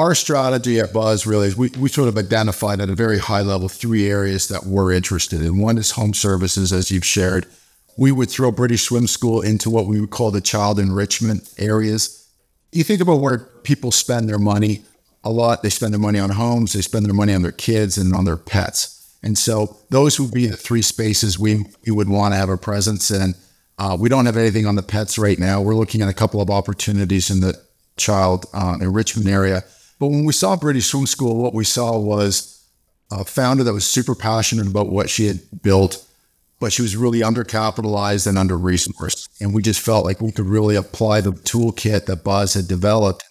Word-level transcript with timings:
our 0.00 0.14
strategy 0.14 0.80
at 0.80 0.94
Buzz 0.94 1.26
really 1.26 1.48
is 1.48 1.58
we, 1.58 1.68
we 1.78 1.90
sort 1.90 2.08
of 2.08 2.16
identified 2.16 2.80
at 2.80 2.88
a 2.88 2.94
very 2.94 3.18
high 3.18 3.42
level 3.42 3.68
three 3.68 4.08
areas 4.08 4.48
that 4.48 4.64
we're 4.64 4.92
interested 4.92 5.42
in. 5.42 5.58
One 5.58 5.76
is 5.76 5.90
home 5.90 6.14
services, 6.14 6.72
as 6.72 6.90
you've 6.90 7.04
shared. 7.04 7.46
We 7.98 8.10
would 8.10 8.30
throw 8.30 8.50
British 8.50 8.84
Swim 8.84 9.06
School 9.06 9.42
into 9.42 9.68
what 9.68 9.84
we 9.84 10.00
would 10.00 10.08
call 10.08 10.30
the 10.30 10.40
child 10.40 10.78
enrichment 10.78 11.52
areas. 11.58 12.26
You 12.72 12.82
think 12.82 13.02
about 13.02 13.20
where 13.20 13.40
people 13.62 13.92
spend 13.92 14.26
their 14.26 14.38
money 14.38 14.84
a 15.22 15.30
lot. 15.30 15.62
They 15.62 15.68
spend 15.68 15.92
their 15.92 16.00
money 16.00 16.18
on 16.18 16.30
homes, 16.30 16.72
they 16.72 16.80
spend 16.80 17.04
their 17.04 17.12
money 17.12 17.34
on 17.34 17.42
their 17.42 17.52
kids 17.52 17.98
and 17.98 18.14
on 18.14 18.24
their 18.24 18.38
pets. 18.38 19.18
And 19.22 19.36
so 19.36 19.76
those 19.90 20.18
would 20.18 20.32
be 20.32 20.46
the 20.46 20.56
three 20.56 20.80
spaces 20.80 21.38
we, 21.38 21.66
we 21.84 21.92
would 21.92 22.08
want 22.08 22.32
to 22.32 22.38
have 22.38 22.48
a 22.48 22.56
presence 22.56 23.10
in. 23.10 23.34
Uh, 23.78 23.98
we 24.00 24.08
don't 24.08 24.24
have 24.24 24.38
anything 24.38 24.64
on 24.64 24.76
the 24.76 24.82
pets 24.82 25.18
right 25.18 25.38
now. 25.38 25.60
We're 25.60 25.74
looking 25.74 26.00
at 26.00 26.08
a 26.08 26.14
couple 26.14 26.40
of 26.40 26.48
opportunities 26.48 27.28
in 27.28 27.40
the 27.40 27.60
child 27.98 28.46
uh, 28.54 28.78
enrichment 28.80 29.28
area. 29.28 29.62
But 30.00 30.08
when 30.08 30.24
we 30.24 30.32
saw 30.32 30.56
British 30.56 30.86
Swim 30.86 31.06
School, 31.06 31.42
what 31.42 31.52
we 31.52 31.62
saw 31.62 31.98
was 31.98 32.64
a 33.12 33.22
founder 33.22 33.62
that 33.64 33.74
was 33.74 33.86
super 33.86 34.14
passionate 34.14 34.66
about 34.66 34.88
what 34.88 35.10
she 35.10 35.26
had 35.26 35.40
built, 35.62 36.02
but 36.58 36.72
she 36.72 36.80
was 36.80 36.96
really 36.96 37.20
undercapitalized 37.20 38.26
and 38.26 38.38
under 38.38 38.56
resourced. 38.56 39.28
And 39.42 39.52
we 39.52 39.60
just 39.60 39.78
felt 39.78 40.06
like 40.06 40.22
we 40.22 40.32
could 40.32 40.46
really 40.46 40.74
apply 40.74 41.20
the 41.20 41.32
toolkit 41.32 42.06
that 42.06 42.24
Buzz 42.24 42.54
had 42.54 42.66
developed 42.66 43.24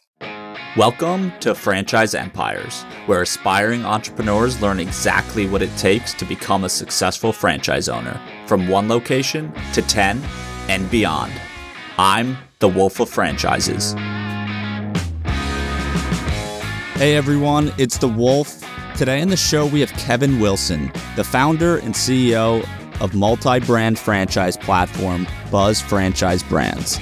Welcome 0.77 1.33
to 1.39 1.55
Franchise 1.55 2.13
Empires, 2.13 2.83
where 3.07 3.23
aspiring 3.23 3.83
entrepreneurs 3.83 4.61
learn 4.61 4.79
exactly 4.79 5.47
what 5.47 5.63
it 5.63 5.75
takes 5.75 6.13
to 6.13 6.25
become 6.25 6.65
a 6.65 6.69
successful 6.69 7.33
franchise 7.33 7.89
owner, 7.89 8.21
from 8.45 8.67
one 8.67 8.87
location 8.87 9.51
to 9.73 9.81
10 9.81 10.21
and 10.67 10.89
beyond. 10.91 11.33
I'm 11.97 12.37
the 12.59 12.69
Wolf 12.69 12.99
of 12.99 13.09
Franchises. 13.09 13.95
Hey 16.99 17.15
everyone, 17.15 17.71
it's 17.77 17.97
the 17.97 18.09
Wolf. 18.09 18.61
Today 18.97 19.21
in 19.21 19.29
the 19.29 19.37
show, 19.37 19.65
we 19.65 19.79
have 19.79 19.89
Kevin 19.93 20.41
Wilson, 20.41 20.91
the 21.15 21.23
founder 21.23 21.77
and 21.77 21.93
CEO 21.93 22.61
of 22.99 23.15
multi 23.15 23.61
brand 23.61 23.97
franchise 23.97 24.57
platform 24.57 25.25
Buzz 25.49 25.79
Franchise 25.79 26.43
Brands. 26.43 26.99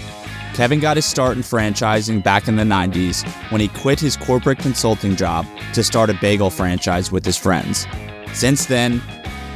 Kevin 0.53 0.79
got 0.79 0.97
his 0.97 1.05
start 1.07 1.35
in 1.35 1.41
franchising 1.41 2.23
back 2.23 2.47
in 2.47 2.57
the 2.57 2.63
90s 2.63 3.27
when 3.51 3.59
he 3.59 3.69
quit 3.69 3.99
his 3.99 4.15
corporate 4.15 4.59
consulting 4.59 5.15
job 5.15 5.47
to 5.73 5.83
start 5.83 6.11
a 6.11 6.17
bagel 6.21 6.51
franchise 6.51 7.11
with 7.11 7.25
his 7.25 7.35
friends. 7.35 7.87
Since 8.33 8.67
then, 8.67 8.99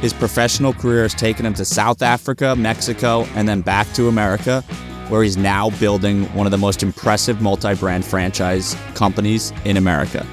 his 0.00 0.12
professional 0.12 0.72
career 0.72 1.02
has 1.02 1.14
taken 1.14 1.46
him 1.46 1.54
to 1.54 1.64
South 1.64 2.02
Africa, 2.02 2.56
Mexico, 2.56 3.28
and 3.36 3.48
then 3.48 3.60
back 3.60 3.86
to 3.92 4.08
America, 4.08 4.64
where 5.08 5.22
he's 5.22 5.36
now 5.36 5.70
building 5.78 6.24
one 6.34 6.46
of 6.46 6.50
the 6.50 6.58
most 6.58 6.82
impressive 6.82 7.40
multi 7.40 7.74
brand 7.74 8.04
franchise 8.04 8.76
companies 8.94 9.52
in 9.64 9.76
America. 9.76 10.26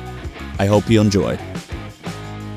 I 0.59 0.65
hope 0.65 0.89
you 0.89 1.01
enjoy. 1.01 1.37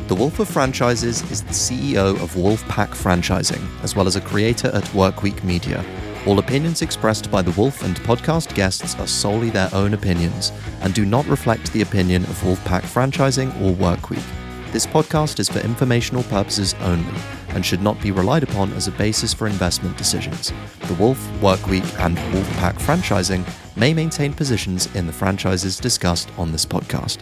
The 0.09 0.15
Wolf 0.15 0.41
of 0.41 0.49
Franchises 0.49 1.23
is 1.31 1.43
the 1.43 1.53
CEO 1.53 2.21
of 2.23 2.35
Wolfpack 2.35 2.89
Franchising, 2.89 3.63
as 3.83 3.97
well 3.97 4.07
as 4.07 4.17
a 4.17 4.21
creator 4.21 4.69
at 4.69 4.85
Workweek 4.85 5.43
Media 5.43 5.85
all 6.27 6.39
opinions 6.39 6.83
expressed 6.83 7.31
by 7.33 7.43
the 7.43 7.51
Wolf 7.53 7.83
and 7.83 7.97
podcast 8.01 8.55
guests 8.55 8.95
are 9.01 9.09
solely 9.09 9.51
their 9.51 9.69
own 9.73 9.93
opinions 9.93 10.53
and 10.81 10.95
do 10.95 11.05
not 11.05 11.27
reflect 11.27 11.73
the 11.73 11.83
opinion 11.83 12.23
of 12.25 12.41
Wolfpack 12.43 12.83
Franchising 12.83 13.49
or 13.61 13.73
Workweek. 13.73 14.23
This 14.71 14.87
podcast 14.87 15.41
is 15.41 15.49
for 15.49 15.59
informational 15.59 16.23
purposes 16.25 16.75
only 16.83 17.19
and 17.55 17.65
should 17.65 17.83
not 17.83 18.01
be 18.01 18.11
relied 18.11 18.43
upon 18.43 18.73
as 18.73 18.89
a 18.89 18.93
basis 18.93 19.33
for 19.35 19.47
investment 19.47 19.97
decisions. 19.97 20.53
The 20.87 20.95
Wolf, 20.95 21.19
Workweek, 21.41 21.99
and 22.05 22.17
Wolfpack 22.17 22.75
Franchising 22.75 23.45
may 23.77 23.95
maintain 23.95 24.33
positions 24.33 24.95
in 24.95 25.07
the 25.07 25.13
franchises 25.13 25.79
discussed 25.79 26.29
on 26.39 26.53
this 26.53 26.67
podcast. 26.67 27.19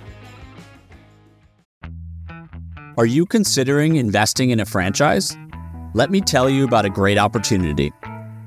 Are 2.99 3.07
you 3.07 3.25
considering 3.25 3.97
investing 3.97 4.51
in 4.51 4.61
a 4.61 4.67
franchise? 4.67 5.37
Let 5.95 6.11
me 6.11 6.21
tell 6.21 6.51
you 6.51 6.65
about 6.65 6.85
a 6.85 6.91
great 6.91 7.19
opportunity. 7.19 7.93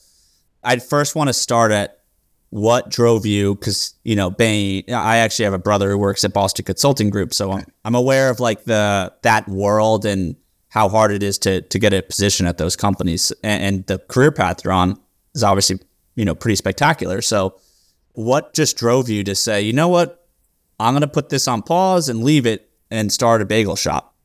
I'd 0.67 0.83
first 0.83 1.15
want 1.15 1.29
to 1.29 1.33
start 1.33 1.71
at 1.71 2.01
what 2.49 2.89
drove 2.89 3.25
you 3.25 3.55
because 3.55 3.93
you 4.03 4.15
know 4.15 4.29
Bain. 4.29 4.83
I 4.89 5.17
actually 5.17 5.45
have 5.45 5.53
a 5.53 5.59
brother 5.59 5.89
who 5.89 5.97
works 5.97 6.25
at 6.25 6.33
Boston 6.33 6.65
Consulting 6.65 7.09
Group, 7.09 7.33
so 7.33 7.53
I'm, 7.53 7.65
I'm 7.85 7.95
aware 7.95 8.29
of 8.29 8.41
like 8.41 8.65
the 8.65 9.13
that 9.21 9.47
world 9.47 10.05
and 10.05 10.35
how 10.67 10.89
hard 10.89 11.11
it 11.13 11.23
is 11.23 11.37
to 11.39 11.61
to 11.61 11.79
get 11.79 11.93
a 11.93 12.01
position 12.01 12.45
at 12.45 12.57
those 12.57 12.75
companies, 12.75 13.31
and, 13.43 13.63
and 13.63 13.87
the 13.87 13.97
career 13.97 14.31
path 14.31 14.63
you're 14.65 14.73
on 14.73 14.99
is 15.33 15.41
obviously 15.41 15.79
you 16.15 16.25
know 16.25 16.35
pretty 16.35 16.57
spectacular. 16.57 17.21
So, 17.21 17.59
what 18.11 18.53
just 18.53 18.75
drove 18.75 19.07
you 19.07 19.23
to 19.23 19.35
say, 19.35 19.61
you 19.61 19.71
know 19.71 19.87
what, 19.87 20.27
I'm 20.81 20.93
going 20.93 21.01
to 21.01 21.07
put 21.07 21.29
this 21.29 21.47
on 21.47 21.61
pause 21.61 22.09
and 22.09 22.25
leave 22.25 22.45
it 22.45 22.69
and 22.91 23.09
start 23.11 23.41
a 23.41 23.45
bagel 23.45 23.77
shop? 23.77 24.15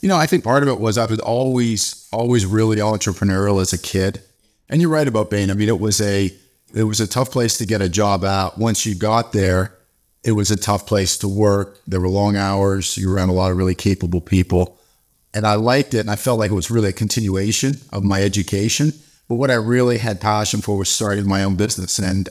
You 0.00 0.08
know, 0.08 0.16
I 0.16 0.26
think 0.26 0.44
part 0.44 0.62
of 0.62 0.68
it 0.68 0.78
was 0.78 0.98
I 0.98 1.06
was 1.06 1.18
always, 1.18 2.08
always 2.12 2.44
really 2.44 2.76
entrepreneurial 2.76 3.60
as 3.60 3.72
a 3.72 3.78
kid. 3.78 4.22
And 4.68 4.80
you're 4.80 4.90
right 4.90 5.06
about 5.06 5.30
Bain. 5.30 5.50
I 5.50 5.54
mean, 5.54 5.68
it 5.68 5.80
was 5.80 6.00
a, 6.00 6.30
it 6.74 6.84
was 6.84 7.00
a 7.00 7.06
tough 7.06 7.30
place 7.30 7.58
to 7.58 7.66
get 7.66 7.82
a 7.82 7.88
job 7.88 8.24
at. 8.24 8.58
Once 8.58 8.86
you 8.86 8.94
got 8.94 9.32
there, 9.32 9.76
it 10.24 10.32
was 10.32 10.50
a 10.50 10.56
tough 10.56 10.86
place 10.86 11.18
to 11.18 11.28
work. 11.28 11.78
There 11.86 12.00
were 12.00 12.08
long 12.08 12.36
hours. 12.36 12.96
You 12.96 13.08
were 13.08 13.16
around 13.16 13.28
a 13.28 13.34
lot 13.34 13.50
of 13.50 13.58
really 13.58 13.74
capable 13.74 14.20
people. 14.20 14.78
And 15.34 15.46
I 15.46 15.54
liked 15.54 15.94
it. 15.94 16.00
And 16.00 16.10
I 16.10 16.16
felt 16.16 16.38
like 16.38 16.50
it 16.50 16.54
was 16.54 16.70
really 16.70 16.88
a 16.88 16.94
continuation 16.94 17.74
of 17.92 18.04
my 18.04 18.22
education. 18.22 18.92
But 19.28 19.36
what 19.36 19.50
I 19.50 19.54
really 19.54 19.98
had 19.98 20.20
passion 20.20 20.60
for 20.60 20.78
was 20.78 20.88
starting 20.88 21.28
my 21.28 21.44
own 21.44 21.56
business. 21.56 21.98
And 21.98 22.28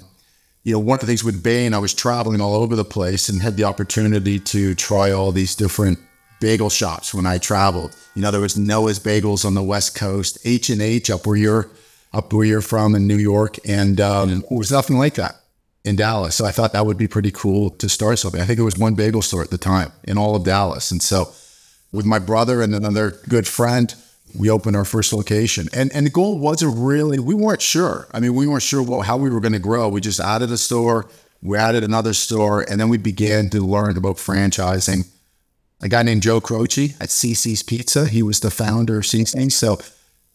you 0.63 0.73
know, 0.73 0.79
one 0.79 0.95
of 0.95 1.01
the 1.01 1.07
things 1.07 1.23
with 1.23 1.44
Bain, 1.44 1.73
I 1.73 1.79
was 1.79 1.94
traveling 1.94 2.39
all 2.39 2.55
over 2.55 2.75
the 2.75 2.85
place 2.85 3.27
and 3.27 3.41
had 3.41 3.57
the 3.57 3.65
opportunity 3.65 4.39
to 4.39 4.73
try 4.75 5.11
all 5.11 5.31
these 5.31 5.55
different 5.55 6.00
bagel 6.39 6.69
shops 6.69 7.13
when 7.13 7.25
I 7.25 7.38
traveled. 7.38 7.95
You 8.15 8.21
know, 8.21 8.31
there 8.31 8.41
was 8.41 8.57
Noah's 8.57 9.00
Bagels 9.00 9.45
on 9.45 9.55
the 9.55 9.63
West 9.63 9.95
Coast, 9.95 10.38
H 10.45 10.69
and 10.69 10.81
H 10.81 11.09
up 11.09 11.27
where 11.27 11.35
you're 11.35 11.69
up 12.13 12.31
where 12.31 12.46
you're 12.46 12.62
from 12.62 12.96
in 12.96 13.07
New 13.07 13.18
York, 13.18 13.57
and 13.68 14.00
um, 14.00 14.29
it 14.29 14.51
was 14.51 14.72
nothing 14.72 14.97
like 14.97 15.16
that 15.16 15.35
in 15.84 15.96
Dallas. 15.96 16.35
So 16.35 16.46
I 16.46 16.51
thought 16.51 16.74
that 16.74 16.85
would 16.85 16.97
be 16.97 17.07
pretty 17.07 17.31
cool 17.31 17.72
to 17.72 17.90
start 17.90 18.19
something. 18.19 18.40
I 18.40 18.46
think 18.46 18.59
it 18.59 18.63
was 18.63 18.78
one 18.78 18.96
bagel 18.96 19.22
store 19.22 19.41
at 19.41 19.50
the 19.50 19.57
time 19.57 19.91
in 20.03 20.18
all 20.18 20.35
of 20.35 20.44
Dallas, 20.44 20.91
and 20.91 21.01
so 21.01 21.31
with 21.91 22.06
my 22.06 22.19
brother 22.19 22.62
and 22.62 22.74
another 22.74 23.19
good 23.29 23.47
friend, 23.47 23.94
we 24.38 24.50
opened 24.50 24.75
our 24.75 24.85
first 24.85 25.13
location. 25.13 25.68
And 25.74 25.91
and 25.94 26.06
the 26.06 26.09
goal 26.09 26.40
wasn't 26.40 26.75
really, 26.78 27.19
we 27.19 27.35
weren't 27.35 27.62
sure. 27.62 28.07
I 28.12 28.19
mean, 28.19 28.34
we 28.34 28.47
weren't 28.47 28.63
sure 28.63 28.81
what, 28.81 29.06
how 29.06 29.18
we 29.18 29.30
were 29.30 29.40
going 29.40 29.53
to 29.53 29.59
grow. 29.59 29.90
We 29.90 30.01
just 30.01 30.19
added 30.19 30.51
a 30.51 30.57
store, 30.57 31.07
we 31.41 31.57
added 31.57 31.84
another 31.84 32.13
store, 32.13 32.62
and 32.62 32.80
then 32.80 32.90
we 32.90 32.97
began 32.97 33.50
to 33.51 33.62
learn 33.62 33.97
about 33.97 34.18
franchising. 34.18 35.07
A 35.81 35.90
guy 35.90 36.01
named 36.01 36.22
Joe 36.22 36.40
Croce 36.40 36.95
at 37.01 37.09
CiCi's 37.09 37.62
Pizza, 37.62 38.07
he 38.07 38.24
was 38.24 38.40
the 38.40 38.50
founder 38.50 39.00
of 39.00 39.03
CiCi's. 39.03 39.56
So 39.56 39.80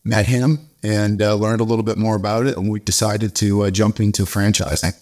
met 0.05 0.27
him 0.27 0.67
and 0.83 1.21
uh, 1.21 1.34
learned 1.34 1.60
a 1.60 1.65
little 1.65 1.83
bit 1.83 1.98
more 1.98 2.16
about 2.16 2.47
it, 2.47 2.57
and 2.57 2.71
we 2.71 2.80
decided 2.80 3.34
to 3.36 3.65
uh, 3.65 3.71
jump 3.71 4.01
into 4.01 4.25
franchising. 4.25 4.98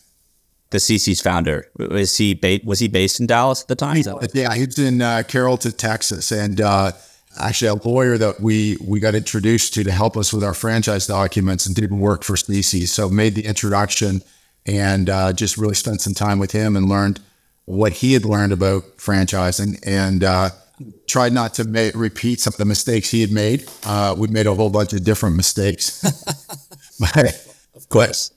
The 0.70 0.78
CiCi's 0.78 1.20
founder 1.20 1.70
was 1.76 2.17
he 2.17 2.34
ba- 2.34 2.61
was 2.64 2.81
he 2.81 2.88
based 2.88 3.20
in 3.20 3.26
Dallas 3.26 3.62
at 3.62 3.69
the 3.69 3.76
time? 3.76 4.02
Yeah, 4.34 4.52
he's 4.55 4.78
in 4.78 5.00
uh, 5.00 5.23
Carrollton, 5.26 5.73
Texas, 5.73 6.32
and 6.32 6.61
uh, 6.61 6.93
actually 7.38 7.69
a 7.69 7.75
lawyer 7.75 8.19
that 8.19 8.40
we 8.40 8.76
we 8.84 8.99
got 8.99 9.14
introduced 9.14 9.75
to 9.75 9.84
to 9.84 9.93
help 9.93 10.17
us 10.17 10.32
with 10.32 10.43
our 10.43 10.55
franchise 10.55 11.06
documents 11.06 11.67
and 11.67 11.76
didn't 11.76 12.00
work 12.00 12.25
for 12.25 12.34
CiCi. 12.34 12.88
So 12.88 13.08
made 13.08 13.34
the 13.34 13.46
introduction 13.46 14.22
and 14.67 15.08
uh, 15.08 15.32
just 15.32 15.56
really 15.56 15.75
spent 15.75 16.00
some 16.00 16.14
time 16.14 16.38
with 16.38 16.52
him 16.52 16.76
and 16.76 16.88
learned 16.88 17.20
what 17.64 17.93
he 17.93 18.12
had 18.12 18.25
learned 18.25 18.52
about 18.52 18.96
franchising 18.96 19.79
and 19.87 20.25
uh, 20.25 20.50
tried 21.06 21.32
not 21.32 21.55
to 21.55 21.64
ma- 21.64 21.90
repeat 21.94 22.40
some 22.40 22.52
of 22.52 22.58
the 22.58 22.64
mistakes 22.64 23.11
he 23.11 23.20
had 23.20 23.32
made. 23.32 23.69
Uh, 23.84 24.14
we 24.17 24.28
made 24.28 24.46
a 24.46 24.55
whole 24.55 24.70
bunch 24.70 24.93
of 24.93 25.05
different 25.05 25.37
mistakes, 25.37 26.02
but, 27.00 27.46
of 27.75 27.88
course. 27.88 28.32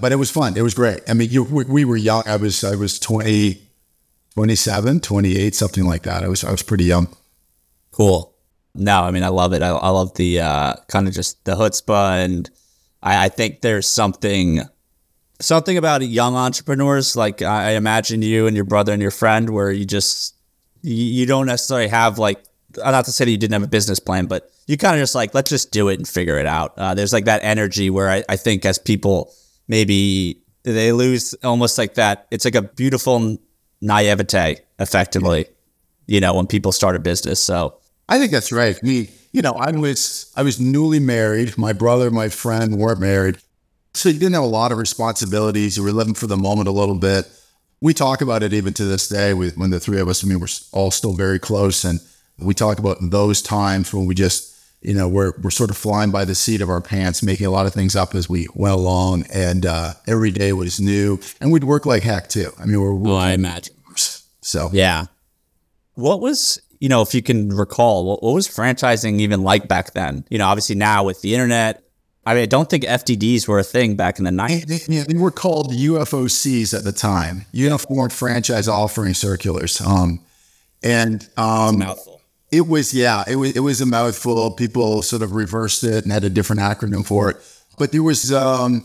But 0.00 0.12
it 0.12 0.16
was 0.16 0.30
fun. 0.30 0.56
It 0.56 0.62
was 0.62 0.74
great. 0.74 1.00
I 1.08 1.14
mean, 1.14 1.30
you, 1.30 1.44
we, 1.44 1.64
we 1.64 1.84
were 1.84 1.96
young. 1.96 2.22
I 2.26 2.36
was 2.36 2.62
I 2.62 2.76
was 2.76 2.98
20, 2.98 3.62
27, 4.34 5.00
28, 5.00 5.54
something 5.54 5.84
like 5.84 6.02
that. 6.02 6.22
I 6.22 6.28
was 6.28 6.44
I 6.44 6.50
was 6.50 6.62
pretty 6.62 6.84
young. 6.84 7.08
Cool. 7.92 8.34
No, 8.74 9.02
I 9.02 9.10
mean 9.10 9.22
I 9.22 9.28
love 9.28 9.54
it. 9.54 9.62
I, 9.62 9.68
I 9.68 9.88
love 9.88 10.14
the 10.14 10.40
uh, 10.40 10.74
kind 10.88 11.08
of 11.08 11.14
just 11.14 11.42
the 11.46 11.54
chutzpah, 11.54 12.22
and 12.22 12.50
I, 13.02 13.24
I 13.24 13.28
think 13.30 13.62
there's 13.62 13.88
something 13.88 14.60
something 15.40 15.78
about 15.78 16.02
young 16.02 16.36
entrepreneurs. 16.36 17.16
Like 17.16 17.40
I 17.40 17.70
imagine 17.70 18.20
you 18.20 18.46
and 18.46 18.54
your 18.54 18.66
brother 18.66 18.92
and 18.92 19.00
your 19.00 19.10
friend, 19.10 19.48
where 19.48 19.70
you 19.70 19.86
just 19.86 20.35
you, 20.82 21.26
don't 21.26 21.46
necessarily 21.46 21.88
have 21.88 22.18
like 22.18 22.42
not 22.76 23.04
to 23.06 23.12
say 23.12 23.24
that 23.24 23.30
you 23.30 23.36
didn't 23.36 23.54
have 23.54 23.62
a 23.62 23.68
business 23.68 23.98
plan, 23.98 24.26
but 24.26 24.50
you 24.66 24.76
kind 24.76 24.96
of 24.96 25.00
just 25.00 25.14
like 25.14 25.34
let's 25.34 25.50
just 25.50 25.70
do 25.70 25.88
it 25.88 25.98
and 25.98 26.06
figure 26.06 26.38
it 26.38 26.46
out. 26.46 26.74
Uh, 26.76 26.94
there's 26.94 27.12
like 27.12 27.24
that 27.24 27.42
energy 27.42 27.90
where 27.90 28.10
I, 28.10 28.24
I 28.28 28.36
think 28.36 28.64
as 28.64 28.78
people 28.78 29.32
maybe 29.68 30.42
they 30.62 30.92
lose 30.92 31.34
almost 31.44 31.78
like 31.78 31.94
that. 31.94 32.26
It's 32.30 32.44
like 32.44 32.54
a 32.54 32.62
beautiful 32.62 33.38
naivete, 33.80 34.58
effectively. 34.78 35.46
You 36.06 36.20
know, 36.20 36.34
when 36.34 36.46
people 36.46 36.72
start 36.72 36.96
a 36.96 36.98
business. 36.98 37.42
So 37.42 37.78
I 38.08 38.18
think 38.18 38.32
that's 38.32 38.52
right. 38.52 38.80
Me, 38.82 39.10
you 39.32 39.42
know, 39.42 39.52
I 39.52 39.70
was 39.72 40.32
I 40.36 40.42
was 40.42 40.60
newly 40.60 41.00
married. 41.00 41.56
My 41.58 41.72
brother, 41.72 42.10
my 42.10 42.28
friend 42.28 42.78
weren't 42.78 43.00
married. 43.00 43.38
So 43.94 44.08
you 44.08 44.18
didn't 44.18 44.34
have 44.34 44.42
a 44.42 44.46
lot 44.46 44.72
of 44.72 44.78
responsibilities. 44.78 45.76
You 45.76 45.82
were 45.82 45.92
living 45.92 46.14
for 46.14 46.26
the 46.26 46.36
moment 46.36 46.68
a 46.68 46.72
little 46.72 46.98
bit. 46.98 47.26
We 47.86 47.94
talk 47.94 48.20
about 48.20 48.42
it 48.42 48.52
even 48.52 48.72
to 48.72 48.84
this 48.84 49.08
day 49.08 49.32
with 49.32 49.56
when 49.56 49.70
the 49.70 49.78
three 49.78 50.00
of 50.00 50.08
us, 50.08 50.24
I 50.24 50.26
mean, 50.26 50.40
we're 50.40 50.48
all 50.72 50.90
still 50.90 51.12
very 51.12 51.38
close. 51.38 51.84
And 51.84 52.00
we 52.36 52.52
talk 52.52 52.80
about 52.80 52.96
those 53.00 53.40
times 53.40 53.94
when 53.94 54.06
we 54.06 54.14
just, 54.16 54.58
you 54.82 54.92
know, 54.92 55.06
we're, 55.06 55.34
we're 55.40 55.50
sort 55.50 55.70
of 55.70 55.76
flying 55.76 56.10
by 56.10 56.24
the 56.24 56.34
seat 56.34 56.60
of 56.60 56.68
our 56.68 56.80
pants, 56.80 57.22
making 57.22 57.46
a 57.46 57.50
lot 57.50 57.64
of 57.64 57.72
things 57.72 57.94
up 57.94 58.16
as 58.16 58.28
we 58.28 58.48
went 58.56 58.74
along. 58.74 59.26
And 59.32 59.64
uh, 59.64 59.92
every 60.08 60.32
day 60.32 60.52
was 60.52 60.80
new. 60.80 61.20
And 61.40 61.52
we'd 61.52 61.62
work 61.62 61.86
like 61.86 62.02
heck 62.02 62.28
too. 62.28 62.50
I 62.58 62.66
mean, 62.66 62.80
we're, 62.80 62.92
well, 62.92 63.14
I 63.14 63.30
imagine. 63.30 63.76
So, 64.40 64.68
yeah. 64.72 65.04
What 65.94 66.20
was 66.20 66.60
you 66.80 66.88
know, 66.88 67.02
if 67.02 67.14
you 67.14 67.22
can 67.22 67.50
recall, 67.50 68.04
what, 68.04 68.20
what, 68.20 68.34
was 68.34 68.48
franchising 68.48 69.20
even 69.20 69.44
like 69.44 69.68
back 69.68 69.92
then? 69.92 70.24
You 70.28 70.38
know, 70.38 70.48
obviously 70.48 70.74
now 70.74 71.04
with 71.04 71.22
the 71.22 71.34
internet, 71.34 71.84
I 72.26 72.34
mean, 72.34 72.42
I 72.42 72.46
don't 72.46 72.68
think 72.68 72.82
FDDs 72.82 73.46
were 73.46 73.60
a 73.60 73.64
thing 73.64 73.94
back 73.94 74.18
in 74.18 74.24
the 74.24 74.32
90s. 74.32 74.88
Yeah, 74.88 75.04
they 75.04 75.16
were 75.16 75.30
called 75.30 75.72
UFOCs 75.72 76.76
at 76.76 76.82
the 76.82 76.90
time, 76.90 77.46
Uniform 77.52 78.10
Franchise 78.10 78.66
Offering 78.66 79.14
Circulars. 79.14 79.80
Um, 79.80 80.20
and 80.82 81.26
um, 81.36 81.78
mouthful. 81.78 82.20
It 82.50 82.66
was, 82.66 82.92
yeah, 82.92 83.22
it 83.28 83.36
was, 83.36 83.56
it 83.56 83.60
was 83.60 83.80
a 83.80 83.86
mouthful. 83.86 84.50
People 84.50 85.02
sort 85.02 85.22
of 85.22 85.32
reversed 85.32 85.84
it 85.84 86.02
and 86.02 86.12
had 86.12 86.24
a 86.24 86.30
different 86.30 86.60
acronym 86.62 87.06
for 87.06 87.30
it. 87.30 87.36
But 87.78 87.92
there 87.92 88.02
was, 88.02 88.32
um, 88.32 88.84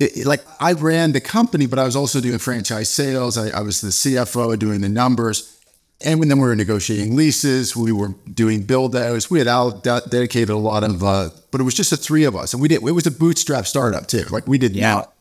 it, 0.00 0.26
like, 0.26 0.42
I 0.58 0.72
ran 0.72 1.12
the 1.12 1.20
company, 1.20 1.66
but 1.66 1.78
I 1.78 1.84
was 1.84 1.94
also 1.94 2.20
doing 2.20 2.38
franchise 2.38 2.88
sales. 2.88 3.38
I, 3.38 3.56
I 3.56 3.60
was 3.60 3.82
the 3.82 3.88
CFO 3.88 4.58
doing 4.58 4.80
the 4.80 4.88
numbers 4.88 5.53
and 6.02 6.22
then 6.22 6.38
we 6.38 6.46
were 6.46 6.56
negotiating 6.56 7.16
leases. 7.16 7.76
We 7.76 7.92
were 7.92 8.14
doing 8.32 8.62
build 8.62 8.96
outs. 8.96 9.30
We 9.30 9.38
had 9.38 9.48
out 9.48 9.84
dedicated 9.84 10.50
a 10.50 10.56
lot 10.56 10.84
of, 10.84 11.02
uh, 11.02 11.30
but 11.50 11.60
it 11.60 11.64
was 11.64 11.74
just 11.74 11.90
the 11.90 11.96
three 11.96 12.24
of 12.24 12.36
us, 12.36 12.52
and 12.52 12.60
we 12.60 12.68
did. 12.68 12.82
It 12.82 12.92
was 12.92 13.06
a 13.06 13.10
bootstrap 13.10 13.66
startup 13.66 14.06
too. 14.06 14.24
Like 14.30 14.46
we 14.46 14.58
did 14.58 14.74
yeah. 14.74 14.94
not 14.94 15.12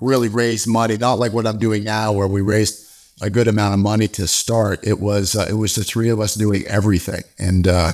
really 0.00 0.28
raise 0.28 0.66
money, 0.66 0.96
not 0.96 1.18
like 1.18 1.32
what 1.32 1.46
I'm 1.46 1.58
doing 1.58 1.84
now, 1.84 2.12
where 2.12 2.28
we 2.28 2.40
raised 2.40 2.84
a 3.20 3.30
good 3.30 3.48
amount 3.48 3.74
of 3.74 3.80
money 3.80 4.06
to 4.06 4.28
start. 4.28 4.86
It 4.86 5.00
was 5.00 5.34
uh, 5.34 5.46
it 5.48 5.54
was 5.54 5.74
the 5.74 5.84
three 5.84 6.08
of 6.08 6.20
us 6.20 6.34
doing 6.34 6.64
everything, 6.66 7.22
and 7.38 7.66
uh, 7.66 7.92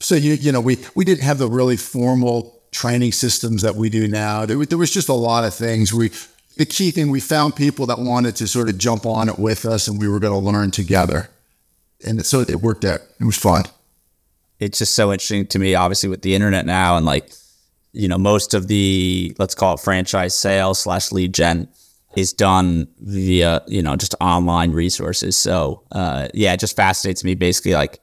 so 0.00 0.14
you 0.14 0.34
you 0.34 0.52
know 0.52 0.60
we 0.60 0.78
we 0.94 1.04
didn't 1.04 1.24
have 1.24 1.38
the 1.38 1.48
really 1.48 1.76
formal 1.76 2.62
training 2.70 3.12
systems 3.12 3.62
that 3.62 3.74
we 3.74 3.88
do 3.88 4.06
now. 4.06 4.44
There, 4.44 4.64
there 4.66 4.78
was 4.78 4.92
just 4.92 5.08
a 5.08 5.14
lot 5.14 5.44
of 5.44 5.54
things 5.54 5.92
we 5.92 6.10
the 6.56 6.66
key 6.66 6.90
thing 6.90 7.10
we 7.10 7.20
found 7.20 7.56
people 7.56 7.86
that 7.86 7.98
wanted 7.98 8.36
to 8.36 8.46
sort 8.46 8.68
of 8.68 8.76
jump 8.78 9.06
on 9.06 9.28
it 9.28 9.38
with 9.38 9.64
us 9.64 9.86
and 9.86 9.98
we 10.00 10.08
were 10.08 10.18
going 10.18 10.32
to 10.32 10.38
learn 10.38 10.72
together 10.72 11.30
and 12.04 12.24
so 12.24 12.40
it 12.40 12.56
worked 12.56 12.84
out. 12.84 13.00
It 13.20 13.24
was 13.24 13.36
fun. 13.36 13.64
It's 14.60 14.78
just 14.78 14.94
so 14.94 15.12
interesting 15.12 15.46
to 15.48 15.58
me, 15.58 15.74
obviously, 15.74 16.08
with 16.08 16.22
the 16.22 16.34
internet 16.34 16.66
now 16.66 16.96
and 16.96 17.06
like, 17.06 17.30
you 17.92 18.08
know, 18.08 18.18
most 18.18 18.54
of 18.54 18.68
the 18.68 19.34
let's 19.38 19.54
call 19.54 19.74
it 19.74 19.80
franchise 19.80 20.36
sales 20.36 20.80
slash 20.80 21.12
lead 21.12 21.32
gen 21.32 21.68
is 22.16 22.32
done 22.32 22.88
via 23.00 23.62
you 23.66 23.82
know 23.82 23.96
just 23.96 24.14
online 24.20 24.72
resources. 24.72 25.36
So 25.36 25.82
uh, 25.92 26.28
yeah, 26.34 26.52
it 26.52 26.60
just 26.60 26.76
fascinates 26.76 27.24
me 27.24 27.34
basically 27.34 27.74
like 27.74 28.00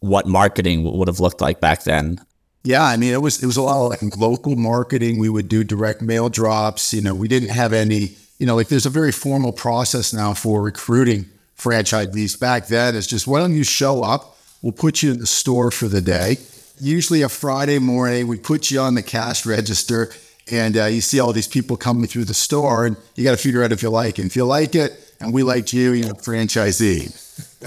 what 0.00 0.26
marketing 0.26 0.82
would 0.84 1.08
have 1.08 1.20
looked 1.20 1.40
like 1.40 1.60
back 1.60 1.84
then. 1.84 2.20
Yeah, 2.64 2.82
I 2.82 2.96
mean 2.96 3.12
it 3.12 3.22
was 3.22 3.42
it 3.42 3.46
was 3.46 3.56
a 3.56 3.62
lot 3.62 3.84
of 3.84 3.90
like 3.90 4.16
local 4.16 4.56
marketing. 4.56 5.18
We 5.18 5.28
would 5.28 5.48
do 5.48 5.64
direct 5.64 6.02
mail 6.02 6.28
drops. 6.28 6.92
You 6.92 7.02
know, 7.02 7.14
we 7.14 7.28
didn't 7.28 7.50
have 7.50 7.72
any. 7.72 8.16
You 8.38 8.46
know, 8.46 8.56
like 8.56 8.68
there's 8.68 8.86
a 8.86 8.90
very 8.90 9.12
formal 9.12 9.52
process 9.52 10.14
now 10.14 10.32
for 10.32 10.62
recruiting 10.62 11.26
franchisees 11.60 12.38
back 12.38 12.66
then 12.66 12.94
is 12.94 13.06
just 13.06 13.26
why 13.26 13.40
don't 13.40 13.54
you 13.54 13.64
show 13.64 14.02
up? 14.02 14.36
We'll 14.62 14.72
put 14.72 15.02
you 15.02 15.12
in 15.12 15.18
the 15.18 15.26
store 15.26 15.70
for 15.70 15.88
the 15.88 16.00
day. 16.00 16.38
Usually 16.80 17.22
a 17.22 17.28
Friday 17.28 17.78
morning, 17.78 18.26
we 18.26 18.38
put 18.38 18.70
you 18.70 18.80
on 18.80 18.94
the 18.94 19.02
cash 19.02 19.44
register 19.44 20.10
and 20.50 20.76
uh, 20.76 20.86
you 20.86 21.00
see 21.00 21.20
all 21.20 21.32
these 21.32 21.48
people 21.48 21.76
coming 21.76 22.06
through 22.06 22.24
the 22.24 22.34
store 22.34 22.86
and 22.86 22.96
you 23.14 23.24
got 23.24 23.32
to 23.32 23.36
figure 23.36 23.62
out 23.62 23.72
if 23.72 23.82
you 23.82 23.90
like 23.90 24.18
it. 24.18 24.26
If 24.26 24.36
you 24.36 24.44
like 24.44 24.74
it 24.74 25.14
and 25.20 25.32
we 25.32 25.42
liked 25.42 25.72
you, 25.72 25.92
you're 25.92 26.10
a 26.10 26.14
franchisee. 26.14 27.08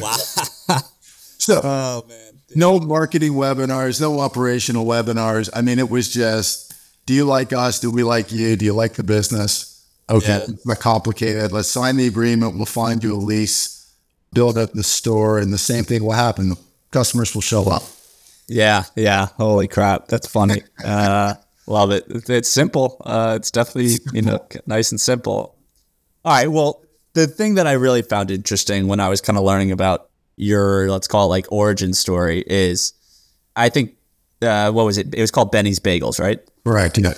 Wow. 0.01 0.15
so, 1.01 1.61
oh, 1.63 2.05
man. 2.07 2.41
no 2.55 2.79
marketing 2.79 3.33
webinars, 3.33 4.01
no 4.01 4.19
operational 4.19 4.85
webinars. 4.85 5.49
I 5.53 5.61
mean, 5.61 5.79
it 5.79 5.89
was 5.89 6.11
just, 6.11 6.73
do 7.05 7.13
you 7.13 7.25
like 7.25 7.53
us? 7.53 7.79
Do 7.79 7.91
we 7.91 8.03
like 8.03 8.31
you? 8.31 8.55
Do 8.55 8.65
you 8.65 8.73
like 8.73 8.93
the 8.93 9.03
business? 9.03 9.69
Okay, 10.09 10.43
yeah. 10.47 10.55
not 10.65 10.79
complicated. 10.79 11.51
Let's 11.51 11.69
sign 11.69 11.95
the 11.95 12.07
agreement. 12.07 12.55
We'll 12.55 12.65
find 12.65 13.03
you 13.03 13.15
a 13.15 13.17
lease 13.17 13.72
build 14.33 14.57
up 14.57 14.71
the 14.73 14.83
store, 14.83 15.39
and 15.39 15.53
the 15.53 15.57
same 15.57 15.83
thing 15.83 16.03
will 16.03 16.11
happen. 16.11 16.53
Customers 16.91 17.33
will 17.33 17.41
show 17.41 17.69
up. 17.69 17.83
Yeah, 18.47 18.83
yeah. 18.95 19.27
Holy 19.37 19.67
crap, 19.67 20.07
that's 20.07 20.27
funny. 20.27 20.63
Uh, 20.83 21.35
love 21.65 21.91
it. 21.91 22.05
It's 22.29 22.49
simple. 22.49 22.97
Uh, 23.03 23.35
it's 23.37 23.51
definitely 23.51 23.97
you 24.13 24.21
know 24.21 24.45
nice 24.65 24.91
and 24.91 24.99
simple. 24.99 25.55
All 26.25 26.33
right. 26.33 26.47
Well, 26.49 26.83
the 27.13 27.27
thing 27.27 27.55
that 27.55 27.67
I 27.67 27.73
really 27.73 28.01
found 28.01 28.31
interesting 28.31 28.87
when 28.87 28.99
I 28.99 29.09
was 29.09 29.21
kind 29.21 29.37
of 29.37 29.43
learning 29.43 29.71
about 29.71 30.09
your 30.35 30.89
let's 30.89 31.07
call 31.07 31.25
it 31.25 31.29
like 31.29 31.51
origin 31.51 31.93
story 31.93 32.43
is, 32.47 32.93
I 33.55 33.69
think 33.69 33.95
uh, 34.41 34.71
what 34.71 34.85
was 34.85 34.97
it? 34.97 35.13
It 35.13 35.21
was 35.21 35.31
called 35.31 35.51
Benny's 35.51 35.79
Bagels, 35.79 36.19
right? 36.19 36.39
Right. 36.65 36.95
Yeah. 36.97 37.13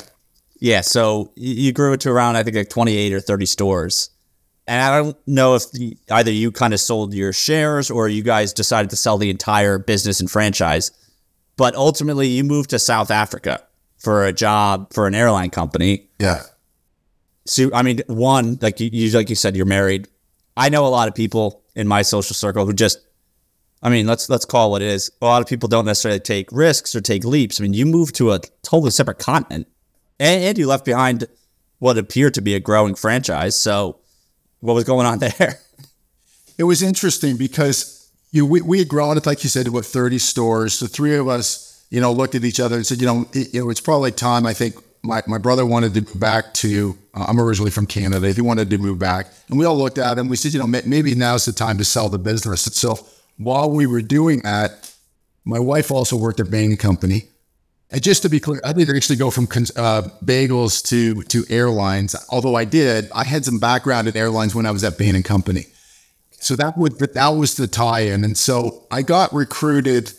Yeah. 0.60 0.82
So 0.82 1.32
you 1.36 1.72
grew 1.72 1.94
it 1.94 2.02
to 2.02 2.12
around 2.12 2.36
I 2.36 2.44
think 2.44 2.56
like 2.56 2.70
twenty 2.70 2.96
eight 2.98 3.14
or 3.14 3.20
thirty 3.20 3.46
stores. 3.46 4.10
And 4.68 4.82
I 4.82 4.98
don't 4.98 5.18
know 5.28 5.56
if 5.56 5.72
the, 5.72 5.98
either 6.10 6.32
you 6.32 6.52
kind 6.52 6.74
of 6.74 6.80
sold 6.80 7.14
your 7.14 7.34
shares 7.34 7.92
or 7.92 8.08
you 8.08 8.24
guys 8.24 8.52
decided 8.52 8.90
to 8.90 8.96
sell 8.96 9.18
the 9.18 9.30
entire 9.30 9.78
business 9.78 10.20
and 10.20 10.30
franchise. 10.30 10.92
But 11.58 11.76
ultimately, 11.76 12.28
you 12.28 12.44
moved 12.44 12.72
to 12.72 12.80
South 12.80 13.12
Africa 13.12 13.64
for 13.98 14.26
a 14.26 14.34
job 14.34 14.92
for 14.94 15.08
an 15.08 15.16
airline 15.16 15.52
company. 15.52 16.10
Yeah. 16.20 16.44
So, 17.46 17.70
I 17.74 17.84
mean, 17.84 18.02
one, 18.08 18.58
like 18.62 18.80
you, 18.80 19.10
like 19.12 19.30
you 19.30 19.36
said, 19.36 19.56
you're 19.56 19.66
married. 19.66 20.08
I 20.58 20.70
know 20.70 20.86
a 20.86 20.90
lot 20.90 21.08
of 21.08 21.16
people 21.16 21.64
in 21.76 21.88
my 21.88 22.02
social 22.02 22.34
circle 22.34 22.66
who 22.66 22.74
just, 22.74 23.00
I 23.84 23.90
mean, 23.90 24.08
let's 24.08 24.30
let's 24.30 24.46
call 24.46 24.70
it 24.70 24.72
what 24.72 24.82
it 24.82 24.88
is. 24.88 25.12
A 25.22 25.26
lot 25.26 25.42
of 25.42 25.48
people 25.48 25.70
don't 25.70 25.86
necessarily 25.86 26.20
take 26.20 26.52
risks 26.52 26.96
or 26.96 27.02
take 27.02 27.24
leaps. 27.24 27.60
I 27.60 27.64
mean, 27.64 27.74
you 27.74 27.86
moved 27.86 28.16
to 28.16 28.32
a 28.32 28.40
totally 28.64 28.90
separate 28.90 29.20
continent, 29.20 29.68
and, 30.20 30.44
and 30.44 30.58
you 30.58 30.66
left 30.66 30.86
behind 30.86 31.26
what 31.78 31.98
appeared 31.98 32.34
to 32.36 32.42
be 32.42 32.56
a 32.56 32.60
growing 32.60 32.96
franchise. 32.96 33.56
So, 33.56 34.00
what 34.66 34.74
was 34.74 34.84
going 34.84 35.06
on 35.06 35.20
there? 35.20 35.60
It 36.58 36.64
was 36.64 36.82
interesting 36.82 37.36
because 37.36 38.10
you 38.32 38.46
we, 38.46 38.62
we 38.62 38.80
had 38.80 38.88
grown 38.88 39.18
it, 39.18 39.26
like 39.26 39.44
you 39.44 39.50
said, 39.50 39.66
to 39.66 39.72
about 39.72 39.84
30 39.84 40.20
stores. 40.20 40.80
The 40.80 40.88
three 40.88 41.18
of 41.18 41.28
us, 41.28 41.86
you 41.90 42.00
know, 42.00 42.14
looked 42.14 42.34
at 42.34 42.46
each 42.46 42.62
other 42.62 42.78
and 42.78 42.86
said, 42.86 43.02
you 43.02 43.08
know, 43.08 43.28
it, 43.34 43.54
you 43.54 43.62
know, 43.62 43.70
it's 43.70 43.82
probably 43.82 44.12
time. 44.12 44.46
I 44.46 44.54
think 44.54 44.76
my, 45.04 45.22
my 45.28 45.38
brother 45.38 45.66
wanted 45.66 45.94
to 45.96 46.02
move 46.02 46.18
back 46.18 46.54
to, 46.56 46.98
uh, 47.14 47.26
I'm 47.28 47.42
originally 47.42 47.72
from 47.72 47.86
Canada. 47.86 48.32
He 48.32 48.42
wanted 48.42 48.70
to 48.70 48.78
move 48.78 49.00
back. 49.00 49.28
And 49.50 49.60
we 49.60 49.66
all 49.66 49.78
looked 49.78 49.98
at 49.98 50.18
him. 50.18 50.30
We 50.30 50.38
said, 50.38 50.54
you 50.54 50.60
know, 50.60 50.68
maybe 50.68 51.14
now's 51.14 51.46
the 51.46 51.52
time 51.52 51.78
to 51.78 51.86
sell 51.86 52.08
the 52.08 52.20
business. 52.20 52.62
So 52.62 53.06
while 53.38 53.70
we 53.70 53.86
were 53.86 54.02
doing 54.02 54.40
that, 54.44 54.94
my 55.44 55.60
wife 55.60 55.92
also 55.92 56.16
worked 56.16 56.40
at 56.40 56.50
Bain 56.50 56.76
Company. 56.78 57.26
And 57.92 58.02
just 58.02 58.24
to 58.24 58.30
be 58.30 58.40
clear, 58.40 58.60
I 58.64 58.74
didn't 58.74 58.96
actually 58.96 59.18
go 59.18 59.30
from 59.30 59.46
uh, 59.46 60.02
bagels 60.24 60.84
to 60.90 61.22
to 61.24 61.46
airlines. 61.50 62.16
Although 62.30 62.56
I 62.56 62.66
did, 62.66 63.12
I 63.14 63.24
had 63.24 63.46
some 63.46 63.60
background 63.60 64.08
in 64.08 64.18
airlines 64.18 64.56
when 64.56 64.66
I 64.66 64.72
was 64.72 64.84
at 64.84 64.98
Bain 64.98 65.16
and 65.16 65.24
Company. 65.24 65.68
So 66.32 66.56
that 66.56 66.78
would 66.78 67.00
that 67.00 67.30
was 67.30 67.56
the 67.56 67.68
tie-in, 67.68 68.24
and 68.24 68.38
so 68.38 68.86
I 68.92 69.02
got 69.02 69.34
recruited. 69.34 70.12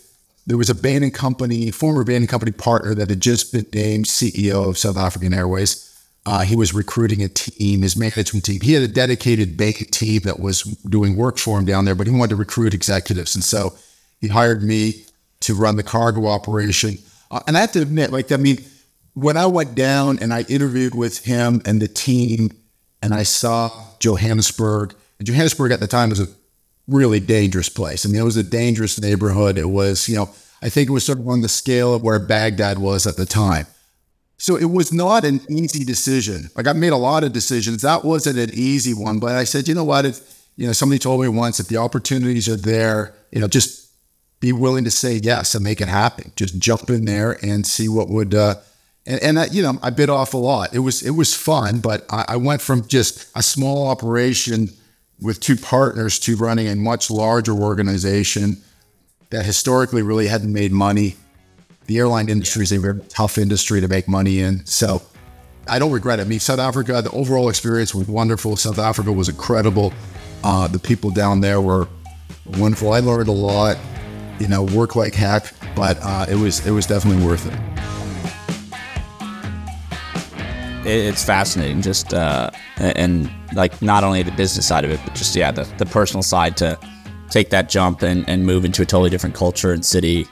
There 0.46 0.56
was 0.56 0.70
a 0.70 0.76
Bain 0.76 1.02
and 1.02 1.12
Company, 1.12 1.72
former 1.72 2.04
Bain 2.04 2.16
and 2.18 2.28
Company 2.28 2.52
partner 2.52 2.94
that 2.94 3.10
had 3.10 3.20
just 3.20 3.52
been 3.52 3.66
named 3.74 4.04
CEO 4.04 4.68
of 4.68 4.78
South 4.78 4.96
African 4.96 5.34
Airways. 5.34 5.82
Uh, 6.24 6.42
he 6.42 6.56
was 6.56 6.72
recruiting 6.72 7.22
a 7.22 7.28
team, 7.28 7.82
his 7.82 7.96
management 7.96 8.44
team. 8.44 8.60
He 8.60 8.72
had 8.72 8.82
a 8.82 8.88
dedicated 8.88 9.56
Bain 9.56 9.74
team 9.74 10.22
that 10.22 10.38
was 10.38 10.62
doing 10.88 11.16
work 11.16 11.36
for 11.36 11.58
him 11.58 11.64
down 11.64 11.84
there, 11.84 11.96
but 11.96 12.06
he 12.06 12.12
wanted 12.12 12.30
to 12.30 12.36
recruit 12.36 12.74
executives, 12.74 13.34
and 13.34 13.42
so 13.42 13.76
he 14.20 14.28
hired 14.28 14.62
me 14.62 15.04
to 15.40 15.54
run 15.54 15.76
the 15.76 15.82
cargo 15.82 16.26
operation 16.26 16.98
uh, 17.30 17.40
and 17.46 17.56
I 17.56 17.60
have 17.60 17.72
to 17.72 17.82
admit, 17.82 18.12
like, 18.12 18.32
I 18.32 18.36
mean, 18.36 18.64
when 19.14 19.36
I 19.36 19.46
went 19.46 19.74
down 19.74 20.18
and 20.20 20.32
I 20.32 20.42
interviewed 20.42 20.94
with 20.94 21.24
him 21.24 21.62
and 21.64 21.80
the 21.80 21.88
team, 21.88 22.50
and 23.02 23.14
I 23.14 23.22
saw 23.22 23.70
Johannesburg, 23.98 24.94
Johannesburg 25.22 25.72
at 25.72 25.80
the 25.80 25.86
time 25.86 26.10
was 26.10 26.20
a 26.20 26.28
really 26.88 27.20
dangerous 27.20 27.68
place. 27.68 28.04
I 28.04 28.08
mean, 28.08 28.20
it 28.20 28.24
was 28.24 28.36
a 28.36 28.42
dangerous 28.42 29.00
neighborhood. 29.00 29.58
It 29.58 29.68
was, 29.68 30.08
you 30.08 30.16
know, 30.16 30.30
I 30.62 30.68
think 30.68 30.88
it 30.88 30.92
was 30.92 31.04
sort 31.04 31.18
of 31.18 31.28
on 31.28 31.40
the 31.40 31.48
scale 31.48 31.94
of 31.94 32.02
where 32.02 32.18
Baghdad 32.18 32.78
was 32.78 33.06
at 33.06 33.16
the 33.16 33.26
time. 33.26 33.66
So 34.38 34.56
it 34.56 34.66
was 34.66 34.92
not 34.92 35.24
an 35.24 35.40
easy 35.48 35.84
decision. 35.84 36.50
Like 36.54 36.66
I 36.66 36.72
made 36.72 36.92
a 36.92 36.96
lot 36.96 37.24
of 37.24 37.32
decisions. 37.32 37.82
That 37.82 38.04
wasn't 38.04 38.38
an 38.38 38.50
easy 38.52 38.92
one, 38.92 39.18
but 39.18 39.32
I 39.32 39.44
said, 39.44 39.66
you 39.66 39.74
know 39.74 39.84
what? 39.84 40.04
If 40.04 40.36
you 40.56 40.66
know, 40.66 40.72
somebody 40.72 40.98
told 40.98 41.20
me 41.20 41.28
once 41.28 41.60
if 41.60 41.68
the 41.68 41.76
opportunities 41.76 42.48
are 42.48 42.56
there, 42.56 43.14
you 43.30 43.40
know, 43.40 43.48
just 43.48 43.85
be 44.40 44.52
willing 44.52 44.84
to 44.84 44.90
say 44.90 45.14
yes 45.16 45.54
and 45.54 45.64
make 45.64 45.80
it 45.80 45.88
happen. 45.88 46.32
Just 46.36 46.58
jump 46.58 46.90
in 46.90 47.04
there 47.04 47.38
and 47.44 47.66
see 47.66 47.88
what 47.88 48.08
would. 48.08 48.34
Uh, 48.34 48.56
and 49.06 49.22
and 49.22 49.38
I, 49.38 49.46
you 49.46 49.62
know, 49.62 49.78
I 49.82 49.90
bit 49.90 50.10
off 50.10 50.34
a 50.34 50.38
lot. 50.38 50.74
It 50.74 50.80
was 50.80 51.02
it 51.02 51.12
was 51.12 51.34
fun, 51.34 51.80
but 51.80 52.04
I, 52.10 52.24
I 52.28 52.36
went 52.36 52.62
from 52.62 52.86
just 52.86 53.28
a 53.34 53.42
small 53.42 53.88
operation 53.88 54.70
with 55.20 55.40
two 55.40 55.56
partners 55.56 56.18
to 56.20 56.36
running 56.36 56.68
a 56.68 56.76
much 56.76 57.10
larger 57.10 57.52
organization 57.52 58.62
that 59.30 59.46
historically 59.46 60.02
really 60.02 60.26
hadn't 60.26 60.52
made 60.52 60.72
money 60.72 61.16
the 61.86 61.98
airline 61.98 62.28
industry 62.28 62.62
is 62.62 62.72
a 62.72 62.78
very 62.78 63.00
tough 63.08 63.38
industry 63.38 63.80
to 63.80 63.88
make 63.88 64.08
money 64.08 64.40
in. 64.40 64.64
So 64.66 65.02
I 65.68 65.78
don't 65.78 65.92
regret 65.92 66.18
it. 66.18 66.22
I 66.22 66.24
mean, 66.26 66.40
South 66.40 66.58
Africa, 66.58 67.00
the 67.02 67.10
overall 67.10 67.48
experience 67.48 67.94
was 67.94 68.08
wonderful. 68.08 68.56
South 68.56 68.78
Africa 68.78 69.12
was 69.12 69.28
incredible. 69.28 69.92
Uh, 70.44 70.68
the 70.68 70.78
people 70.78 71.10
down 71.10 71.40
there 71.40 71.60
were 71.60 71.88
wonderful. 72.58 72.92
I 72.92 73.00
learned 73.00 73.28
a 73.28 73.32
lot. 73.32 73.76
You 74.38 74.48
know, 74.48 74.64
work 74.64 74.96
like 74.96 75.14
heck, 75.14 75.52
but 75.74 75.98
uh, 76.02 76.26
it 76.28 76.34
was 76.34 76.66
it 76.66 76.70
was 76.70 76.86
definitely 76.86 77.24
worth 77.24 77.46
it. 77.46 77.58
It's 80.88 81.24
fascinating, 81.24 81.82
just 81.82 82.14
uh, 82.14 82.50
and 82.76 83.30
like 83.54 83.80
not 83.82 84.04
only 84.04 84.22
the 84.22 84.30
business 84.32 84.66
side 84.66 84.84
of 84.84 84.90
it, 84.90 85.00
but 85.04 85.14
just 85.14 85.34
yeah, 85.34 85.50
the, 85.50 85.64
the 85.78 85.86
personal 85.86 86.22
side 86.22 86.56
to 86.58 86.78
take 87.28 87.50
that 87.50 87.68
jump 87.68 88.02
and, 88.02 88.28
and 88.28 88.46
move 88.46 88.64
into 88.64 88.82
a 88.82 88.86
totally 88.86 89.10
different 89.10 89.34
culture 89.34 89.72
and 89.72 89.84
city 89.84 90.28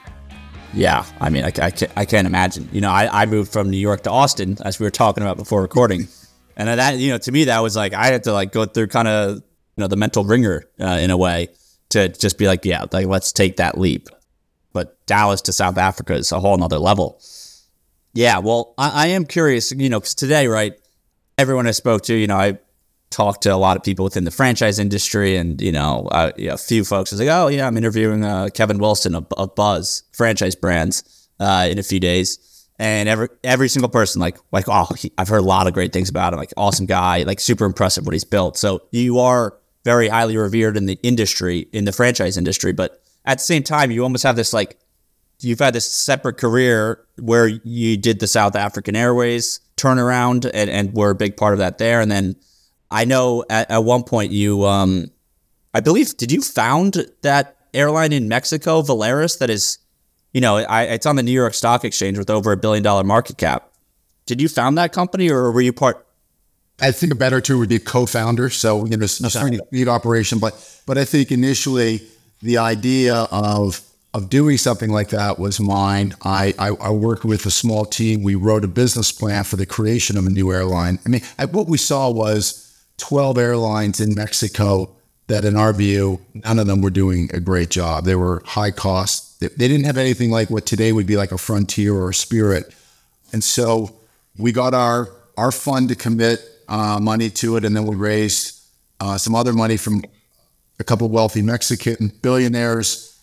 yeah, 0.77 1.07
I 1.21 1.31
mean, 1.31 1.45
I, 1.45 1.49
I, 1.49 1.71
can't, 1.71 1.93
I 1.97 2.05
can't 2.05 2.27
imagine. 2.27 2.69
You 2.73 2.81
know, 2.81 2.91
I, 2.91 3.23
I 3.23 3.27
moved 3.27 3.53
from 3.53 3.71
New 3.71 3.79
York 3.79 4.03
to 4.03 4.11
Austin, 4.11 4.57
as 4.65 4.79
we 4.79 4.85
were 4.85 4.91
talking 4.91 5.23
about 5.23 5.37
before 5.37 5.63
recording, 5.63 6.09
and 6.57 6.69
that 6.69 6.99
you 6.99 7.11
know, 7.11 7.19
to 7.19 7.33
me, 7.33 7.45
that 7.45 7.61
was 7.61 7.77
like 7.77 7.95
I 7.95 8.07
had 8.07 8.25
to 8.25 8.33
like 8.33 8.53
go 8.53 8.65
through 8.65 8.89
kind 8.89 9.09
of 9.09 9.37
you 9.37 9.43
know 9.77 9.87
the 9.87 9.97
mental 9.97 10.25
ringer 10.25 10.65
uh, 10.81 10.99
in 11.01 11.11
a 11.11 11.17
way 11.17 11.49
to 11.95 12.09
just 12.09 12.39
be 12.39 12.47
like, 12.47 12.65
yeah, 12.65 12.85
like 12.93 13.07
let's 13.07 13.33
take 13.33 13.57
that 13.57 13.79
leap. 13.79 14.09
But 14.73 15.05
Dallas 15.07 15.41
to 15.43 15.53
South 15.53 15.79
Africa 15.79 16.15
is 16.15 16.33
a 16.33 16.41
whole 16.41 16.57
nother 16.57 16.79
level. 16.79 17.21
Yeah, 18.13 18.39
well, 18.39 18.75
I, 18.77 19.05
I 19.05 19.07
am 19.09 19.25
curious, 19.25 19.73
you 19.73 19.89
know, 19.89 20.01
because 20.01 20.15
today, 20.15 20.47
right, 20.47 20.75
everyone 21.39 21.67
I 21.67 21.73
spoke 21.73 22.03
to, 22.03 22.15
you 22.15 22.27
know, 22.27 22.37
I 22.37 22.59
talked 23.11 23.43
to 23.45 23.51
a 23.51 23.57
lot 23.57 23.77
of 23.77 23.85
people 23.85 24.05
within 24.05 24.25
the 24.25 24.31
franchise 24.31 24.79
industry, 24.79 25.37
and 25.37 25.61
you 25.61 25.73
know, 25.73 26.09
uh, 26.11 26.33
you 26.37 26.49
know 26.49 26.55
a 26.55 26.59
few 26.59 26.85
folks 26.85 27.13
was 27.13 27.21
like, 27.21 27.29
"Oh 27.31 27.49
yeah, 27.49 27.67
I'm 27.67 27.77
interviewing 27.77 28.25
uh, 28.25 28.49
Kevin 28.53 28.79
Wilson 28.79 29.15
of, 29.15 29.27
of, 29.37 29.55
Buzz 29.55 30.03
Franchise 30.13 30.57
Brands 30.57 31.29
uh, 31.41 31.69
in 31.71 31.79
a 31.79 31.83
few 31.83 32.01
days." 32.01 32.39
And 32.77 33.09
every 33.09 33.29
every 33.45 33.69
single 33.69 33.89
person 33.89 34.21
like 34.21 34.37
like 34.51 34.65
oh 34.67 34.89
he, 34.99 35.13
I've 35.17 35.29
heard 35.29 35.39
a 35.39 35.45
lot 35.45 35.69
of 35.69 35.75
great 35.75 35.93
things 35.93 36.09
about 36.09 36.33
him 36.33 36.41
like 36.41 36.53
awesome 36.57 36.87
guy 36.87 37.23
like 37.23 37.39
super 37.39 37.65
impressive 37.65 38.05
what 38.05 38.15
he's 38.15 38.25
built 38.25 38.57
so 38.57 38.83
you 38.91 39.21
are 39.21 39.57
very 39.85 40.09
highly 40.09 40.37
revered 40.37 40.77
in 40.77 40.87
the 40.87 40.99
industry 41.03 41.69
in 41.73 41.85
the 41.85 41.93
franchise 41.93 42.37
industry 42.37 42.73
but 42.73 43.03
at 43.25 43.39
the 43.39 43.45
same 43.45 43.63
time 43.63 43.91
you 43.91 44.03
almost 44.03 44.25
have 44.25 44.37
this 44.37 44.53
like 44.53 44.79
you've 45.41 45.59
had 45.59 45.75
this 45.75 45.93
separate 45.93 46.39
career 46.39 47.05
where 47.19 47.47
you 47.49 47.97
did 47.97 48.21
the 48.21 48.27
South 48.27 48.57
African 48.57 48.97
Airways 48.97 49.61
turnaround 49.77 50.49
and, 50.55 50.71
and 50.71 50.95
were 50.95 51.11
a 51.11 51.15
big 51.15 51.37
part 51.37 51.53
of 51.53 51.59
that 51.59 51.79
there 51.79 52.01
and 52.01 52.11
then 52.11 52.37
I 52.95 53.05
know 53.05 53.45
at, 53.51 53.71
at 53.71 53.79
one 53.79 54.05
point 54.05 54.31
you, 54.31 54.65
um, 54.65 55.11
I 55.75 55.81
believe, 55.81 56.17
did 56.17 56.31
you 56.31 56.41
found 56.41 57.05
that 57.23 57.57
airline 57.75 58.13
in 58.13 58.29
Mexico, 58.29 58.83
Volaris, 58.83 59.39
that 59.39 59.51
is, 59.51 59.79
you 60.33 60.41
know, 60.41 60.59
I, 60.59 60.85
it's 60.85 61.05
on 61.05 61.17
the 61.17 61.23
New 61.25 61.33
York 61.33 61.55
Stock 61.55 61.85
Exchange 61.85 62.19
with 62.19 62.31
over 62.31 62.53
a 62.53 62.57
billion 62.57 62.85
dollar 62.85 63.03
market 63.03 63.37
cap. 63.37 63.69
Did 64.27 64.41
you 64.41 64.49
found 64.49 64.79
that 64.79 64.93
company 64.93 65.29
or 65.29 65.51
were 65.51 65.61
you 65.61 65.73
part? 65.73 66.04
I 66.81 66.91
think 66.91 67.13
a 67.13 67.17
better 67.17 67.41
term 67.41 67.61
would 67.61 67.69
be 67.69 67.79
co-founder. 67.79 68.51
So 68.51 68.85
you 68.87 68.97
know, 68.97 69.07
starting 69.07 69.61
a 69.61 69.63
lead 69.73 69.89
operation, 69.89 70.39
but 70.39 70.81
but 70.87 70.99
I 70.99 71.05
think 71.05 71.31
initially 71.31 72.03
the 72.43 72.59
idea 72.59 73.15
of 73.31 73.81
of 74.15 74.31
doing 74.31 74.57
something 74.57 74.91
like 74.91 75.09
that 75.09 75.41
was 75.41 75.59
mine. 75.59 76.15
I, 76.23 76.55
I, 76.57 76.69
I, 76.69 76.91
worked 76.91 77.25
with 77.25 77.45
a 77.47 77.51
small 77.51 77.85
team. 77.85 78.23
We 78.23 78.37
wrote 78.37 78.63
a 78.63 78.69
business 78.69 79.11
plan 79.11 79.43
for 79.43 79.57
the 79.57 79.67
creation 79.67 80.17
of 80.17 80.25
a 80.25 80.31
new 80.31 80.53
airline. 80.53 81.01
I 81.05 81.09
mean, 81.09 81.23
I, 81.37 81.47
what 81.47 81.67
we 81.67 81.79
saw 81.79 82.11
was 82.11 82.81
12 82.99 83.39
airlines 83.39 84.01
in 84.01 84.15
Mexico 84.15 84.95
that, 85.27 85.45
in 85.45 85.57
our 85.57 85.73
view, 85.73 86.21
none 86.33 86.61
of 86.61 86.69
them 86.69 86.81
were 86.81 86.91
doing 86.91 87.29
a 87.35 87.41
great 87.41 87.71
job. 87.71 88.05
They 88.05 88.15
were 88.15 88.41
high 88.47 88.71
cost. 88.71 89.41
They, 89.41 89.49
they 89.49 89.67
didn't 89.67 89.87
have 89.87 89.99
anything 89.99 90.31
like 90.31 90.49
what 90.49 90.65
today 90.65 90.93
would 90.93 91.09
be 91.09 91.17
like 91.17 91.33
a 91.33 91.39
Frontier 91.39 91.93
or 91.93 92.11
a 92.11 92.15
Spirit. 92.15 92.73
And 93.33 93.43
so 93.43 93.97
we 94.39 94.53
got 94.53 94.75
our, 94.75 95.09
our 95.37 95.51
fund 95.51 95.89
to 95.89 95.97
commit 95.97 96.39
uh, 96.69 96.99
money 97.01 97.31
to 97.31 97.57
it. 97.57 97.65
And 97.65 97.77
then 97.77 97.87
we 97.87 97.97
raised 97.97 98.63
uh, 99.01 99.19
some 99.19 99.35
other 99.35 99.53
money 99.53 99.77
from 99.77 100.03
a 100.79 100.85
couple 100.85 101.07
of 101.07 101.13
wealthy 101.13 101.43
Mexican 101.43 102.13
billionaires, 102.23 103.21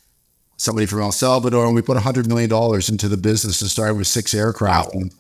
somebody 0.57 0.85
from 0.85 1.01
El 1.01 1.11
Salvador, 1.11 1.65
and 1.65 1.75
we 1.75 1.81
put 1.81 1.97
$100 1.97 2.27
million 2.27 2.51
into 2.89 3.07
the 3.07 3.17
business 3.17 3.61
and 3.61 3.69
started 3.69 3.95
with 3.95 4.07
six 4.07 4.33
aircraft. 4.33 4.93
And 4.93 5.13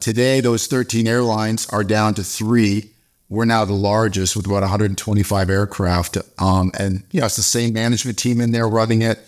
today, 0.00 0.40
those 0.40 0.66
13 0.66 1.06
airlines 1.06 1.68
are 1.70 1.84
down 1.84 2.14
to 2.14 2.24
three 2.24 2.90
we're 3.30 3.44
now 3.44 3.64
the 3.64 3.72
largest 3.72 4.36
with 4.36 4.44
about 4.44 4.62
125 4.62 5.50
aircraft. 5.50 6.18
Um, 6.38 6.72
and, 6.78 7.04
you 7.12 7.20
know, 7.20 7.26
it's 7.26 7.36
the 7.36 7.42
same 7.42 7.72
management 7.72 8.18
team 8.18 8.40
in 8.40 8.50
there 8.50 8.68
running 8.68 9.02
it. 9.02 9.20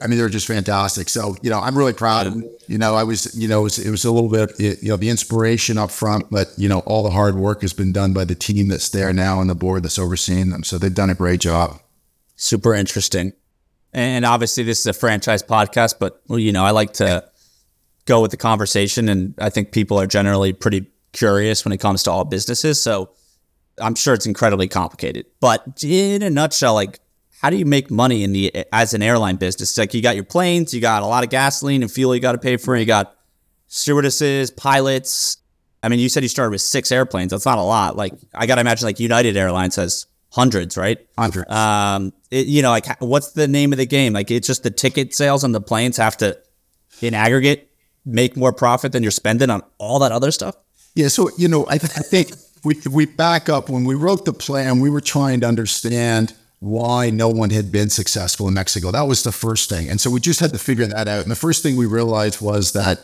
I 0.00 0.06
mean, 0.06 0.18
they're 0.18 0.28
just 0.28 0.46
fantastic. 0.46 1.08
So, 1.08 1.36
you 1.40 1.48
know, 1.48 1.58
I'm 1.58 1.76
really 1.76 1.94
proud. 1.94 2.42
You 2.66 2.76
know, 2.76 2.94
I 2.94 3.02
was, 3.04 3.34
you 3.34 3.48
know, 3.48 3.60
it 3.60 3.64
was, 3.64 3.78
it 3.78 3.90
was 3.90 4.04
a 4.04 4.12
little 4.12 4.28
bit, 4.28 4.52
you 4.58 4.90
know, 4.90 4.96
the 4.96 5.08
inspiration 5.08 5.78
up 5.78 5.90
front, 5.90 6.30
but, 6.30 6.48
you 6.58 6.68
know, 6.68 6.80
all 6.80 7.02
the 7.02 7.10
hard 7.10 7.36
work 7.36 7.62
has 7.62 7.72
been 7.72 7.92
done 7.92 8.12
by 8.12 8.24
the 8.24 8.34
team 8.34 8.68
that's 8.68 8.90
there 8.90 9.12
now 9.12 9.40
and 9.40 9.48
the 9.48 9.54
board 9.54 9.82
that's 9.82 9.98
overseeing 9.98 10.50
them. 10.50 10.64
So 10.64 10.76
they've 10.76 10.94
done 10.94 11.08
a 11.08 11.14
great 11.14 11.40
job. 11.40 11.80
Super 12.34 12.74
interesting. 12.74 13.32
And 13.94 14.26
obviously, 14.26 14.64
this 14.64 14.80
is 14.80 14.86
a 14.86 14.92
franchise 14.92 15.42
podcast, 15.42 15.94
but, 15.98 16.20
well, 16.28 16.38
you 16.38 16.52
know, 16.52 16.64
I 16.64 16.72
like 16.72 16.92
to 16.94 17.24
go 18.04 18.20
with 18.20 18.30
the 18.30 18.36
conversation. 18.36 19.08
And 19.08 19.34
I 19.38 19.48
think 19.48 19.72
people 19.72 19.98
are 19.98 20.06
generally 20.06 20.52
pretty 20.52 20.90
curious 21.12 21.64
when 21.64 21.72
it 21.72 21.78
comes 21.78 22.02
to 22.02 22.10
all 22.10 22.24
businesses. 22.24 22.82
So, 22.82 23.10
I'm 23.78 23.94
sure 23.94 24.14
it's 24.14 24.24
incredibly 24.24 24.68
complicated, 24.68 25.26
but 25.38 25.84
in 25.84 26.22
a 26.22 26.30
nutshell, 26.30 26.72
like 26.72 26.98
how 27.46 27.50
do 27.50 27.56
you 27.56 27.64
make 27.64 27.92
money 27.92 28.24
in 28.24 28.32
the 28.32 28.52
as 28.72 28.92
an 28.92 29.02
airline 29.02 29.36
business? 29.36 29.70
It's 29.70 29.78
like 29.78 29.94
you 29.94 30.02
got 30.02 30.16
your 30.16 30.24
planes, 30.24 30.74
you 30.74 30.80
got 30.80 31.04
a 31.04 31.06
lot 31.06 31.22
of 31.22 31.30
gasoline 31.30 31.82
and 31.82 31.88
fuel 31.88 32.12
you 32.12 32.20
got 32.20 32.32
to 32.32 32.38
pay 32.38 32.56
for, 32.56 32.76
you 32.76 32.84
got 32.84 33.16
stewardesses, 33.68 34.50
pilots. 34.50 35.36
I 35.80 35.88
mean, 35.88 36.00
you 36.00 36.08
said 36.08 36.24
you 36.24 36.28
started 36.28 36.50
with 36.50 36.60
six 36.60 36.90
airplanes. 36.90 37.30
That's 37.30 37.46
not 37.46 37.58
a 37.58 37.62
lot. 37.62 37.96
Like 37.96 38.14
I 38.34 38.46
got 38.46 38.56
to 38.56 38.62
imagine, 38.62 38.84
like 38.84 38.98
United 38.98 39.36
Airlines 39.36 39.76
has 39.76 40.06
hundreds, 40.32 40.76
right? 40.76 40.98
Hundreds. 41.16 41.48
Um, 41.48 42.12
it, 42.32 42.48
you 42.48 42.62
know, 42.62 42.70
like 42.70 43.00
what's 43.00 43.30
the 43.30 43.46
name 43.46 43.72
of 43.72 43.78
the 43.78 43.86
game? 43.86 44.12
Like 44.12 44.32
it's 44.32 44.48
just 44.48 44.64
the 44.64 44.72
ticket 44.72 45.14
sales 45.14 45.44
on 45.44 45.52
the 45.52 45.60
planes 45.60 45.98
have 45.98 46.16
to, 46.16 46.36
in 47.00 47.14
aggregate, 47.14 47.70
make 48.04 48.36
more 48.36 48.52
profit 48.52 48.90
than 48.90 49.04
you're 49.04 49.12
spending 49.12 49.50
on 49.50 49.62
all 49.78 50.00
that 50.00 50.10
other 50.10 50.32
stuff. 50.32 50.56
Yeah. 50.96 51.06
So 51.06 51.30
you 51.38 51.46
know, 51.46 51.64
I, 51.66 51.74
I 51.74 51.78
think 51.78 52.32
we, 52.64 52.74
we 52.90 53.06
back 53.06 53.48
up 53.48 53.68
when 53.68 53.84
we 53.84 53.94
wrote 53.94 54.24
the 54.24 54.32
plan, 54.32 54.80
we 54.80 54.90
were 54.90 55.00
trying 55.00 55.42
to 55.42 55.46
understand 55.46 56.34
why 56.58 57.10
no 57.10 57.28
one 57.28 57.50
had 57.50 57.70
been 57.70 57.90
successful 57.90 58.48
in 58.48 58.54
Mexico. 58.54 58.90
That 58.90 59.02
was 59.02 59.22
the 59.22 59.32
first 59.32 59.68
thing. 59.68 59.88
And 59.88 60.00
so 60.00 60.10
we 60.10 60.20
just 60.20 60.40
had 60.40 60.52
to 60.52 60.58
figure 60.58 60.86
that 60.86 61.08
out. 61.08 61.22
And 61.22 61.30
the 61.30 61.36
first 61.36 61.62
thing 61.62 61.76
we 61.76 61.86
realized 61.86 62.40
was 62.40 62.72
that 62.72 63.00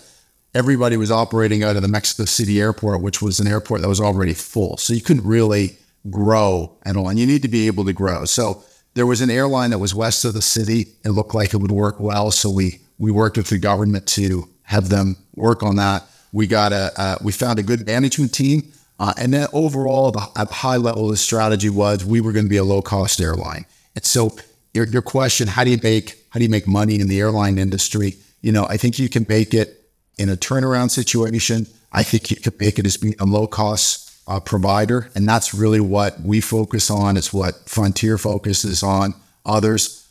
everybody 0.55 0.97
was 0.97 1.11
operating 1.11 1.63
out 1.63 1.77
of 1.77 1.83
the 1.83 1.89
Mexico 1.89 2.25
City 2.25 2.61
airport, 2.61 3.03
which 3.03 3.21
was 3.21 3.41
an 3.41 3.47
airport 3.47 3.83
that 3.83 3.89
was 3.89 4.01
already 4.01 4.35
full. 4.35 4.77
So 4.79 4.95
you 4.95 5.03
couldn't 5.03 5.27
really 5.27 5.77
grow 6.11 6.77
at 6.85 6.97
all. 6.97 7.09
And 7.09 7.19
you 7.19 7.27
need 7.27 7.43
to 7.43 7.49
be 7.49 7.67
able 7.67 7.85
to 7.85 7.93
grow. 7.93 8.25
So 8.25 8.65
there 8.95 9.07
was 9.07 9.21
an 9.21 9.31
airline 9.31 9.71
that 9.71 9.79
was 9.79 9.95
west 9.95 10.25
of 10.25 10.35
the 10.35 10.43
city. 10.43 10.89
It 11.05 11.11
looked 11.11 11.35
like 11.35 11.55
it 11.55 11.59
would 11.59 11.73
work 11.73 12.01
well. 12.01 12.31
So 12.31 12.51
we 12.51 12.81
we 12.99 13.11
worked 13.11 13.37
with 13.37 13.49
the 13.49 13.59
government 13.59 14.07
to 14.07 14.49
have 14.63 14.89
them 14.89 15.17
work 15.35 15.63
on 15.63 15.77
that. 15.77 16.05
We 16.33 16.47
got 16.47 16.73
a 16.73 16.93
uh, 16.97 17.17
we 17.23 17.33
found 17.33 17.59
a 17.59 17.63
good 17.63 17.87
management 17.87 18.33
team 18.33 18.73
uh, 18.99 19.13
and 19.17 19.33
then 19.35 19.49
overall, 19.53 20.11
the, 20.11 20.27
at 20.37 20.51
high 20.51 20.77
level, 20.77 21.09
the 21.09 21.17
strategy 21.17 21.69
was 21.69 22.05
we 22.05 22.21
were 22.21 22.33
going 22.33 22.45
to 22.45 22.51
be 22.51 22.57
a 22.57 22.65
low 22.65 22.83
cost 22.83 23.21
airline. 23.21 23.67
And 23.95 24.05
so 24.05 24.37
your, 24.75 24.87
your 24.87 25.03
question, 25.03 25.49
how 25.49 25.65
do 25.65 25.71
you 25.71 25.79
make 25.83 26.19
how 26.31 26.39
do 26.39 26.45
you 26.45 26.51
make 26.51 26.67
money 26.67 26.99
in 26.99 27.09
the 27.09 27.21
airline 27.21 27.59
industry? 27.59 28.17
You 28.41 28.53
know, 28.53 28.67
I 28.67 28.79
think 28.79 28.99
you 28.99 29.09
can 29.09 29.27
make 29.29 29.53
it 29.53 29.83
in 30.19 30.31
a 30.31 30.37
turnaround 30.37 30.91
situation. 30.91 31.67
I 31.93 32.03
think 32.03 32.31
you 32.31 32.37
can 32.37 32.55
make 32.59 32.79
it 32.79 32.87
as 32.87 32.97
being 32.97 33.15
a 33.21 33.27
low 33.27 33.47
cost 33.47 34.11
uh, 34.27 34.41
provider, 34.41 35.11
and 35.15 35.29
that's 35.29 35.53
really 35.53 35.81
what 35.81 36.21
we 36.21 36.41
focus 36.41 36.91
on. 36.91 37.17
It's 37.17 37.33
what 37.33 37.69
Frontier 37.69 38.17
focuses 38.17 38.83
on. 38.83 39.15
Others, 39.45 40.07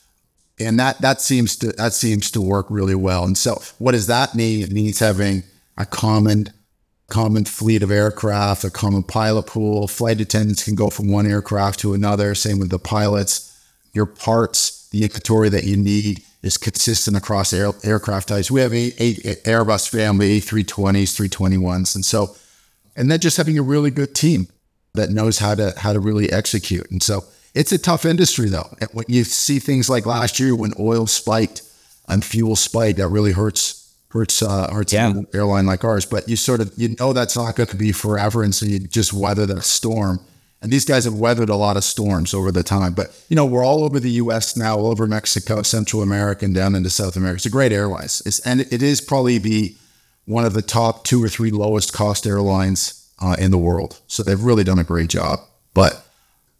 and 0.59 0.79
that 0.79 1.01
that 1.01 1.21
seems 1.21 1.55
to 1.57 1.67
that 1.73 1.93
seems 1.93 2.29
to 2.31 2.41
work 2.41 2.67
really 2.69 2.95
well. 2.95 3.23
And 3.23 3.37
so, 3.37 3.61
what 3.79 3.93
does 3.93 4.07
that 4.07 4.35
mean? 4.35 4.61
It 4.61 4.71
means 4.71 4.99
having 4.99 5.43
a 5.77 5.85
common 5.85 6.49
common 7.11 7.45
fleet 7.45 7.83
of 7.83 7.91
aircraft, 7.91 8.63
a 8.63 8.71
common 8.71 9.03
pilot 9.03 9.43
pool. 9.43 9.87
Flight 9.87 10.21
attendants 10.21 10.63
can 10.63 10.75
go 10.75 10.89
from 10.89 11.11
one 11.11 11.27
aircraft 11.29 11.79
to 11.81 11.93
another. 11.93 12.33
Same 12.33 12.57
with 12.57 12.71
the 12.71 12.79
pilots. 12.79 13.47
Your 13.93 14.05
parts, 14.05 14.87
the 14.89 15.03
inventory 15.03 15.49
that 15.49 15.65
you 15.65 15.77
need. 15.77 16.23
is 16.41 16.57
consistent 16.57 17.15
across 17.15 17.53
air, 17.53 17.71
aircraft 17.83 18.29
types. 18.29 18.49
We 18.49 18.61
have 18.61 18.73
eight 18.73 18.97
Airbus 18.97 19.87
family, 19.87 20.39
A320s, 20.39 21.29
321s. 21.29 21.93
And 21.93 22.03
so, 22.03 22.35
and 22.95 23.11
then 23.11 23.19
just 23.19 23.37
having 23.37 23.59
a 23.59 23.61
really 23.61 23.91
good 23.91 24.15
team 24.15 24.47
that 24.93 25.11
knows 25.11 25.37
how 25.37 25.53
to, 25.53 25.73
how 25.77 25.93
to 25.93 25.99
really 25.99 26.31
execute. 26.31 26.89
And 26.89 27.03
so 27.03 27.25
it's 27.53 27.71
a 27.71 27.77
tough 27.77 28.05
industry 28.05 28.49
though. 28.49 28.73
When 28.93 29.05
you 29.07 29.23
see 29.23 29.59
things 29.59 29.89
like 29.89 30.05
last 30.05 30.39
year 30.39 30.55
when 30.55 30.73
oil 30.79 31.05
spiked 31.05 31.61
and 32.07 32.25
fuel 32.25 32.55
spiked, 32.55 32.97
that 32.97 33.09
really 33.09 33.33
hurts 33.33 33.80
hurts 34.13 34.41
uh, 34.41 34.71
hurts 34.73 34.93
Yeah. 34.93 35.13
airline 35.33 35.65
like 35.65 35.83
ours. 35.83 36.05
But 36.05 36.27
you 36.29 36.35
sort 36.35 36.61
of 36.61 36.71
you 36.77 36.95
know 36.99 37.13
that's 37.13 37.35
not 37.35 37.55
going 37.55 37.67
to 37.69 37.75
be 37.75 37.91
forever, 37.91 38.43
and 38.43 38.53
so 38.53 38.65
you 38.65 38.79
just 38.79 39.13
weather 39.13 39.45
that 39.47 39.63
storm. 39.63 40.19
And 40.63 40.71
these 40.71 40.85
guys 40.85 41.05
have 41.05 41.15
weathered 41.15 41.49
a 41.49 41.55
lot 41.55 41.75
of 41.75 41.83
storms 41.83 42.35
over 42.35 42.51
the 42.51 42.61
time. 42.61 42.93
But 42.93 43.19
you 43.29 43.35
know 43.35 43.45
we're 43.45 43.65
all 43.65 43.83
over 43.83 43.99
the 43.99 44.11
U.S. 44.11 44.55
now, 44.55 44.77
all 44.77 44.87
over 44.91 45.07
Mexico, 45.07 45.63
Central 45.63 46.03
America, 46.03 46.45
and 46.45 46.53
down 46.53 46.75
into 46.75 46.89
South 46.89 47.15
America. 47.15 47.37
It's 47.37 47.45
a 47.47 47.49
great 47.49 47.71
airlines, 47.71 48.21
it's, 48.25 48.39
and 48.41 48.61
it 48.61 48.83
is 48.83 49.01
probably 49.01 49.37
the 49.39 49.75
one 50.25 50.45
of 50.45 50.53
the 50.53 50.61
top 50.61 51.03
two 51.03 51.23
or 51.23 51.27
three 51.27 51.49
lowest 51.51 51.93
cost 51.93 52.27
airlines 52.27 53.09
uh, 53.19 53.35
in 53.39 53.49
the 53.51 53.57
world. 53.57 53.99
So 54.07 54.21
they've 54.23 54.41
really 54.41 54.63
done 54.63 54.77
a 54.79 54.83
great 54.83 55.09
job. 55.09 55.39
But 55.73 56.05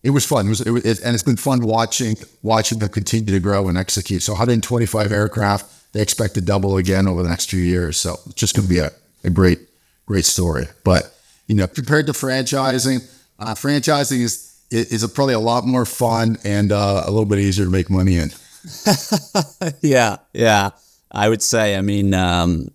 it 0.03 0.09
was 0.09 0.25
fun. 0.25 0.47
It 0.47 0.49
was, 0.49 0.61
it 0.61 0.71
was 0.71 0.83
it, 0.85 0.99
and 1.05 1.13
it's 1.13 1.23
been 1.23 1.37
fun 1.37 1.61
watching 1.61 2.15
watching 2.41 2.79
them 2.79 2.89
continue 2.89 3.31
to 3.33 3.39
grow 3.39 3.67
and 3.67 3.77
execute. 3.77 4.23
So 4.23 4.33
125 4.33 5.11
aircraft. 5.11 5.65
They 5.93 6.01
expect 6.01 6.35
to 6.35 6.41
double 6.41 6.77
again 6.77 7.07
over 7.07 7.21
the 7.23 7.29
next 7.29 7.49
few 7.49 7.61
years. 7.61 7.97
So 7.97 8.17
it's 8.25 8.35
just 8.35 8.55
going 8.55 8.67
to 8.67 8.73
be 8.73 8.79
a, 8.79 8.91
a 9.23 9.29
great 9.29 9.59
great 10.05 10.25
story. 10.25 10.65
But 10.83 11.13
you 11.47 11.55
know, 11.55 11.67
compared 11.67 12.07
to 12.07 12.13
franchising, 12.13 13.09
uh, 13.39 13.55
franchising 13.55 14.21
is 14.21 14.51
is 14.69 15.05
probably 15.11 15.33
a 15.33 15.39
lot 15.39 15.65
more 15.65 15.85
fun 15.85 16.37
and 16.45 16.71
uh, 16.71 17.03
a 17.05 17.11
little 17.11 17.25
bit 17.25 17.39
easier 17.39 17.65
to 17.65 17.71
make 17.71 17.89
money 17.89 18.15
in. 18.17 18.31
yeah, 19.81 20.17
yeah. 20.33 20.69
I 21.11 21.27
would 21.27 21.41
say, 21.41 21.75
I 21.75 21.81
mean, 21.81 22.13
um, 22.13 22.69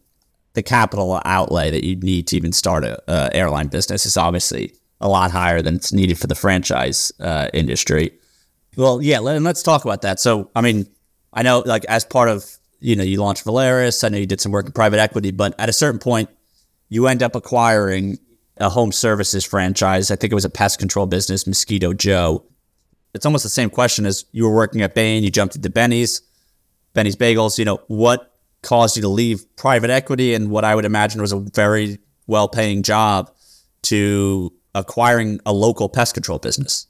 the 0.52 0.62
capital 0.62 1.20
outlay 1.24 1.70
that 1.70 1.84
you 1.84 1.96
need 1.96 2.26
to 2.28 2.36
even 2.36 2.52
start 2.52 2.84
a, 2.84 3.02
a 3.10 3.34
airline 3.34 3.68
business 3.68 4.04
is 4.04 4.16
obviously 4.16 4.74
a 5.00 5.08
lot 5.08 5.30
higher 5.30 5.62
than 5.62 5.76
it's 5.76 5.92
needed 5.92 6.18
for 6.18 6.26
the 6.26 6.34
franchise 6.34 7.12
uh, 7.20 7.48
industry. 7.54 8.12
Well, 8.76 9.00
yeah, 9.00 9.20
let, 9.20 9.40
let's 9.40 9.62
talk 9.62 9.84
about 9.84 10.02
that. 10.02 10.20
So, 10.20 10.50
I 10.54 10.60
mean, 10.60 10.86
I 11.32 11.42
know, 11.42 11.62
like, 11.64 11.84
as 11.86 12.04
part 12.04 12.28
of 12.28 12.44
you 12.86 12.94
know, 12.94 13.02
you 13.02 13.20
launched 13.20 13.44
Volaris. 13.44 14.04
I 14.04 14.10
know 14.10 14.18
you 14.18 14.26
did 14.26 14.40
some 14.40 14.52
work 14.52 14.66
in 14.66 14.70
private 14.70 15.00
equity, 15.00 15.32
but 15.32 15.56
at 15.58 15.68
a 15.68 15.72
certain 15.72 15.98
point, 15.98 16.30
you 16.88 17.08
end 17.08 17.20
up 17.20 17.34
acquiring 17.34 18.16
a 18.58 18.68
home 18.68 18.92
services 18.92 19.44
franchise. 19.44 20.12
I 20.12 20.14
think 20.14 20.30
it 20.30 20.36
was 20.36 20.44
a 20.44 20.50
pest 20.50 20.78
control 20.78 21.06
business, 21.06 21.48
Mosquito 21.48 21.92
Joe. 21.92 22.44
It's 23.12 23.26
almost 23.26 23.42
the 23.42 23.50
same 23.50 23.70
question 23.70 24.06
as 24.06 24.24
you 24.30 24.44
were 24.44 24.54
working 24.54 24.82
at 24.82 24.94
Bain, 24.94 25.24
you 25.24 25.32
jumped 25.32 25.56
into 25.56 25.68
Benny's. 25.68 26.22
Benny's 26.94 27.16
Bagels, 27.16 27.58
you 27.58 27.64
know, 27.64 27.80
what 27.88 28.32
caused 28.62 28.94
you 28.94 29.02
to 29.02 29.08
leave 29.08 29.44
private 29.56 29.90
equity 29.90 30.32
and 30.32 30.48
what 30.48 30.64
I 30.64 30.76
would 30.76 30.84
imagine 30.84 31.20
was 31.20 31.32
a 31.32 31.40
very 31.40 31.98
well 32.28 32.46
paying 32.46 32.84
job 32.84 33.32
to 33.82 34.52
acquiring 34.76 35.40
a 35.44 35.52
local 35.52 35.88
pest 35.88 36.14
control 36.14 36.38
business? 36.38 36.86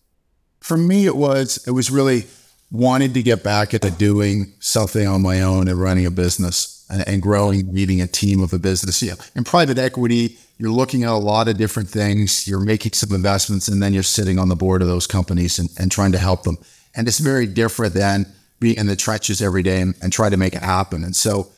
For 0.61 0.77
me, 0.77 1.07
it 1.07 1.17
was 1.17 1.67
it 1.67 1.71
was 1.71 1.91
really 1.91 2.27
wanting 2.71 3.13
to 3.13 3.23
get 3.23 3.43
back 3.43 3.75
into 3.75 3.91
doing 3.91 4.53
something 4.59 5.07
on 5.07 5.23
my 5.23 5.43
own 5.43 5.69
and 5.69 5.81
running 5.81 6.07
a 6.07 6.11
business 6.11 6.85
and, 6.91 7.07
and 7.07 7.23
growing, 7.23 7.73
leading 7.73 8.01
a 8.01 8.07
team 8.07 8.43
of 8.43 8.53
a 8.53 8.59
business. 8.59 9.03
Yeah, 9.03 9.15
in 9.35 9.45
private 9.45 9.79
equity, 9.79 10.37
you're 10.59 10.71
looking 10.71 11.05
at 11.05 11.11
a 11.11 11.15
lot 11.15 11.49
of 11.49 11.57
different 11.57 11.89
things. 11.89 12.49
You're 12.49 12.61
making 12.61 12.93
some 12.93 13.15
investments, 13.15 13.69
and 13.69 13.83
then 13.83 13.93
you're 13.93 14.03
sitting 14.03 14.39
on 14.39 14.49
the 14.49 14.57
board 14.57 14.83
of 14.83 14.89
those 14.89 15.07
companies 15.07 15.59
and, 15.59 15.69
and 15.79 15.91
trying 15.91 16.13
to 16.13 16.19
help 16.19 16.43
them. 16.43 16.59
And 16.95 17.07
it's 17.07 17.19
very 17.19 17.47
different 17.47 17.95
than 17.95 18.27
being 18.59 18.77
in 18.77 18.87
the 18.87 18.97
trenches 18.97 19.43
every 19.43 19.63
day 19.63 19.81
and, 19.81 19.95
and 20.03 20.13
try 20.13 20.31
to 20.31 20.37
make 20.37 20.55
it 20.55 20.63
happen. 20.63 21.05
And 21.05 21.15
so, 21.15 21.51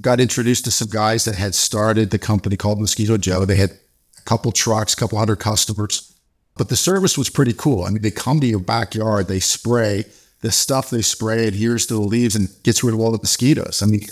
got 0.00 0.20
introduced 0.20 0.64
to 0.64 0.70
some 0.70 0.88
guys 0.88 1.24
that 1.26 1.36
had 1.36 1.54
started 1.54 2.10
the 2.10 2.18
company 2.18 2.56
called 2.56 2.80
Mosquito 2.80 3.16
Joe. 3.16 3.44
They 3.44 3.56
had 3.56 3.70
a 3.70 4.22
couple 4.24 4.50
trucks, 4.50 4.94
a 4.94 4.96
couple 4.96 5.18
hundred 5.18 5.36
customers, 5.36 6.12
but 6.56 6.68
the 6.68 6.76
service 6.76 7.16
was 7.16 7.30
pretty 7.30 7.52
cool. 7.52 7.84
I 7.84 7.90
mean, 7.90 8.02
they 8.02 8.10
come 8.10 8.40
to 8.40 8.46
your 8.46 8.58
backyard, 8.58 9.28
they 9.28 9.38
spray 9.38 10.04
the 10.42 10.52
stuff 10.52 10.90
they 10.90 11.02
spray 11.02 11.46
adheres 11.46 11.86
to 11.86 11.94
the 11.94 12.00
leaves 12.00 12.36
and 12.36 12.48
gets 12.62 12.84
rid 12.84 12.94
of 12.94 13.00
all 13.00 13.12
the 13.12 13.18
mosquitoes. 13.18 13.80
I 13.82 13.86
mean, 13.86 14.02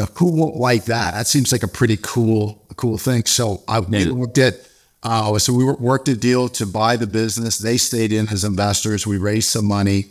know, 0.00 0.06
who 0.16 0.32
won't 0.32 0.56
like 0.56 0.86
that? 0.86 1.14
That 1.14 1.26
seems 1.26 1.52
like 1.52 1.62
a 1.62 1.68
pretty 1.68 1.98
cool, 2.02 2.66
cool 2.76 2.98
thing. 2.98 3.24
So 3.26 3.62
I 3.68 3.80
we 3.80 4.04
looked 4.06 4.38
at, 4.38 4.54
uh, 5.02 5.38
so 5.38 5.52
we 5.52 5.64
worked 5.64 6.08
a 6.08 6.16
deal 6.16 6.48
to 6.50 6.66
buy 6.66 6.96
the 6.96 7.06
business. 7.06 7.58
They 7.58 7.76
stayed 7.76 8.12
in 8.12 8.28
as 8.28 8.44
investors. 8.44 9.06
We 9.06 9.18
raised 9.18 9.50
some 9.50 9.66
money. 9.66 10.06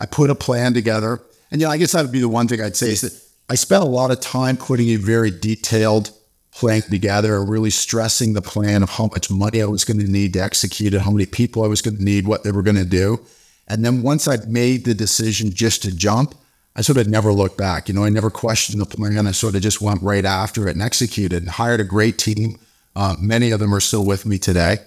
I 0.00 0.06
put 0.06 0.30
a 0.30 0.34
plan 0.34 0.74
together, 0.74 1.20
and 1.50 1.60
you 1.60 1.66
know, 1.66 1.72
I 1.72 1.76
guess 1.76 1.92
that 1.92 2.02
would 2.02 2.12
be 2.12 2.20
the 2.20 2.28
one 2.28 2.48
thing 2.48 2.60
I'd 2.60 2.76
say 2.76 2.90
is 2.90 3.02
that 3.02 3.12
I 3.48 3.54
spent 3.54 3.82
a 3.84 3.86
lot 3.86 4.10
of 4.10 4.20
time 4.20 4.56
putting 4.56 4.88
a 4.88 4.96
very 4.96 5.30
detailed 5.30 6.10
plan 6.50 6.82
together, 6.82 7.44
really 7.44 7.70
stressing 7.70 8.32
the 8.32 8.42
plan 8.42 8.82
of 8.82 8.90
how 8.90 9.06
much 9.06 9.30
money 9.30 9.60
I 9.60 9.66
was 9.66 9.84
going 9.84 10.00
to 10.00 10.10
need 10.10 10.32
to 10.34 10.42
execute 10.42 10.94
it, 10.94 11.00
how 11.00 11.10
many 11.10 11.26
people 11.26 11.64
I 11.64 11.68
was 11.68 11.82
going 11.82 11.96
to 11.96 12.02
need, 12.02 12.26
what 12.26 12.42
they 12.42 12.52
were 12.52 12.62
going 12.62 12.76
to 12.76 12.84
do. 12.84 13.20
And 13.68 13.84
then 13.84 14.02
once 14.02 14.28
I'd 14.28 14.48
made 14.48 14.84
the 14.84 14.94
decision 14.94 15.50
just 15.50 15.82
to 15.82 15.94
jump, 15.94 16.34
I 16.76 16.82
sort 16.82 16.98
of 16.98 17.08
never 17.08 17.32
looked 17.32 17.56
back. 17.56 17.88
You 17.88 17.94
know, 17.94 18.04
I 18.04 18.08
never 18.08 18.30
questioned 18.30 18.80
the 18.80 18.86
plan. 18.86 19.26
I 19.26 19.30
sort 19.30 19.54
of 19.54 19.62
just 19.62 19.80
went 19.80 20.02
right 20.02 20.24
after 20.24 20.66
it 20.68 20.72
and 20.72 20.82
executed 20.82 21.42
and 21.42 21.50
hired 21.50 21.80
a 21.80 21.84
great 21.84 22.18
team. 22.18 22.58
Uh, 22.96 23.16
many 23.18 23.52
of 23.52 23.60
them 23.60 23.74
are 23.74 23.80
still 23.80 24.04
with 24.04 24.26
me 24.26 24.38
today. 24.38 24.78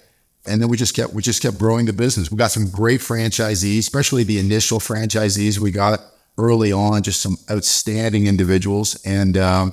And 0.46 0.62
then 0.62 0.68
we 0.68 0.76
just 0.76 0.94
kept 0.94 1.12
we 1.12 1.22
just 1.22 1.42
kept 1.42 1.58
growing 1.58 1.86
the 1.86 1.92
business. 1.92 2.30
We 2.30 2.36
got 2.36 2.50
some 2.50 2.70
great 2.70 3.00
franchisees, 3.00 3.78
especially 3.80 4.24
the 4.24 4.38
initial 4.38 4.78
franchisees 4.78 5.58
we 5.58 5.70
got 5.70 6.00
early 6.38 6.72
on, 6.72 7.02
just 7.02 7.20
some 7.20 7.36
outstanding 7.50 8.26
individuals. 8.26 9.00
And 9.04 9.36
um, 9.36 9.72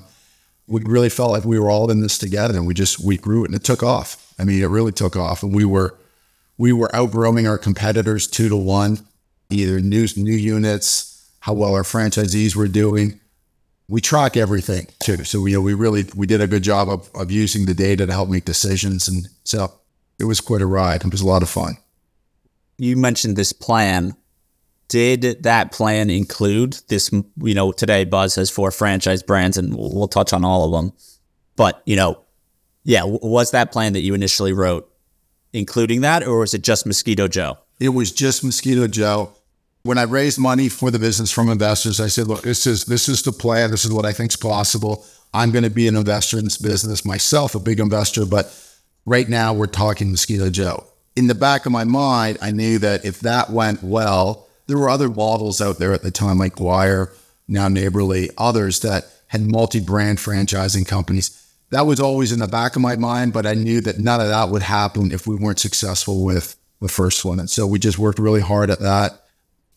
we 0.68 0.82
really 0.84 1.10
felt 1.10 1.32
like 1.32 1.46
we 1.46 1.60
were 1.60 1.70
all 1.70 1.92
in 1.92 2.02
this 2.02 2.18
together 2.18 2.58
and 2.58 2.66
we 2.66 2.74
just 2.74 3.00
we 3.00 3.18
grew 3.18 3.44
it 3.44 3.48
and 3.48 3.56
it 3.56 3.64
took 3.64 3.84
off. 3.84 4.34
I 4.40 4.44
mean, 4.44 4.62
it 4.62 4.68
really 4.68 4.92
took 4.92 5.16
off. 5.16 5.44
And 5.44 5.54
we 5.54 5.66
were 5.66 5.96
we 6.58 6.74
were 6.74 6.94
outgrowing 6.96 7.48
our 7.48 7.58
competitors 7.58 8.28
two 8.28 8.50
to 8.50 8.56
one, 8.56 9.00
either 9.50 9.80
new 9.80 10.08
new 10.16 10.36
units, 10.36 11.30
how 11.42 11.54
well 11.54 11.74
our 11.76 11.84
franchisees 11.84 12.56
were 12.56 12.68
doing. 12.68 13.20
We 13.88 14.02
track 14.02 14.36
everything 14.36 14.88
too, 15.00 15.24
so 15.24 15.42
we 15.42 15.52
you 15.52 15.58
know, 15.58 15.62
we 15.62 15.74
really 15.74 16.06
we 16.16 16.26
did 16.26 16.42
a 16.42 16.48
good 16.48 16.64
job 16.64 16.90
of, 16.90 17.10
of 17.14 17.32
using 17.32 17.66
the 17.66 17.74
data 17.74 18.06
to 18.06 18.14
help 18.14 18.30
make 18.30 18.46
decisions, 18.46 19.08
and 19.08 19.28
so 19.44 19.72
it 20.20 20.26
was 20.26 20.42
quite 20.42 20.62
a 20.62 20.66
ride. 20.66 21.04
It 21.04 21.12
was 21.12 21.22
a 21.22 21.28
lot 21.28 21.44
of 21.44 21.50
fun. 21.50 21.78
You 22.78 22.98
mentioned 22.98 23.36
this 23.36 23.54
plan. 23.54 24.16
Did 24.88 25.44
that 25.44 25.72
plan 25.72 26.10
include 26.10 26.78
this? 26.90 27.12
You 27.12 27.54
know, 27.54 27.72
today 27.72 28.06
Buzz 28.06 28.36
has 28.36 28.50
four 28.50 28.72
franchise 28.72 29.24
brands, 29.24 29.58
and 29.58 29.76
we'll, 29.76 29.94
we'll 29.94 30.08
touch 30.08 30.34
on 30.34 30.46
all 30.46 30.66
of 30.66 30.72
them. 30.72 30.94
But 31.56 31.82
you 31.86 31.96
know, 31.96 32.22
yeah, 32.84 33.04
was 33.04 33.52
that 33.52 33.72
plan 33.72 33.94
that 33.94 34.02
you 34.02 34.14
initially 34.14 34.54
wrote 34.54 34.90
including 35.56 36.02
that, 36.02 36.24
or 36.28 36.40
was 36.40 36.54
it 36.54 36.62
just 36.62 36.86
Mosquito 36.86 37.28
Joe? 37.28 37.58
It 37.80 37.90
was 37.90 38.12
just 38.12 38.44
Mosquito 38.44 38.88
Joe. 38.88 39.32
When 39.84 39.98
I 39.98 40.04
raised 40.04 40.40
money 40.40 40.68
for 40.68 40.92
the 40.92 41.00
business 41.00 41.32
from 41.32 41.50
investors, 41.50 42.00
I 42.00 42.08
said, 42.08 42.28
"Look, 42.28 42.42
this 42.42 42.68
is 42.68 42.86
this 42.86 43.08
is 43.08 43.22
the 43.22 43.32
plan. 43.32 43.72
This 43.72 43.86
is 43.86 43.92
what 43.92 44.06
I 44.06 44.14
think 44.14 44.32
is 44.32 44.36
possible. 44.36 45.06
I'm 45.34 45.52
going 45.52 45.64
to 45.64 45.70
be 45.70 45.88
an 45.88 45.96
investor 45.96 46.38
in 46.38 46.44
this 46.44 46.58
business 46.58 47.06
myself, 47.06 47.56
a 47.56 47.60
big 47.60 47.80
investor, 47.80 48.26
but 48.26 48.54
right 49.06 49.30
now 49.30 49.54
we're 49.54 49.68
talking 49.68 50.12
Mosquito 50.12 50.50
Joe." 50.50 50.86
In 51.16 51.28
the 51.28 51.36
back 51.36 51.66
of 51.66 51.72
my 51.72 51.86
mind, 51.86 52.38
I 52.42 52.52
knew 52.52 52.78
that 52.80 53.06
if 53.06 53.22
that 53.22 53.50
went 53.50 53.82
well, 53.82 54.48
there 54.68 54.78
were 54.78 54.90
other 54.90 55.08
models 55.08 55.62
out 55.62 55.78
there 55.78 55.94
at 55.94 56.02
the 56.02 56.12
time, 56.12 56.38
like 56.38 56.58
Dwyer, 56.58 57.12
now 57.48 57.70
Neighborly, 57.70 58.30
others 58.38 58.82
that 58.82 59.06
had 59.28 59.50
multi-brand 59.50 60.18
franchising 60.18 60.86
companies 60.88 61.45
that 61.76 61.86
was 61.86 62.00
always 62.00 62.32
in 62.32 62.40
the 62.40 62.48
back 62.48 62.78
of 62.78 62.82
my 62.82 62.96
mind, 62.96 63.34
but 63.34 63.46
I 63.46 63.54
knew 63.54 63.82
that 63.82 64.00
none 64.00 64.22
of 64.22 64.30
that 64.30 64.48
would 64.48 64.62
happen 64.62 65.12
if 65.12 65.28
we 65.28 65.36
weren't 65.36 65.60
successful 65.60 66.24
with 66.24 66.56
the 66.80 66.88
first 66.88 67.26
one. 67.26 67.38
And 67.38 67.50
so 67.50 67.68
we 67.68 67.80
just 67.80 68.00
worked 68.00 68.18
really 68.18 68.40
hard 68.40 68.70
at 68.70 68.80
that. 68.80 69.26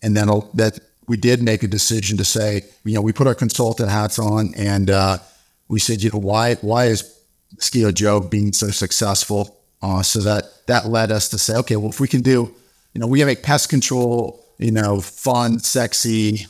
And 0.00 0.16
then 0.16 0.28
that 0.54 0.78
we 1.08 1.16
did 1.16 1.42
make 1.42 1.64
a 1.64 1.66
decision 1.66 2.16
to 2.18 2.24
say, 2.24 2.62
you 2.84 2.94
know, 2.94 3.02
we 3.02 3.12
put 3.12 3.26
our 3.26 3.34
consultant 3.34 3.90
hats 3.90 4.16
on 4.20 4.54
and 4.54 4.90
uh, 4.90 5.18
we 5.66 5.80
said, 5.80 6.00
you 6.00 6.10
know, 6.12 6.20
why 6.20 6.54
why 6.60 6.84
is 6.84 7.18
Mosquito 7.56 7.90
Joe 7.90 8.20
being 8.20 8.52
so 8.52 8.68
successful? 8.68 9.58
Uh, 9.82 10.04
so 10.04 10.20
that 10.20 10.44
that 10.68 10.86
led 10.86 11.10
us 11.10 11.28
to 11.30 11.38
say, 11.38 11.56
okay, 11.56 11.74
well, 11.74 11.90
if 11.90 11.98
we 11.98 12.06
can 12.06 12.20
do, 12.20 12.54
you 12.94 13.00
know, 13.00 13.08
we 13.08 13.24
make 13.24 13.42
pest 13.42 13.70
control, 13.70 14.40
you 14.58 14.70
know, 14.70 15.00
fun, 15.00 15.58
sexy, 15.58 16.46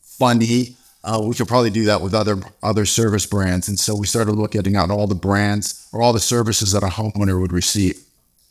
funny 0.00 0.76
uh, 1.04 1.20
we 1.22 1.34
could 1.34 1.48
probably 1.48 1.70
do 1.70 1.84
that 1.86 2.00
with 2.00 2.14
other 2.14 2.38
other 2.62 2.86
service 2.86 3.26
brands. 3.26 3.68
And 3.68 3.78
so 3.78 3.96
we 3.96 4.06
started 4.06 4.32
looking 4.32 4.76
at 4.76 4.90
all 4.90 5.06
the 5.06 5.14
brands 5.14 5.88
or 5.92 6.00
all 6.00 6.12
the 6.12 6.20
services 6.20 6.72
that 6.72 6.82
a 6.82 6.86
homeowner 6.86 7.40
would 7.40 7.52
receive, 7.52 8.00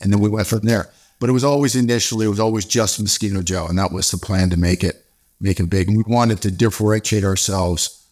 and 0.02 0.12
then 0.12 0.20
we 0.20 0.30
went 0.30 0.48
from 0.48 0.60
there. 0.62 0.90
But 1.20 1.30
it 1.30 1.34
was 1.34 1.44
always 1.44 1.76
initially 1.76 2.26
it 2.26 2.30
was 2.30 2.40
always 2.40 2.66
just 2.66 3.00
Mosquito 3.00 3.42
Joe, 3.42 3.68
and 3.68 3.78
that 3.78 3.92
was 3.92 4.12
the 4.12 4.18
plan 4.18 4.50
to 4.50 4.58
make 4.58 4.84
it 4.84 5.06
make 5.40 5.60
it 5.60 5.70
big. 5.70 5.88
And 5.88 5.98
we 5.98 6.04
wanted 6.06 6.42
to 6.42 6.52
differentiate 6.52 7.24
ourselves 7.24 8.06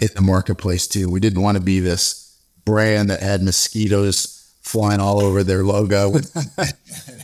in 0.00 0.08
the 0.14 0.22
marketplace 0.22 0.86
too. 0.86 1.10
We 1.10 1.20
didn't 1.20 1.42
want 1.42 1.58
to 1.58 1.62
be 1.62 1.80
this 1.80 2.38
brand 2.64 3.10
that 3.10 3.20
had 3.20 3.42
mosquitoes 3.42 4.54
flying 4.62 5.00
all 5.00 5.20
over 5.20 5.42
their 5.42 5.64
logo 5.64 6.14
and 6.14 6.30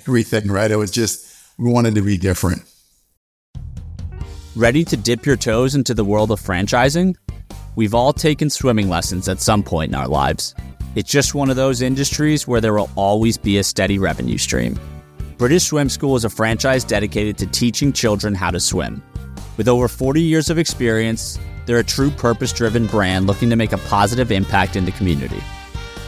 everything. 0.07 0.48
Right? 0.50 0.70
It 0.70 0.76
was 0.76 0.90
just 0.90 1.35
we 1.57 1.70
wanted 1.70 1.94
to 1.94 2.02
be 2.02 2.18
different. 2.18 2.62
Ready 4.56 4.82
to 4.87 4.96
dip 4.96 5.26
your 5.26 5.37
toes 5.37 5.74
into 5.74 5.92
the 5.94 6.04
world 6.04 6.30
of 6.30 6.40
franchising? 6.40 7.14
We've 7.76 7.94
all 7.94 8.14
taken 8.14 8.48
swimming 8.48 8.88
lessons 8.88 9.28
at 9.28 9.40
some 9.40 9.62
point 9.62 9.90
in 9.90 9.94
our 9.94 10.08
lives. 10.08 10.54
It's 10.96 11.11
just 11.11 11.34
one 11.34 11.50
of 11.50 11.56
those 11.56 11.82
industries 11.82 12.48
where 12.48 12.61
there 12.61 12.72
will 12.72 12.90
always 12.96 13.37
be 13.37 13.58
a 13.58 13.62
steady 13.62 13.98
revenue 13.98 14.38
stream. 14.38 14.80
British 15.37 15.64
Swim 15.64 15.88
School 15.90 16.16
is 16.16 16.24
a 16.24 16.30
franchise 16.30 16.82
dedicated 16.82 17.37
to 17.38 17.46
teaching 17.46 17.92
children 17.92 18.34
how 18.34 18.50
to 18.50 18.58
swim. 18.58 19.02
With 19.58 19.68
over 19.68 19.87
40 19.87 20.22
years 20.22 20.48
of 20.50 20.58
experience, 20.58 21.38
they're 21.66 21.78
a 21.78 21.84
true 21.84 22.11
purpose 22.11 22.52
driven 22.52 22.87
brand 22.87 23.26
looking 23.26 23.50
to 23.50 23.56
make 23.56 23.72
a 23.72 23.78
positive 23.78 24.32
impact 24.32 24.76
in 24.76 24.87
the 24.87 24.92
community. 24.92 25.42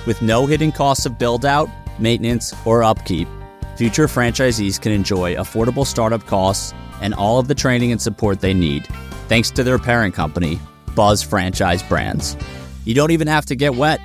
With 0.07 0.23
no 0.23 0.47
hidden 0.47 0.73
costs 0.73 1.05
of 1.05 1.19
build 1.19 1.45
out, 1.45 1.69
maintenance, 2.01 2.55
or 2.65 2.83
upkeep, 2.83 3.29
future 3.77 4.07
franchisees 4.07 4.81
can 4.81 4.93
enjoy 4.93 5.35
affordable 5.37 5.87
startup 5.87 6.27
costs 6.27 6.73
and 7.01 7.15
all 7.15 7.39
of 7.39 7.49
the 7.49 7.55
training 7.55 7.93
and 7.93 8.01
support 8.01 8.41
they 8.41 8.55
need, 8.55 8.87
thanks 9.29 9.51
to 9.53 9.63
their 9.63 9.79
parent 9.79 10.15
company, 10.15 10.59
Buzz 10.95 11.23
Franchise 11.23 11.83
Brands. 11.83 12.37
You 12.85 12.95
don't 12.95 13.11
even 13.11 13.29
have 13.29 13.47
to 13.47 13.57
get 13.57 13.75
wet. 13.75 14.01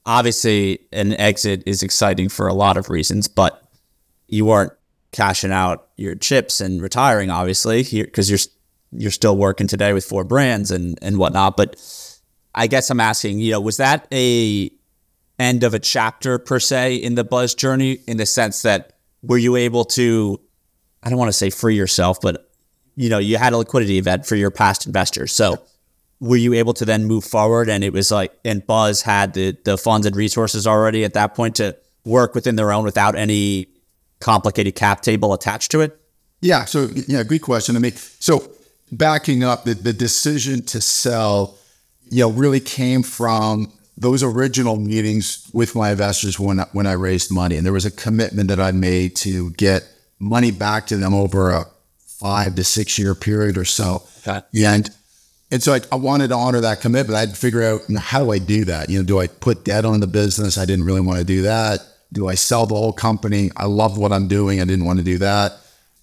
obviously 0.06 0.80
an 0.92 1.14
exit 1.14 1.64
is 1.66 1.84
exciting 1.84 2.30
for 2.30 2.48
a 2.48 2.54
lot 2.54 2.78
of 2.78 2.90
reasons, 2.90 3.28
but 3.28 3.63
you 4.34 4.46
weren't 4.46 4.74
cashing 5.12 5.52
out 5.52 5.90
your 5.96 6.16
chips 6.16 6.60
and 6.60 6.82
retiring, 6.82 7.30
obviously, 7.30 7.84
because 7.84 8.30
you're 8.30 8.40
you're 8.92 9.12
still 9.12 9.38
working 9.38 9.68
today 9.68 9.94
with 9.94 10.04
four 10.04 10.24
brands 10.24 10.72
and 10.72 10.98
and 11.02 11.18
whatnot. 11.18 11.56
But 11.56 11.80
I 12.56 12.68
guess 12.68 12.90
I'm 12.90 13.00
asking, 13.00 13.40
you 13.40 13.52
know, 13.52 13.62
was 13.62 13.78
that 13.78 14.08
a 14.12 14.72
end 15.40 15.64
of 15.64 15.74
a 15.74 15.80
chapter 15.80 16.40
per 16.40 16.60
se 16.60 16.96
in 16.96 17.16
the 17.16 17.24
buzz 17.24 17.56
journey 17.56 18.00
in 18.08 18.18
the 18.18 18.26
sense 18.26 18.64
that 18.64 18.94
were 19.22 19.38
you 19.38 19.56
able 19.56 19.86
to 19.86 20.40
I 21.04 21.10
don't 21.10 21.20
want 21.20 21.30
to 21.30 21.34
say 21.34 21.50
free 21.50 21.76
yourself, 21.76 22.20
but 22.20 22.50
you 22.96 23.10
know, 23.10 23.20
you 23.20 23.38
had 23.38 23.54
a 23.54 23.58
liquidity 23.58 23.98
event 23.98 24.26
for 24.26 24.36
your 24.36 24.52
past 24.52 24.86
investors. 24.86 25.32
So 25.32 25.62
were 26.20 26.38
you 26.38 26.54
able 26.54 26.74
to 26.74 26.86
then 26.86 27.06
move 27.06 27.24
forward 27.24 27.70
and 27.70 27.84
it 27.84 27.94
was 27.94 28.10
like 28.10 28.34
and 28.44 28.66
Buzz 28.66 29.04
had 29.04 29.34
the 29.34 29.56
the 29.64 29.78
funds 29.78 30.08
and 30.08 30.16
resources 30.16 30.66
already 30.66 31.04
at 31.04 31.14
that 31.14 31.36
point 31.36 31.58
to 31.58 31.78
work 32.06 32.34
within 32.34 32.56
their 32.56 32.72
own 32.72 32.84
without 32.84 33.16
any 33.16 33.73
complicated 34.24 34.76
cap 34.76 35.02
table 35.02 35.34
attached 35.34 35.70
to 35.72 35.82
it? 35.82 36.00
Yeah. 36.42 36.66
So, 36.66 36.90
yeah, 37.08 37.24
good 37.24 37.42
question. 37.42 37.76
I 37.76 37.80
mean, 37.80 37.94
so 37.94 38.52
backing 38.92 39.44
up, 39.44 39.66
the, 39.66 39.74
the 39.76 39.94
decision 39.94 40.64
to 40.64 40.82
sell, 40.82 41.58
you 42.10 42.22
know, 42.22 42.32
really 42.32 42.60
came 42.60 43.04
from 43.04 43.72
those 43.98 44.24
original 44.24 44.78
meetings 44.78 45.50
with 45.54 45.76
my 45.76 45.92
investors 45.92 46.40
when 46.40 46.60
when 46.72 46.88
I 46.88 46.94
raised 46.94 47.32
money, 47.32 47.58
and 47.58 47.66
there 47.66 47.74
was 47.74 47.86
a 47.86 47.92
commitment 47.92 48.50
that 48.50 48.60
I 48.60 48.72
made 48.72 49.16
to 49.18 49.52
get 49.52 49.88
money 50.20 50.52
back 50.52 50.88
to 50.88 50.98
them 50.98 51.14
over 51.14 51.52
a 51.52 51.66
five 52.08 52.56
to 52.56 52.64
six 52.64 52.98
year 52.98 53.14
period 53.14 53.58
or 53.58 53.66
so. 53.66 54.04
Okay. 54.26 54.42
And 54.66 54.90
and 55.52 55.62
so 55.62 55.74
I, 55.74 55.82
I, 55.92 55.96
wanted 55.96 56.30
to 56.30 56.36
honor 56.36 56.62
that 56.62 56.82
commitment. 56.82 57.16
I 57.16 57.20
had 57.20 57.30
to 57.30 57.36
figure 57.36 57.62
out 57.62 57.82
you 57.88 57.96
know, 57.96 58.02
how 58.02 58.24
do 58.24 58.32
I 58.32 58.40
do 58.40 58.66
that. 58.66 58.90
You 58.90 59.00
know, 59.00 59.06
do 59.06 59.20
I 59.20 59.28
put 59.28 59.64
debt 59.64 59.86
on 59.86 60.00
the 60.00 60.08
business? 60.08 60.58
I 60.58 60.66
didn't 60.66 60.86
really 60.86 61.02
want 61.02 61.20
to 61.20 61.26
do 61.26 61.44
that. 61.44 61.80
Do 62.14 62.30
I 62.30 62.36
sell 62.36 62.66
the 62.66 62.76
whole 62.76 62.94
company? 62.94 63.52
I 63.58 63.66
love 63.66 63.98
what 63.98 64.14
I'm 64.14 64.28
doing. 64.28 64.62
I 64.62 64.66
didn't 64.66 64.86
want 64.86 65.00
to 65.00 65.06
do 65.06 65.18
that. 65.18 65.54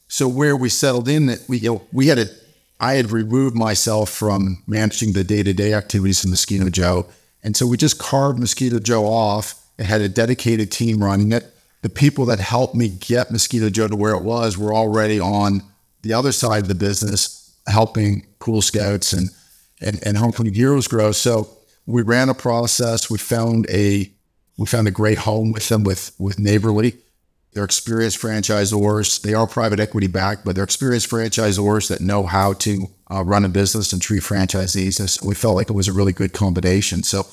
So 0.09 0.29
where 0.29 0.57
we 0.57 0.69
settled 0.69 1.09
in, 1.09 1.27
that 1.27 1.45
we 1.49 1.59
you 1.59 1.75
know, 1.75 1.83
we 1.93 2.09
had 2.09 2.19
a, 2.19 2.27
I 2.81 2.95
had 2.95 3.11
removed 3.11 3.57
myself 3.57 4.11
from 4.11 4.63
managing 4.67 5.13
the 5.13 5.25
day 5.25 5.43
to 5.43 5.53
day 5.53 5.73
activities 5.73 6.25
of 6.25 6.31
Mosquito 6.31 6.69
Joe, 6.69 7.07
and 7.43 7.57
so 7.57 7.67
we 7.67 7.77
just 7.77 7.99
carved 7.99 8.39
Mosquito 8.39 8.79
Joe 8.81 9.05
off 9.05 9.55
and 9.79 9.87
had 9.87 10.01
a 10.01 10.09
dedicated 10.09 10.71
team 10.71 11.03
running 11.03 11.33
it. 11.33 11.47
The 11.83 11.89
people 11.89 12.27
that 12.27 12.41
helped 12.41 12.75
me 12.75 12.89
get 12.89 13.31
Mosquito 13.31 13.71
Joe 13.71 13.89
to 13.89 13.97
where 13.97 14.15
it 14.15 14.23
was 14.23 14.59
were 14.59 14.75
already 14.75 15.21
on 15.21 15.63
the 16.03 16.13
other 16.13 16.33
side 16.33 16.63
of 16.63 16.69
the 16.69 16.75
business, 16.75 17.55
helping 17.67 18.27
Pool 18.41 18.63
Scouts 18.63 19.13
and 19.13 19.31
and, 19.81 19.99
and 20.05 20.17
Home 20.17 20.33
Clean 20.33 20.53
Heroes 20.53 20.89
grow. 20.89 21.13
So 21.13 21.49
we 21.87 22.03
ran 22.03 22.29
a 22.29 22.35
process. 22.35 23.11
We 23.11 23.19
found 23.19 23.67
a 23.71 24.11
we 24.61 24.67
found 24.67 24.87
a 24.87 24.91
great 24.91 25.17
home 25.17 25.53
with 25.53 25.71
them 25.71 25.85
with 25.85 26.15
with 26.19 26.39
Neighborly. 26.39 26.99
They're 27.55 27.65
experienced 27.65 28.21
franchisors. 28.21 29.23
They 29.23 29.33
are 29.33 29.47
private 29.47 29.81
equity 29.81 30.07
backed, 30.07 30.45
but 30.45 30.55
they're 30.55 30.65
experienced 30.65 31.11
franchisors 31.11 31.89
that 31.89 32.03
know 32.03 32.25
how 32.25 32.53
to 32.53 32.87
uh, 33.11 33.25
run 33.25 33.47
a 33.47 33.49
business 33.49 33.95
and 33.95 34.03
treat 34.03 34.23
franchisees. 34.23 35.01
So 35.09 35.27
we 35.27 35.35
felt 35.35 35.57
like 35.57 35.71
it 35.71 35.73
was 35.73 35.89
a 35.89 35.95
really 35.95 36.13
good 36.13 36.35
combination. 36.35 37.03
So, 37.03 37.27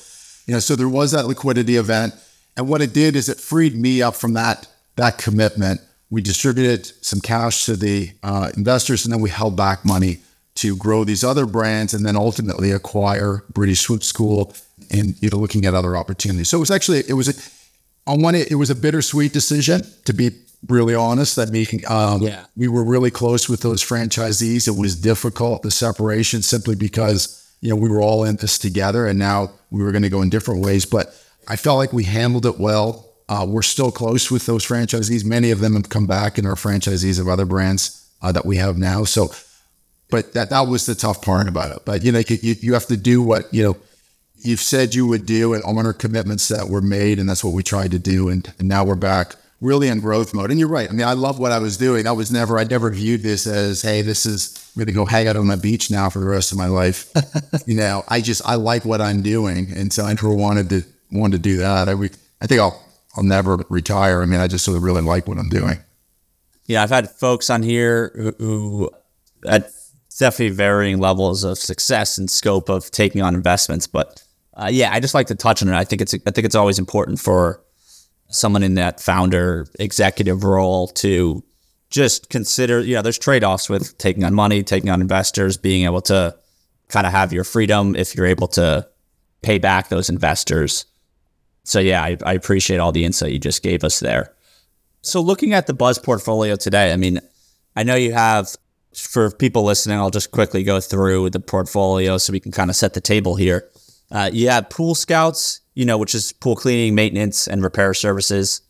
you 0.46 0.54
know, 0.54 0.58
so 0.58 0.74
there 0.74 0.88
was 0.88 1.12
that 1.12 1.26
liquidity 1.26 1.76
event, 1.76 2.14
and 2.56 2.66
what 2.66 2.80
it 2.80 2.94
did 2.94 3.14
is 3.14 3.28
it 3.28 3.38
freed 3.38 3.76
me 3.76 4.00
up 4.00 4.16
from 4.16 4.32
that 4.32 4.66
that 4.96 5.18
commitment. 5.18 5.82
We 6.08 6.22
distributed 6.22 6.86
some 7.04 7.20
cash 7.20 7.66
to 7.66 7.76
the 7.76 8.12
uh, 8.22 8.52
investors, 8.56 9.04
and 9.04 9.12
then 9.12 9.20
we 9.20 9.28
held 9.28 9.54
back 9.54 9.84
money 9.84 10.20
to 10.54 10.74
grow 10.76 11.04
these 11.04 11.22
other 11.22 11.44
brands, 11.44 11.92
and 11.92 12.06
then 12.06 12.16
ultimately 12.16 12.70
acquire 12.70 13.44
British 13.52 13.80
Swim 13.80 14.00
School 14.00 14.54
and 14.90 15.20
you 15.22 15.30
know 15.30 15.38
looking 15.38 15.64
at 15.66 15.74
other 15.74 15.96
opportunities. 15.96 16.48
So 16.48 16.58
it 16.58 16.60
was 16.60 16.70
actually 16.70 17.04
it 17.08 17.14
was 17.14 17.28
a, 17.28 18.10
on 18.10 18.22
one 18.22 18.34
it 18.34 18.54
was 18.58 18.70
a 18.70 18.74
bittersweet 18.74 19.32
decision 19.32 19.82
to 20.04 20.12
be 20.12 20.30
really 20.66 20.94
honest. 20.94 21.36
That 21.36 21.50
mean, 21.50 21.66
um, 21.86 22.22
yeah. 22.22 22.46
we 22.56 22.68
were 22.68 22.84
really 22.84 23.10
close 23.10 23.48
with 23.48 23.60
those 23.60 23.82
franchisees. 23.82 24.66
It 24.66 24.78
was 24.78 24.96
difficult 24.96 25.62
the 25.62 25.70
separation 25.70 26.42
simply 26.42 26.74
because 26.74 27.34
you 27.60 27.70
know 27.70 27.76
we 27.76 27.88
were 27.88 28.00
all 28.00 28.24
in 28.24 28.36
this 28.36 28.58
together, 28.58 29.06
and 29.06 29.18
now 29.18 29.50
we 29.70 29.82
were 29.82 29.92
going 29.92 30.02
to 30.02 30.08
go 30.08 30.22
in 30.22 30.30
different 30.30 30.64
ways. 30.64 30.84
But 30.84 31.14
I 31.46 31.56
felt 31.56 31.78
like 31.78 31.92
we 31.92 32.04
handled 32.04 32.46
it 32.46 32.58
well. 32.58 33.04
Uh, 33.28 33.46
we're 33.46 33.62
still 33.62 33.92
close 33.92 34.30
with 34.30 34.46
those 34.46 34.66
franchisees. 34.66 35.24
Many 35.24 35.50
of 35.50 35.60
them 35.60 35.74
have 35.74 35.90
come 35.90 36.06
back 36.06 36.38
and 36.38 36.46
are 36.46 36.54
franchisees 36.54 37.20
of 37.20 37.28
other 37.28 37.44
brands 37.44 38.10
uh, 38.22 38.32
that 38.32 38.46
we 38.46 38.56
have 38.56 38.78
now. 38.78 39.04
So, 39.04 39.28
but 40.10 40.32
that 40.32 40.50
that 40.50 40.62
was 40.62 40.86
the 40.86 40.94
tough 40.94 41.22
part 41.22 41.46
about 41.46 41.76
it. 41.76 41.82
But 41.84 42.02
you 42.04 42.12
know, 42.12 42.20
you, 42.26 42.54
you 42.60 42.72
have 42.72 42.86
to 42.86 42.96
do 42.96 43.22
what 43.22 43.52
you 43.52 43.62
know 43.62 43.76
you've 44.40 44.60
said 44.60 44.94
you 44.94 45.06
would 45.06 45.26
do 45.26 45.54
and 45.54 45.62
honor 45.64 45.92
commitments 45.92 46.48
that 46.48 46.68
were 46.68 46.80
made. 46.80 47.18
And 47.18 47.28
that's 47.28 47.44
what 47.44 47.54
we 47.54 47.62
tried 47.62 47.90
to 47.92 47.98
do. 47.98 48.28
And, 48.28 48.52
and 48.58 48.68
now 48.68 48.84
we're 48.84 48.94
back 48.94 49.34
really 49.60 49.88
in 49.88 50.00
growth 50.00 50.34
mode. 50.34 50.50
And 50.50 50.58
you're 50.58 50.68
right. 50.68 50.88
I 50.88 50.92
mean, 50.92 51.06
I 51.06 51.14
love 51.14 51.38
what 51.38 51.52
I 51.52 51.58
was 51.58 51.76
doing. 51.76 52.06
I 52.06 52.12
was 52.12 52.30
never, 52.30 52.58
I 52.58 52.64
never 52.64 52.90
viewed 52.90 53.22
this 53.22 53.46
as, 53.46 53.82
hey, 53.82 54.02
this 54.02 54.24
is 54.24 54.70
I'm 54.74 54.80
going 54.80 54.86
to 54.86 54.92
go 54.92 55.04
hang 55.04 55.26
out 55.26 55.36
on 55.36 55.48
the 55.48 55.56
beach 55.56 55.90
now 55.90 56.08
for 56.10 56.20
the 56.20 56.26
rest 56.26 56.52
of 56.52 56.58
my 56.58 56.66
life. 56.66 57.10
you 57.66 57.76
know, 57.76 58.04
I 58.08 58.20
just, 58.20 58.46
I 58.46 58.54
like 58.54 58.84
what 58.84 59.00
I'm 59.00 59.22
doing. 59.22 59.72
And 59.74 59.92
so 59.92 60.04
I 60.04 60.10
never 60.10 60.32
wanted 60.32 60.68
to, 60.70 60.82
wanted 61.10 61.38
to 61.38 61.42
do 61.42 61.56
that. 61.58 61.88
I, 61.88 61.92
I 62.40 62.46
think 62.46 62.60
I'll, 62.60 62.84
I'll 63.16 63.24
never 63.24 63.56
retire. 63.68 64.22
I 64.22 64.26
mean, 64.26 64.40
I 64.40 64.46
just 64.46 64.64
sort 64.64 64.76
of 64.76 64.82
really 64.84 65.02
like 65.02 65.26
what 65.26 65.38
I'm 65.38 65.48
doing. 65.48 65.78
Yeah. 66.66 66.82
I've 66.82 66.90
had 66.90 67.10
folks 67.10 67.50
on 67.50 67.62
here 67.62 68.12
who, 68.14 68.32
who 68.38 68.90
at 69.46 69.72
definitely 70.18 70.54
varying 70.54 70.98
levels 70.98 71.44
of 71.44 71.58
success 71.58 72.18
and 72.18 72.30
scope 72.30 72.68
of 72.68 72.90
taking 72.90 73.22
on 73.22 73.34
investments, 73.34 73.86
but 73.86 74.22
uh, 74.58 74.68
yeah, 74.70 74.92
I 74.92 75.00
just 75.00 75.14
like 75.14 75.28
to 75.28 75.34
touch 75.34 75.62
on 75.62 75.68
it. 75.68 75.74
I 75.74 75.84
think 75.84 76.02
it's 76.02 76.14
I 76.14 76.30
think 76.30 76.44
it's 76.44 76.54
always 76.54 76.78
important 76.78 77.20
for 77.20 77.62
someone 78.30 78.62
in 78.62 78.74
that 78.74 79.00
founder 79.00 79.66
executive 79.78 80.44
role 80.44 80.88
to 80.88 81.44
just 81.90 82.28
consider. 82.28 82.80
You 82.80 82.96
know, 82.96 83.02
there's 83.02 83.18
trade 83.18 83.44
offs 83.44 83.68
with 83.68 83.96
taking 83.98 84.24
on 84.24 84.34
money, 84.34 84.62
taking 84.62 84.90
on 84.90 85.00
investors, 85.00 85.56
being 85.56 85.84
able 85.84 86.00
to 86.02 86.36
kind 86.88 87.06
of 87.06 87.12
have 87.12 87.32
your 87.32 87.44
freedom 87.44 87.94
if 87.94 88.16
you're 88.16 88.26
able 88.26 88.48
to 88.48 88.86
pay 89.42 89.58
back 89.58 89.88
those 89.88 90.08
investors. 90.08 90.86
So 91.62 91.78
yeah, 91.80 92.02
I, 92.02 92.16
I 92.24 92.32
appreciate 92.32 92.78
all 92.78 92.92
the 92.92 93.04
insight 93.04 93.32
you 93.32 93.38
just 93.38 93.62
gave 93.62 93.84
us 93.84 94.00
there. 94.00 94.34
So 95.02 95.20
looking 95.20 95.52
at 95.52 95.66
the 95.66 95.74
Buzz 95.74 95.98
portfolio 95.98 96.56
today, 96.56 96.92
I 96.92 96.96
mean, 96.96 97.20
I 97.76 97.82
know 97.84 97.94
you 97.94 98.12
have 98.12 98.48
for 98.94 99.30
people 99.30 99.62
listening, 99.62 99.98
I'll 99.98 100.10
just 100.10 100.30
quickly 100.30 100.64
go 100.64 100.80
through 100.80 101.30
the 101.30 101.40
portfolio 101.40 102.18
so 102.18 102.32
we 102.32 102.40
can 102.40 102.52
kind 102.52 102.70
of 102.70 102.76
set 102.76 102.94
the 102.94 103.00
table 103.00 103.36
here. 103.36 103.68
Uh, 104.10 104.30
you 104.32 104.48
have 104.48 104.70
Pool 104.70 104.94
Scouts, 104.94 105.60
you 105.74 105.84
know, 105.84 105.98
which 105.98 106.14
is 106.14 106.32
pool 106.32 106.56
cleaning, 106.56 106.94
maintenance, 106.94 107.46
and 107.46 107.62
repair 107.62 107.94
services. 107.94 108.62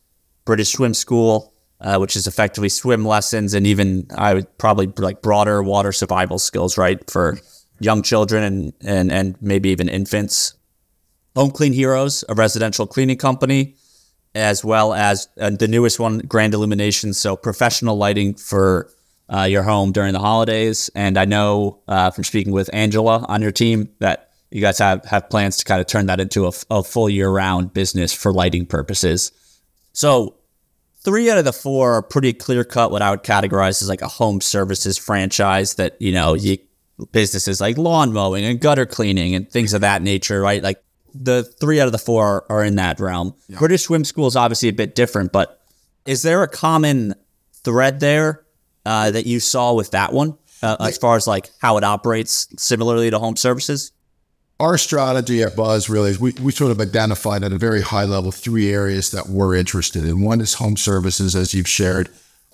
British 0.45 0.71
Swim 0.71 0.93
School, 0.93 1.53
uh, 1.81 1.97
which 1.97 2.15
is 2.15 2.27
effectively 2.27 2.69
swim 2.69 3.05
lessons 3.05 3.53
and 3.53 3.65
even 3.65 4.07
I 4.15 4.33
would 4.33 4.57
probably 4.57 4.91
like 4.97 5.21
broader 5.21 5.61
water 5.63 5.91
survival 5.91 6.39
skills, 6.39 6.77
right, 6.77 6.99
for 7.09 7.39
young 7.79 8.01
children 8.01 8.43
and 8.43 8.73
and 8.81 9.11
and 9.11 9.35
maybe 9.41 9.69
even 9.69 9.87
infants. 9.87 10.53
Home 11.35 11.51
Clean 11.51 11.71
Heroes, 11.71 12.25
a 12.27 12.33
residential 12.33 12.85
cleaning 12.85 13.17
company, 13.17 13.75
as 14.35 14.65
well 14.65 14.93
as 14.93 15.29
uh, 15.39 15.51
the 15.51 15.67
newest 15.67 15.99
one, 15.99 16.19
Grand 16.19 16.53
Illumination, 16.53 17.13
so 17.13 17.35
professional 17.35 17.95
lighting 17.95 18.33
for 18.33 18.91
uh, 19.33 19.43
your 19.43 19.63
home 19.63 19.91
during 19.91 20.13
the 20.13 20.19
holidays. 20.19 20.89
And 20.95 21.17
I 21.17 21.25
know 21.25 21.79
uh, 21.87 22.11
from 22.11 22.23
speaking 22.23 22.51
with 22.51 22.69
Angela 22.73 23.25
on 23.29 23.41
your 23.41 23.51
team 23.51 23.89
that 23.99 24.28
you 24.51 24.61
guys 24.61 24.79
have, 24.79 25.05
have 25.05 25.29
plans 25.29 25.57
to 25.57 25.65
kind 25.65 25.79
of 25.79 25.87
turn 25.87 26.07
that 26.07 26.19
into 26.19 26.47
a, 26.47 26.51
a 26.69 26.83
full 26.83 27.09
year 27.09 27.29
round 27.29 27.73
business 27.73 28.13
for 28.13 28.33
lighting 28.33 28.65
purposes. 28.65 29.31
So 29.93 30.35
three 31.01 31.29
out 31.29 31.37
of 31.37 31.45
the 31.45 31.53
four 31.53 31.93
are 31.93 32.01
pretty 32.01 32.33
clear 32.33 32.63
cut. 32.63 32.91
What 32.91 33.01
I 33.01 33.11
would 33.11 33.23
categorize 33.23 33.81
as 33.81 33.89
like 33.89 34.01
a 34.01 34.07
home 34.07 34.41
services 34.41 34.97
franchise 34.97 35.75
that 35.75 35.97
you 35.99 36.11
know 36.11 36.33
you 36.33 36.57
businesses 37.11 37.61
like 37.61 37.77
lawn 37.77 38.11
mowing 38.11 38.43
and 38.43 38.59
gutter 38.59 38.85
cleaning 38.85 39.35
and 39.35 39.49
things 39.49 39.73
of 39.73 39.81
that 39.81 40.01
nature, 40.01 40.41
right? 40.41 40.61
Like 40.61 40.83
the 41.13 41.43
three 41.43 41.79
out 41.79 41.87
of 41.87 41.91
the 41.91 41.97
four 41.97 42.25
are, 42.25 42.45
are 42.49 42.63
in 42.63 42.75
that 42.75 42.99
realm. 42.99 43.35
Yeah. 43.47 43.59
British 43.59 43.83
Swim 43.83 44.03
School 44.03 44.27
is 44.27 44.35
obviously 44.35 44.69
a 44.69 44.73
bit 44.73 44.95
different, 44.95 45.31
but 45.31 45.61
is 46.05 46.21
there 46.21 46.43
a 46.43 46.47
common 46.47 47.15
thread 47.53 47.99
there 47.99 48.45
uh, 48.85 49.11
that 49.11 49.25
you 49.25 49.39
saw 49.39 49.73
with 49.73 49.91
that 49.91 50.13
one 50.13 50.37
uh, 50.61 50.77
as 50.79 50.97
far 50.97 51.15
as 51.15 51.27
like 51.27 51.49
how 51.61 51.77
it 51.77 51.83
operates 51.83 52.47
similarly 52.57 53.09
to 53.09 53.19
home 53.19 53.35
services? 53.35 53.91
Our 54.59 54.77
strategy 54.77 55.41
at 55.41 55.55
Buzz 55.55 55.89
really 55.89 56.11
is 56.11 56.19
we, 56.19 56.33
we 56.33 56.51
sort 56.51 56.71
of 56.71 56.81
identified 56.81 57.43
at 57.43 57.53
a 57.53 57.57
very 57.57 57.81
high 57.81 58.03
level 58.03 58.29
three 58.29 58.73
areas 58.73 59.11
that 59.11 59.27
we're 59.29 59.55
interested 59.55 60.03
in. 60.03 60.21
One 60.21 60.41
is 60.41 60.55
home 60.55 60.75
services, 60.75 61.33
as 61.33 61.53
you've 61.53 61.69
shared. 61.69 62.09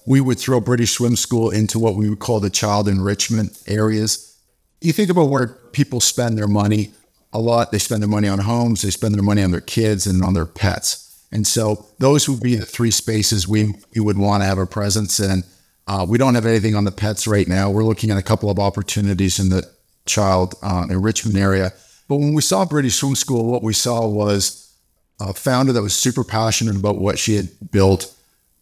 We 0.05 0.21
would 0.21 0.37
throw 0.37 0.61
British 0.61 0.91
Swim 0.91 1.15
School 1.15 1.49
into 1.49 1.79
what 1.79 1.95
we 1.95 2.07
would 2.07 2.19
call 2.19 2.39
the 2.39 2.51
child 2.51 2.87
enrichment 2.87 3.59
areas. 3.65 4.37
You 4.81 4.93
think 4.93 5.09
about 5.09 5.29
where 5.29 5.47
people 5.47 5.99
spend 5.99 6.37
their 6.37 6.47
money 6.47 6.93
a 7.33 7.39
lot. 7.39 7.71
They 7.71 7.79
spend 7.79 8.03
their 8.03 8.09
money 8.09 8.27
on 8.27 8.37
homes, 8.37 8.83
they 8.83 8.91
spend 8.91 9.15
their 9.15 9.23
money 9.23 9.41
on 9.41 9.49
their 9.49 9.61
kids 9.61 10.05
and 10.05 10.23
on 10.23 10.35
their 10.35 10.45
pets. 10.45 11.25
And 11.31 11.47
so 11.47 11.87
those 11.97 12.29
would 12.29 12.39
be 12.39 12.55
the 12.55 12.67
three 12.67 12.91
spaces 12.91 13.47
we, 13.47 13.73
we 13.95 14.01
would 14.01 14.19
want 14.19 14.43
to 14.43 14.47
have 14.47 14.59
a 14.59 14.67
presence 14.67 15.19
in. 15.19 15.43
Uh, 15.87 16.05
we 16.07 16.19
don't 16.19 16.35
have 16.35 16.45
anything 16.45 16.75
on 16.75 16.83
the 16.83 16.91
pets 16.91 17.25
right 17.25 17.47
now. 17.47 17.71
We're 17.71 17.83
looking 17.83 18.11
at 18.11 18.17
a 18.17 18.23
couple 18.23 18.51
of 18.51 18.59
opportunities 18.59 19.39
in 19.39 19.49
the 19.49 19.67
child 20.05 20.53
uh, 20.61 20.85
enrichment 20.87 21.35
area. 21.35 21.73
But 22.07 22.17
when 22.17 22.33
we 22.33 22.41
saw 22.41 22.65
British 22.65 22.95
Swim 22.95 23.15
School, 23.15 23.51
what 23.51 23.63
we 23.63 23.73
saw 23.73 24.07
was 24.07 24.73
a 25.19 25.33
founder 25.33 25.73
that 25.73 25.81
was 25.81 25.95
super 25.95 26.23
passionate 26.23 26.75
about 26.75 26.97
what 26.97 27.17
she 27.17 27.35
had 27.35 27.49
built, 27.71 28.13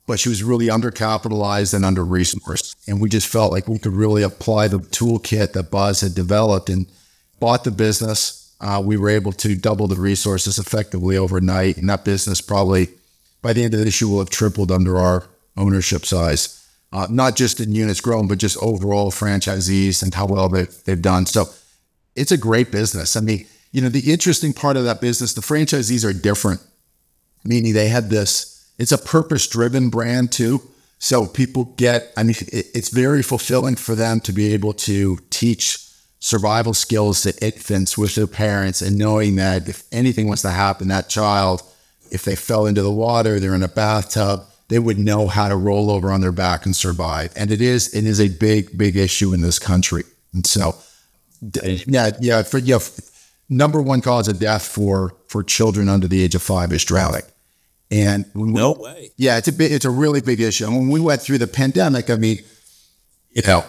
but 0.08 0.20
she 0.20 0.30
was 0.30 0.44
really 0.44 0.68
undercapitalized 0.68 1.74
and 1.74 1.84
under 1.84 2.04
resourced. 2.04 2.76
And 2.88 3.02
we 3.02 3.10
just 3.10 3.28
felt 3.28 3.52
like 3.52 3.68
we 3.68 3.80
could 3.80 3.94
really 3.94 4.24
apply 4.24 4.68
the 4.68 4.80
toolkit 4.80 5.54
that 5.54 5.72
Buzz 5.72 6.02
had 6.02 6.14
developed 6.14 6.70
and 6.70 6.86
bought 7.40 7.64
the 7.64 7.72
business, 7.72 8.56
uh, 8.62 8.82
we 8.84 8.96
were 8.96 9.10
able 9.10 9.34
to 9.34 9.56
double 9.56 9.88
the 9.88 9.96
resources 9.96 10.58
effectively 10.58 11.18
overnight. 11.18 11.76
And 11.76 11.90
that 11.90 12.06
business 12.06 12.40
probably 12.40 12.88
by 13.42 13.52
the 13.52 13.64
end 13.64 13.74
of 13.74 13.82
this 13.82 14.00
year 14.00 14.10
will 14.10 14.20
have 14.20 14.30
tripled 14.30 14.72
under 14.72 14.98
our 14.98 15.26
ownership 15.58 16.06
size, 16.06 16.66
uh, 16.94 17.08
not 17.10 17.36
just 17.36 17.60
in 17.60 17.76
units 17.76 18.00
grown, 18.00 18.28
but 18.28 18.38
just 18.38 18.58
overall 18.62 19.12
franchisees 19.12 20.02
and 20.02 20.14
how 20.14 20.26
well 20.26 20.48
they, 20.48 20.64
they've 20.86 21.02
done. 21.02 21.26
So 21.26 21.46
it's 22.16 22.32
a 22.32 22.38
great 22.38 22.72
business. 22.72 23.16
I 23.16 23.22
mean, 23.22 23.46
you 23.72 23.82
know, 23.82 23.90
the 23.90 24.12
interesting 24.12 24.54
part 24.54 24.78
of 24.78 24.84
that 24.86 25.02
business, 25.02 25.34
the 25.34 25.42
franchisees 25.42 26.08
are 26.08 26.14
different, 26.14 26.62
meaning 27.44 27.74
they 27.74 27.88
had 27.88 28.10
this, 28.10 28.72
it's 28.78 28.92
a 28.92 28.98
purpose 28.98 29.48
driven 29.48 29.90
brand 29.90 30.32
too. 30.32 30.62
So 31.00 31.26
people 31.26 31.66
get, 31.76 32.14
I 32.16 32.24
mean, 32.24 32.36
it, 32.40 32.68
it's 32.74 32.90
very 32.90 33.24
fulfilling 33.24 33.76
for 33.76 33.96
them 33.96 34.20
to 34.22 34.32
be 34.32 34.54
able 34.54 34.74
to 34.74 35.18
teach 35.30 35.80
survival 36.20 36.74
skills 36.74 37.24
to 37.24 37.46
infants 37.46 37.98
with 37.98 38.16
their 38.16 38.28
parents 38.28 38.82
and 38.82 38.98
knowing 38.98 39.36
that 39.36 39.68
if 39.68 39.84
anything 39.92 40.30
was 40.30 40.42
to 40.44 40.52
happen, 40.52 40.88
that 40.88 41.10
child, 41.10 41.62
if 42.12 42.24
they 42.24 42.36
fell 42.36 42.66
into 42.66 42.82
the 42.82 42.92
water, 42.92 43.40
they're 43.40 43.56
in 43.56 43.64
a 43.64 43.68
bathtub, 43.68 44.46
they 44.70 44.80
would 44.80 44.98
know 44.98 45.28
how 45.28 45.50
to 45.50 45.56
roll 45.56 45.92
over 45.92 46.12
on 46.12 46.22
their 46.22 46.32
back 46.32 46.66
and 46.66 46.76
survive. 46.76 47.34
And 47.36 47.52
it 47.52 47.60
is 47.60 47.94
it 47.94 48.06
is 48.06 48.22
a 48.22 48.30
big, 48.30 48.78
big 48.78 48.96
issue 48.96 49.34
in 49.34 49.42
this 49.42 49.60
country. 49.60 50.04
And 50.34 50.46
so 50.48 50.76
yeah, 51.64 52.12
yeah, 52.20 52.44
for 52.44 52.58
yeah, 52.58 52.80
number 53.50 53.82
one 53.82 54.02
cause 54.02 54.28
of 54.28 54.40
death 54.40 54.66
for 54.66 55.16
for 55.28 55.44
children 55.44 55.90
under 55.90 56.08
the 56.08 56.24
age 56.24 56.36
of 56.36 56.42
five 56.42 56.72
is 56.72 56.84
drowning. 56.84 57.24
And 57.92 58.26
no 58.34 58.72
way. 58.74 59.12
Yeah, 59.18 59.38
it's 59.38 59.48
a 59.48 59.54
big, 59.54 59.72
it's 59.72 59.86
a 59.86 59.90
really 59.90 60.22
big 60.22 60.40
issue. 60.40 60.66
And 60.66 60.76
when 60.76 60.90
we 60.90 61.00
went 61.00 61.22
through 61.22 61.38
the 61.38 61.48
pandemic, 61.48 62.10
I 62.10 62.16
mean, 62.16 62.40
you 63.32 63.44
know, 63.46 63.64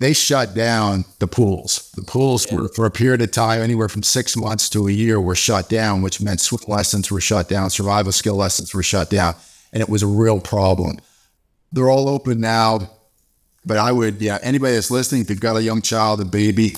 they 0.00 0.12
shut 0.12 0.54
down 0.54 1.04
the 1.18 1.26
pools. 1.26 1.90
The 1.92 2.02
pools 2.02 2.50
yeah. 2.50 2.58
were 2.58 2.68
for 2.68 2.84
a 2.84 2.90
period 2.90 3.22
of 3.22 3.30
time, 3.30 3.62
anywhere 3.62 3.88
from 3.88 4.02
six 4.02 4.36
months 4.36 4.68
to 4.70 4.88
a 4.88 4.90
year, 4.90 5.20
were 5.20 5.34
shut 5.34 5.68
down, 5.68 6.02
which 6.02 6.20
meant 6.20 6.40
swim 6.40 6.60
lessons 6.66 7.10
were 7.10 7.20
shut 7.20 7.48
down, 7.48 7.70
survival 7.70 8.12
skill 8.12 8.34
lessons 8.34 8.74
were 8.74 8.82
shut 8.82 9.08
down, 9.08 9.34
and 9.72 9.80
it 9.80 9.88
was 9.88 10.02
a 10.02 10.06
real 10.06 10.40
problem. 10.40 10.98
They're 11.72 11.88
all 11.88 12.08
open 12.08 12.40
now, 12.40 12.90
but 13.64 13.78
I 13.78 13.92
would, 13.92 14.20
yeah, 14.20 14.38
anybody 14.42 14.74
that's 14.74 14.90
listening, 14.90 15.22
if 15.22 15.30
you've 15.30 15.40
got 15.40 15.56
a 15.56 15.62
young 15.62 15.80
child, 15.80 16.20
a 16.20 16.24
baby, 16.24 16.76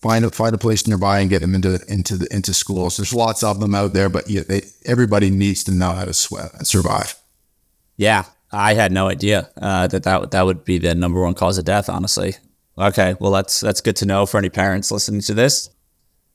find 0.00 0.24
a 0.24 0.30
find 0.30 0.54
a 0.54 0.58
place 0.58 0.86
nearby 0.86 1.20
and 1.20 1.30
get 1.30 1.40
them 1.40 1.54
into 1.54 1.80
into 1.88 2.16
the 2.16 2.28
into 2.34 2.54
schools. 2.54 2.96
There's 2.96 3.14
lots 3.14 3.42
of 3.42 3.60
them 3.60 3.74
out 3.74 3.92
there, 3.92 4.08
but 4.08 4.28
yeah, 4.28 4.42
they, 4.48 4.62
everybody 4.84 5.30
needs 5.30 5.64
to 5.64 5.72
know 5.72 5.92
how 5.92 6.04
to 6.04 6.14
sweat 6.14 6.52
and 6.54 6.66
survive. 6.66 7.14
Yeah, 7.96 8.24
I 8.52 8.74
had 8.74 8.92
no 8.92 9.08
idea 9.08 9.50
uh, 9.60 9.86
that 9.88 10.04
that 10.04 10.30
that 10.30 10.42
would 10.46 10.64
be 10.64 10.78
the 10.78 10.94
number 10.94 11.20
one 11.20 11.34
cause 11.34 11.58
of 11.58 11.64
death. 11.64 11.88
Honestly, 11.88 12.34
okay, 12.76 13.16
well 13.20 13.32
that's 13.32 13.60
that's 13.60 13.80
good 13.80 13.96
to 13.96 14.06
know 14.06 14.26
for 14.26 14.38
any 14.38 14.50
parents 14.50 14.90
listening 14.90 15.20
to 15.22 15.34
this. 15.34 15.70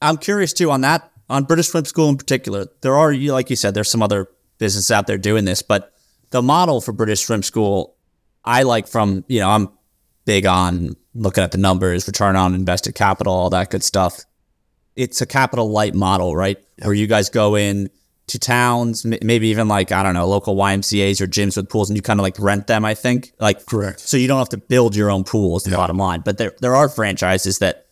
I'm 0.02 0.18
curious 0.18 0.54
too 0.54 0.70
on 0.70 0.82
that 0.82 1.10
on 1.30 1.46
British 1.46 1.70
Swim 1.70 1.86
School 1.86 2.10
in 2.10 2.18
particular. 2.18 2.68
There 2.82 2.96
are, 2.96 3.14
like 3.14 3.50
you 3.50 3.56
said, 3.56 3.74
there's 3.74 3.90
some 3.90 4.04
other 4.04 4.28
businesses 4.58 4.92
out 4.92 5.08
there 5.08 5.18
doing 5.18 5.46
this, 5.46 5.62
but 5.62 5.94
the 6.32 6.42
model 6.42 6.82
for 6.82 6.92
British 6.92 7.26
Swim 7.26 7.44
School, 7.44 7.96
I 8.44 8.64
like 8.64 8.88
from 8.88 9.24
you 9.28 9.40
know 9.40 9.50
I'm 9.50 9.70
big 10.26 10.46
on 10.46 10.96
looking 11.16 11.44
at 11.44 11.52
the 11.52 11.58
numbers, 11.58 12.08
return 12.08 12.36
on 12.36 12.56
invested 12.56 12.96
capital, 12.96 13.34
all 13.34 13.50
that 13.52 13.70
good 13.70 13.84
stuff. 13.84 14.22
It's 14.96 15.22
a 15.22 15.26
capital 15.26 15.72
light 15.72 15.96
model, 15.96 16.36
right? 16.36 16.58
Where 16.82 16.94
you 16.94 17.08
guys 17.08 17.30
go 17.30 17.56
in 17.56 17.90
to 18.28 18.40
towns, 18.40 19.06
maybe 19.06 19.50
even 19.50 19.68
like, 19.68 19.92
I 19.92 20.02
don't 20.02 20.14
know, 20.14 20.28
local 20.28 20.56
YMCAs 20.56 21.20
or 21.20 21.28
gyms 21.28 21.58
with 21.58 21.70
pools 21.70 21.90
and 21.90 21.98
you 21.98 22.02
kind 22.02 22.20
of 22.20 22.24
like 22.24 22.40
rent 22.40 22.68
them, 22.68 22.86
I 22.86 22.94
think. 22.94 23.34
Like, 23.40 23.66
correct. 23.66 24.00
So 24.00 24.18
you 24.18 24.28
don't 24.28 24.40
have 24.40 24.50
to 24.50 24.58
build 24.58 24.96
your 24.96 25.12
own 25.12 25.24
pools, 25.24 25.64
the 25.64 25.72
yeah. 25.72 25.78
bottom 25.78 25.98
line. 25.98 26.22
But 26.22 26.38
there, 26.38 26.54
there 26.62 26.76
are 26.76 26.88
franchises 26.88 27.60
that 27.60 27.88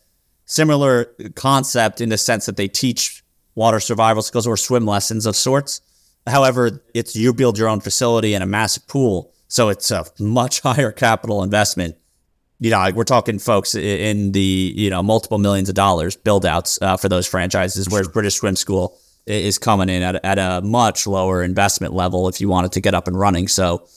similar 0.46 1.06
concept 1.34 2.00
in 2.00 2.08
the 2.08 2.18
sense 2.18 2.46
that 2.46 2.56
they 2.56 2.68
teach 2.68 3.22
water 3.54 3.80
survival 3.80 4.22
skills 4.22 4.46
or 4.46 4.56
swim 4.56 4.86
lessons 4.86 5.26
of 5.26 5.36
sorts. 5.36 5.80
However, 6.26 6.82
it's 6.94 7.14
you 7.14 7.34
build 7.34 7.58
your 7.58 7.68
own 7.68 7.80
facility 7.80 8.34
and 8.34 8.42
a 8.42 8.46
massive 8.46 8.86
pool. 8.86 9.32
So 9.48 9.68
it's 9.68 9.90
a 9.90 10.06
much 10.18 10.60
higher 10.62 10.92
capital 10.92 11.42
investment. 11.42 11.96
You 12.62 12.70
know, 12.70 12.78
like 12.78 12.94
we're 12.94 13.02
talking 13.02 13.40
folks 13.40 13.74
in 13.74 14.30
the, 14.30 14.72
you 14.76 14.88
know, 14.88 15.02
multiple 15.02 15.38
millions 15.38 15.68
of 15.68 15.74
dollars 15.74 16.14
build 16.14 16.46
outs 16.46 16.78
uh, 16.80 16.96
for 16.96 17.08
those 17.08 17.26
franchises, 17.26 17.88
whereas 17.88 18.06
British 18.06 18.36
Swim 18.36 18.54
School 18.54 18.96
is 19.26 19.58
coming 19.58 19.88
in 19.88 20.02
at, 20.02 20.24
at 20.24 20.38
a 20.38 20.64
much 20.64 21.04
lower 21.04 21.42
investment 21.42 21.92
level 21.92 22.28
if 22.28 22.40
you 22.40 22.48
wanted 22.48 22.70
to 22.72 22.80
get 22.80 22.94
up 22.94 23.08
and 23.08 23.18
running. 23.18 23.48
So, 23.48 23.88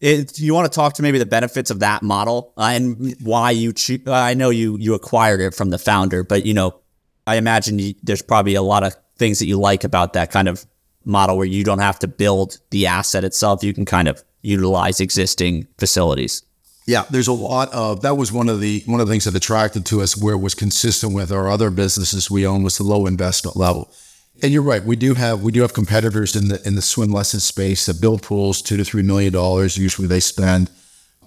it, 0.00 0.38
you 0.38 0.54
want 0.54 0.70
to 0.70 0.74
talk 0.74 0.94
to 0.94 1.02
maybe 1.02 1.18
the 1.18 1.26
benefits 1.26 1.72
of 1.72 1.80
that 1.80 2.04
model 2.04 2.52
uh, 2.56 2.70
and 2.72 3.16
why 3.22 3.50
you? 3.50 3.72
Uh, 4.06 4.12
I 4.12 4.34
know 4.34 4.50
you 4.50 4.76
you 4.78 4.94
acquired 4.94 5.40
it 5.40 5.52
from 5.54 5.70
the 5.70 5.78
founder, 5.78 6.22
but 6.22 6.46
you 6.46 6.54
know, 6.54 6.78
I 7.26 7.36
imagine 7.36 7.80
you, 7.80 7.94
there's 8.04 8.22
probably 8.22 8.54
a 8.54 8.62
lot 8.62 8.84
of 8.84 8.94
things 9.16 9.40
that 9.40 9.46
you 9.46 9.58
like 9.58 9.82
about 9.82 10.12
that 10.12 10.30
kind 10.30 10.48
of 10.48 10.64
model 11.04 11.36
where 11.36 11.46
you 11.46 11.64
don't 11.64 11.80
have 11.80 11.98
to 12.00 12.08
build 12.08 12.58
the 12.70 12.86
asset 12.86 13.24
itself. 13.24 13.64
You 13.64 13.74
can 13.74 13.84
kind 13.84 14.06
of 14.06 14.22
utilize 14.42 15.00
existing 15.00 15.66
facilities. 15.78 16.42
Yeah, 16.86 17.04
there's 17.10 17.28
a 17.28 17.32
lot 17.32 17.72
of 17.72 18.02
that 18.02 18.16
was 18.16 18.32
one 18.32 18.48
of 18.48 18.60
the 18.60 18.82
one 18.86 19.00
of 19.00 19.06
the 19.06 19.12
things 19.12 19.24
that 19.24 19.36
attracted 19.36 19.86
to 19.86 20.02
us 20.02 20.16
where 20.16 20.34
it 20.34 20.38
was 20.40 20.54
consistent 20.54 21.14
with 21.14 21.30
our 21.30 21.48
other 21.48 21.70
businesses 21.70 22.30
we 22.30 22.46
own 22.46 22.62
was 22.62 22.78
the 22.78 22.84
low 22.84 23.06
investment 23.06 23.56
level. 23.56 23.92
And 24.42 24.52
you're 24.52 24.62
right. 24.62 24.82
We 24.82 24.96
do 24.96 25.14
have 25.14 25.42
we 25.42 25.52
do 25.52 25.62
have 25.62 25.74
competitors 25.74 26.34
in 26.34 26.48
the 26.48 26.60
in 26.66 26.74
the 26.74 26.82
swim 26.82 27.12
lesson 27.12 27.40
space 27.40 27.86
that 27.86 28.00
build 28.00 28.22
pools 28.22 28.60
two 28.60 28.76
to 28.76 28.84
three 28.84 29.02
million 29.02 29.32
dollars. 29.32 29.78
Usually 29.78 30.08
they 30.08 30.20
spend. 30.20 30.70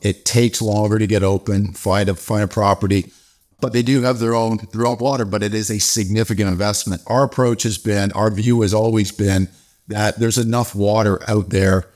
It 0.02 0.26
takes 0.26 0.62
longer 0.62 1.00
to 1.00 1.08
get 1.08 1.24
open, 1.24 1.72
find 1.74 2.10
a 2.10 2.16
find 2.16 2.44
a 2.44 2.48
property, 2.48 3.14
but 3.62 3.72
they 3.72 3.82
do 3.82 4.02
have 4.02 4.20
their 4.20 4.36
own 4.36 4.60
their 4.74 4.86
own 4.86 4.98
water. 4.98 5.24
But 5.24 5.42
it 5.42 5.54
is 5.54 5.72
a 5.72 5.80
significant 5.80 6.50
investment. 6.50 7.02
Our 7.08 7.24
approach 7.24 7.64
has 7.64 7.78
been, 7.78 8.12
our 8.12 8.30
view 8.30 8.62
has 8.62 8.74
always 8.74 9.14
been 9.14 9.48
that 9.88 10.20
there's 10.20 10.38
enough 10.38 10.76
water 10.76 11.22
out 11.30 11.50
there 11.50 11.88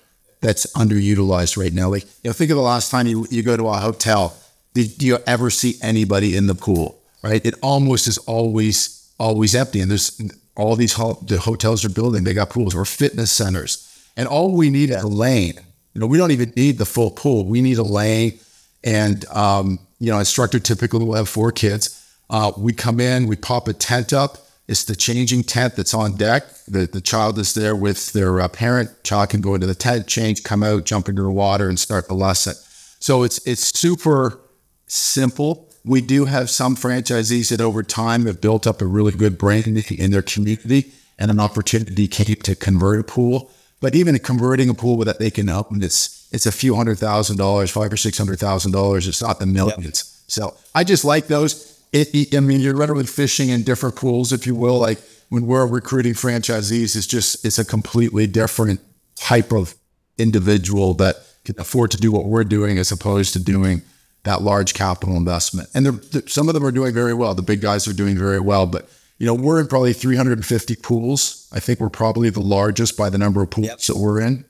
that's 0.41 0.65
underutilized 0.73 1.57
right 1.57 1.73
now. 1.73 1.89
Like 1.89 2.03
you 2.23 2.29
know, 2.29 2.33
think 2.33 2.51
of 2.51 2.57
the 2.57 2.63
last 2.63 2.91
time 2.91 3.07
you, 3.07 3.25
you 3.29 3.43
go 3.43 3.57
to 3.57 3.67
a 3.67 3.77
hotel. 3.77 4.35
Did 4.73 5.01
you 5.01 5.17
ever 5.25 5.49
see 5.49 5.75
anybody 5.81 6.35
in 6.35 6.47
the 6.47 6.55
pool? 6.55 7.01
Right? 7.23 7.45
It 7.45 7.55
almost 7.61 8.07
is 8.07 8.17
always 8.19 9.11
always 9.17 9.53
empty, 9.55 9.81
and 9.81 9.91
there's 9.91 10.19
all 10.59 10.75
these 10.75 10.93
ho- 10.93 11.17
the 11.25 11.39
hotels 11.39 11.85
are 11.85 11.89
building, 11.89 12.25
they 12.25 12.33
got 12.33 12.49
pools 12.49 12.75
or 12.75 12.83
fitness 12.83 13.31
centers. 13.31 13.85
And 14.17 14.27
all 14.27 14.55
we 14.55 14.69
need 14.69 14.89
is 14.89 15.01
a 15.01 15.07
lane. 15.07 15.53
You 15.93 16.01
know, 16.01 16.07
we 16.07 16.17
don't 16.17 16.31
even 16.31 16.51
need 16.55 16.77
the 16.77 16.85
full 16.85 17.11
pool. 17.11 17.45
We 17.45 17.61
need 17.61 17.77
a 17.77 17.83
lane. 17.83 18.37
And, 18.83 19.25
um, 19.29 19.79
you 19.99 20.11
know, 20.11 20.19
instructor 20.19 20.59
typically 20.59 21.05
will 21.05 21.15
have 21.15 21.29
four 21.29 21.53
kids. 21.53 22.05
Uh, 22.29 22.51
we 22.57 22.73
come 22.73 22.99
in, 22.99 23.27
we 23.27 23.37
pop 23.37 23.69
a 23.69 23.73
tent 23.73 24.11
up. 24.11 24.37
It's 24.69 24.85
the 24.85 24.95
changing 24.95 25.43
tent 25.43 25.75
that's 25.75 25.93
on 25.93 26.15
deck. 26.15 26.43
The, 26.67 26.85
the 26.85 27.01
child 27.01 27.39
is 27.39 27.53
there 27.53 27.75
with 27.75 28.13
their 28.13 28.39
uh, 28.39 28.47
parent. 28.47 29.03
Child 29.03 29.29
can 29.31 29.41
go 29.41 29.55
into 29.55 29.67
the 29.67 29.75
tent, 29.75 30.07
change, 30.07 30.43
come 30.43 30.63
out, 30.63 30.85
jump 30.85 31.09
into 31.09 31.23
the 31.23 31.31
water, 31.31 31.67
and 31.67 31.79
start 31.79 32.07
the 32.07 32.13
lesson. 32.13 32.53
So 32.99 33.23
it's 33.23 33.45
it's 33.47 33.77
super 33.77 34.39
simple 34.87 35.69
we 35.85 36.01
do 36.01 36.25
have 36.25 36.49
some 36.49 36.75
franchisees 36.75 37.49
that 37.49 37.61
over 37.61 37.83
time 37.83 38.25
have 38.25 38.41
built 38.41 38.67
up 38.67 38.81
a 38.81 38.85
really 38.85 39.11
good 39.11 39.37
brand 39.37 39.65
in 39.67 40.11
their 40.11 40.21
community 40.21 40.91
and 41.17 41.31
an 41.31 41.39
opportunity 41.39 42.07
came 42.07 42.35
to 42.35 42.55
convert 42.55 42.99
a 42.99 43.03
pool 43.03 43.51
But 43.81 43.95
even 43.95 44.19
converting 44.19 44.69
a 44.69 44.73
pool 44.73 44.97
that 45.05 45.19
they 45.19 45.31
can 45.31 45.49
open, 45.49 45.81
it's 45.81 46.27
it's 46.31 46.45
a 46.45 46.51
few 46.51 46.75
hundred 46.75 46.99
thousand 46.99 47.37
dollars, 47.37 47.71
five 47.71 47.91
or 47.91 47.97
six 47.97 48.17
hundred 48.17 48.39
thousand 48.39 48.73
dollars. 48.73 49.07
It's 49.07 49.21
not 49.21 49.39
the 49.39 49.45
millions. 49.45 49.85
Yep. 49.85 50.31
So 50.31 50.57
I 50.75 50.83
just 50.83 51.05
like 51.05 51.27
those. 51.27 51.68
It, 51.91 52.35
I 52.35 52.39
mean, 52.39 52.61
you're 52.61 52.75
literally 52.75 53.05
fishing 53.05 53.49
in 53.49 53.63
different 53.63 53.95
pools, 53.95 54.31
if 54.31 54.45
you 54.45 54.55
will. 54.55 54.77
Like 54.77 54.99
when 55.29 55.47
we're 55.47 55.65
recruiting 55.65 56.13
franchisees, 56.13 56.95
it's 56.95 57.07
just 57.07 57.45
it's 57.45 57.57
a 57.57 57.65
completely 57.65 58.27
different 58.27 58.79
type 59.15 59.51
of 59.51 59.75
individual 60.17 60.93
that 60.95 61.15
can 61.45 61.59
afford 61.59 61.91
to 61.91 61.97
do 61.97 62.11
what 62.11 62.25
we're 62.25 62.43
doing 62.43 62.77
as 62.77 62.91
opposed 62.91 63.33
to 63.33 63.39
doing 63.39 63.81
that 64.23 64.41
large 64.41 64.73
capital 64.73 65.15
investment. 65.15 65.69
And 65.73 65.85
they're, 65.85 66.27
some 66.27 66.47
of 66.47 66.53
them 66.53 66.65
are 66.65 66.71
doing 66.71 66.93
very 66.93 67.13
well. 67.13 67.33
The 67.33 67.41
big 67.41 67.61
guys 67.61 67.87
are 67.87 67.93
doing 67.93 68.17
very 68.17 68.39
well, 68.39 68.65
but 68.65 68.89
you 69.17 69.25
know, 69.25 69.33
we're 69.33 69.59
in 69.59 69.67
probably 69.67 69.93
350 69.93 70.75
pools. 70.77 71.47
I 71.51 71.59
think 71.59 71.79
we're 71.79 71.89
probably 71.89 72.29
the 72.29 72.39
largest 72.39 72.97
by 72.97 73.09
the 73.09 73.17
number 73.17 73.41
of 73.41 73.49
pools 73.49 73.67
yep. 73.67 73.79
that 73.81 73.97
we're 73.97 74.21
in. 74.21 74.45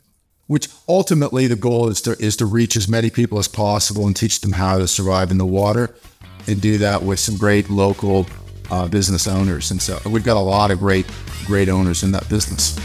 Which 0.46 0.68
ultimately 0.88 1.46
the 1.46 1.56
goal 1.56 1.90
is 1.90 2.02
to 2.02 2.14
is 2.20 2.36
to 2.38 2.46
reach 2.48 2.76
as 2.76 2.88
many 2.88 3.12
people 3.12 3.38
as 3.38 3.48
possible 3.48 4.08
and 4.08 4.16
teach 4.16 4.42
them 4.42 4.54
how 4.54 4.80
to 4.80 4.88
survive 4.88 5.30
in 5.30 5.38
the 5.38 5.46
water, 5.46 5.96
and 6.50 6.62
do 6.62 6.78
that 6.80 7.02
with 7.02 7.20
some 7.20 7.38
great 7.38 7.70
local 7.70 8.26
uh, 8.72 8.88
business 8.88 9.28
owners. 9.28 9.72
And 9.72 9.82
so 9.82 10.00
we've 10.10 10.24
got 10.24 10.38
a 10.38 10.42
lot 10.42 10.72
of 10.72 10.80
great 10.80 11.06
great 11.46 11.70
owners 11.70 12.04
in 12.04 12.12
that 12.12 12.28
business. 12.30 12.78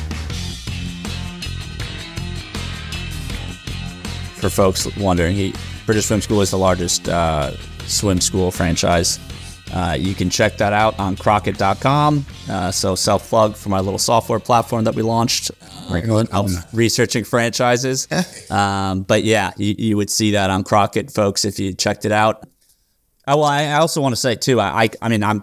For 4.41 4.51
folks 4.51 4.95
wondering, 4.97 5.35
he, 5.35 5.55
British 5.87 6.07
Swim 6.07 6.21
School 6.21 6.41
is 6.43 6.51
the 6.51 6.59
largest 6.59 7.09
uh, 7.09 7.57
swim 7.87 8.21
school 8.21 8.51
franchise 8.51 9.19
uh, 9.75 9.97
you 9.99 10.15
can 10.15 10.31
check 10.31 10.57
that 10.59 10.73
out 10.73 10.99
on 11.01 11.17
Crockett.com. 11.17 12.25
Uh, 12.49 12.71
so 12.71 12.95
self 12.95 13.29
plug 13.29 13.57
for 13.57 13.71
my 13.71 13.81
little 13.81 13.99
software 13.99 14.39
platform 14.39 14.85
that 14.85 14.95
we 14.95 15.03
launched. 15.03 15.51
Uh, 15.51 16.73
researching 16.73 17.25
franchises. 17.25 18.07
um, 18.51 19.03
but 19.03 19.25
yeah, 19.25 19.53
you, 19.57 19.75
you, 19.77 19.97
would 19.97 20.11
see 20.11 20.31
that 20.33 20.49
on 20.49 20.63
Crockett, 20.63 21.11
folks, 21.11 21.45
if 21.45 21.59
you 21.59 21.73
checked 21.75 22.05
it 22.05 22.13
out. 22.13 22.47
Oh, 23.27 23.39
well, 23.39 23.47
I 23.47 23.73
also 23.73 24.01
want 24.01 24.13
to 24.13 24.21
say 24.21 24.35
too. 24.35 24.61
I, 24.61 24.85
I, 24.85 24.91
I 25.03 25.09
mean, 25.09 25.23
I'm, 25.23 25.41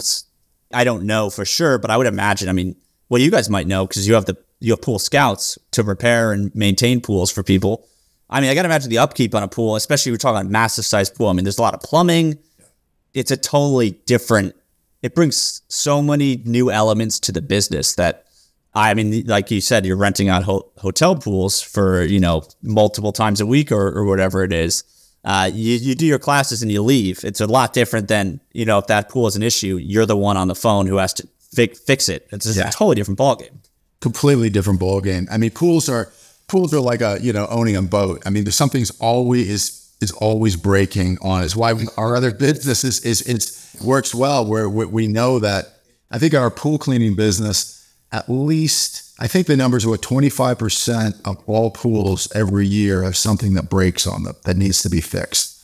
I 0.74 0.84
don't 0.84 1.04
know 1.04 1.30
for 1.30 1.46
sure, 1.46 1.78
but 1.78 1.90
I 1.90 1.98
would 1.98 2.08
imagine. 2.08 2.50
I 2.50 2.54
mean, 2.54 2.76
well, 3.10 3.22
you 3.22 3.32
guys 3.32 3.50
might 3.50 3.68
know 3.68 3.88
because 3.88 4.08
you 4.08 4.14
have 4.14 4.26
the 4.26 4.38
you 4.60 4.74
have 4.74 4.82
pool 4.82 5.00
scouts 5.00 5.58
to 5.72 5.84
repair 5.84 6.32
and 6.32 6.54
maintain 6.54 7.02
pools 7.02 7.32
for 7.32 7.42
people. 7.42 7.88
I 8.30 8.40
mean, 8.40 8.50
I 8.50 8.54
got 8.54 8.62
to 8.62 8.68
imagine 8.68 8.90
the 8.90 9.00
upkeep 9.00 9.34
on 9.34 9.44
a 9.44 9.48
pool, 9.48 9.76
especially 9.76 10.12
we're 10.12 10.20
talking 10.20 10.42
about 10.42 10.52
massive 10.52 10.86
size 10.86 11.10
pool. 11.10 11.28
I 11.28 11.34
mean, 11.34 11.44
there's 11.44 11.58
a 11.58 11.62
lot 11.62 11.74
of 11.74 11.82
plumbing 11.82 12.38
it's 13.14 13.32
a 13.32 13.38
totally 13.38 13.92
different 14.06 14.56
it 15.02 15.16
brings 15.16 15.64
so 15.68 16.00
many 16.02 16.44
new 16.46 16.70
elements 16.70 17.20
to 17.22 17.32
the 17.32 17.42
business 17.42 17.96
that 17.96 18.26
I 18.74 18.94
mean, 18.94 19.26
like 19.26 19.52
you 19.52 19.60
said, 19.60 19.86
you're 19.86 19.98
renting 19.98 20.30
out 20.30 20.44
ho- 20.44 20.72
hotel 20.78 21.16
pools 21.16 21.62
for 21.62 22.04
you 22.04 22.20
know 22.20 22.44
multiple 22.62 23.12
times 23.12 23.42
a 23.42 23.46
week 23.46 23.72
or, 23.72 23.88
or 23.88 24.06
whatever 24.06 24.44
it 24.44 24.54
is. 24.54 24.84
Uh, 25.24 25.50
you, 25.54 25.76
you 25.76 25.96
do 25.96 26.06
your 26.06 26.20
classes 26.20 26.62
and 26.64 26.72
you 26.72 26.82
leave. 26.82 27.24
It's 27.24 27.42
a 27.42 27.48
lot 27.48 27.74
different 27.74 28.08
than 28.08 28.40
you 28.54 28.66
know 28.66 28.80
if 28.80 28.88
that 28.88 29.10
pool 29.10 29.28
is 29.28 29.36
an 29.36 29.44
issue, 29.44 29.78
you're 29.78 30.06
the 30.06 30.18
one 30.18 30.38
on 30.38 30.48
the 30.48 30.56
phone 30.56 30.88
who 30.88 30.98
has 30.98 31.14
to 31.14 31.28
fi- 31.56 31.68
fix 31.68 32.10
it. 32.10 32.28
It's 32.32 32.56
yeah. 32.56 32.70
a 32.70 32.72
totally 32.72 32.96
different 32.96 33.20
ballgame. 33.20 33.58
Completely 34.00 34.50
different 34.50 34.80
ballgame. 34.80 35.28
I 35.32 35.38
mean, 35.38 35.52
pools 35.52 35.90
are 35.90 36.12
pools 36.48 36.74
are 36.74 36.80
like 36.80 37.02
a 37.02 37.20
you 37.22 37.34
know 37.34 37.48
owning 37.50 37.76
a 37.76 37.82
boat. 37.82 38.24
I 38.26 38.30
mean, 38.30 38.46
there's 38.46 38.56
something's 38.56 38.92
always 39.00 39.50
is 39.50 39.82
is 40.02 40.12
always 40.12 40.56
breaking 40.56 41.18
on. 41.22 41.44
It's 41.44 41.56
why 41.56 41.74
our 41.96 42.16
other 42.16 42.34
business 42.34 42.84
is, 42.84 43.06
is, 43.06 43.22
is 43.22 43.78
works 43.84 44.16
well 44.16 44.46
where 44.46 44.68
we 44.68 45.08
know 45.08 45.40
that 45.40 45.66
I 46.10 46.18
think 46.18 46.34
our 46.34 46.50
pool 46.50 46.78
cleaning 46.78 47.16
business, 47.16 47.81
at 48.12 48.30
least, 48.30 49.14
I 49.20 49.28
think 49.28 49.48
the 49.48 49.56
numbers 49.56 49.86
are 49.86 49.90
25% 49.90 51.22
of 51.26 51.42
all 51.48 51.72
pools 51.72 52.32
every 52.36 52.68
year 52.68 53.04
have 53.04 53.16
something 53.16 53.54
that 53.54 53.70
breaks 53.70 54.06
on 54.06 54.24
them 54.24 54.36
that 54.44 54.58
needs 54.58 54.82
to 54.82 54.90
be 54.90 55.02
fixed. 55.02 55.64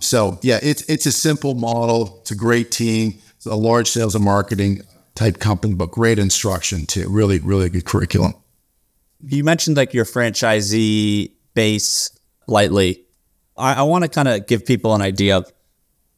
So 0.00 0.38
yeah, 0.42 0.58
it's, 0.62 0.82
it's 0.82 1.06
a 1.06 1.12
simple 1.12 1.54
model. 1.54 2.18
It's 2.20 2.32
a 2.32 2.36
great 2.36 2.70
team. 2.70 3.18
It's 3.36 3.46
a 3.46 3.54
large 3.54 3.88
sales 3.88 4.14
and 4.14 4.24
marketing 4.24 4.82
type 5.14 5.38
company, 5.38 5.74
but 5.74 5.90
great 5.92 6.18
instruction 6.18 6.86
too. 6.86 7.08
Really, 7.08 7.38
really 7.38 7.68
good 7.68 7.84
curriculum. 7.84 8.34
You 9.26 9.44
mentioned 9.44 9.76
like 9.76 9.94
your 9.94 10.04
franchisee 10.04 11.32
base 11.54 12.10
lightly. 12.46 13.04
I, 13.56 13.74
I 13.74 13.82
want 13.82 14.04
to 14.04 14.10
kind 14.10 14.28
of 14.28 14.46
give 14.46 14.66
people 14.66 14.94
an 14.94 15.02
idea 15.02 15.38
of 15.38 15.52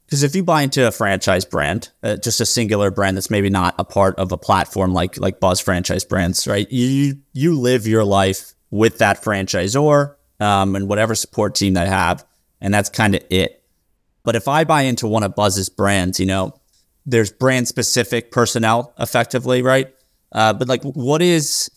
because 0.07 0.23
if 0.23 0.37
you 0.37 0.45
buy 0.45 0.63
into 0.63 0.87
a 0.87 0.93
franchise 0.93 1.45
brand, 1.45 1.91
uh, 2.03 2.17
just 2.17 2.41
a 2.41 2.47
singular 2.47 2.93
brand 2.93 3.17
that's 3.17 3.31
maybe 3.31 3.51
not 3.51 3.75
a 3.79 3.85
part 3.85 4.17
of 4.19 4.31
a 4.31 4.39
platform 4.39 4.93
like 4.93 5.19
like 5.19 5.41
Buzz 5.41 5.61
Franchise 5.61 6.05
Brands, 6.05 6.47
right? 6.47 6.71
You 6.71 7.19
you 7.33 7.59
live 7.59 7.87
your 7.87 8.05
life 8.05 8.55
with 8.71 8.99
that 8.99 9.23
franchisor 9.23 10.15
um, 10.39 10.77
and 10.77 10.89
whatever 10.89 11.15
support 11.15 11.57
team 11.57 11.75
they 11.75 11.87
have, 11.87 12.25
and 12.61 12.73
that's 12.73 12.89
kind 12.89 13.17
of 13.17 13.23
it. 13.31 13.65
But 14.23 14.37
if 14.37 14.47
I 14.49 14.65
buy 14.65 14.83
into 14.83 15.09
one 15.09 15.25
of 15.25 15.35
Buzz's 15.35 15.69
brands, 15.69 16.21
you 16.21 16.27
know, 16.27 16.55
there's 17.05 17.33
brand 17.33 17.67
specific 17.67 18.31
personnel, 18.31 18.95
effectively, 18.99 19.63
right? 19.63 19.93
Uh, 20.33 20.53
but 20.53 20.69
like, 20.69 20.83
what 20.83 21.23
is 21.23 21.71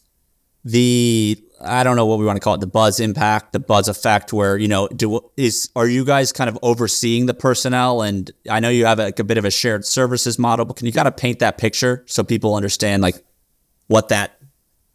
the 0.63 1.41
I 1.61 1.83
don't 1.83 1.95
know 1.95 2.05
what 2.05 2.19
we 2.19 2.25
want 2.25 2.37
to 2.37 2.39
call 2.41 2.53
it, 2.53 2.61
the 2.61 2.67
buzz 2.67 2.99
impact, 2.99 3.53
the 3.53 3.59
buzz 3.59 3.87
effect, 3.87 4.31
where, 4.31 4.57
you 4.57 4.67
know, 4.67 4.87
do 4.87 5.29
is 5.35 5.69
are 5.75 5.87
you 5.87 6.05
guys 6.05 6.31
kind 6.31 6.49
of 6.49 6.57
overseeing 6.61 7.25
the 7.25 7.33
personnel? 7.33 8.01
And 8.01 8.31
I 8.49 8.59
know 8.59 8.69
you 8.69 8.85
have 8.85 8.99
a, 8.99 9.13
a 9.17 9.23
bit 9.23 9.37
of 9.37 9.45
a 9.45 9.51
shared 9.51 9.85
services 9.85 10.39
model, 10.39 10.65
but 10.65 10.77
can 10.77 10.85
you 10.85 10.93
kind 10.93 11.07
of 11.07 11.17
paint 11.17 11.39
that 11.39 11.57
picture 11.57 12.03
so 12.07 12.23
people 12.23 12.55
understand 12.55 13.01
like 13.01 13.23
what 13.87 14.09
that 14.09 14.39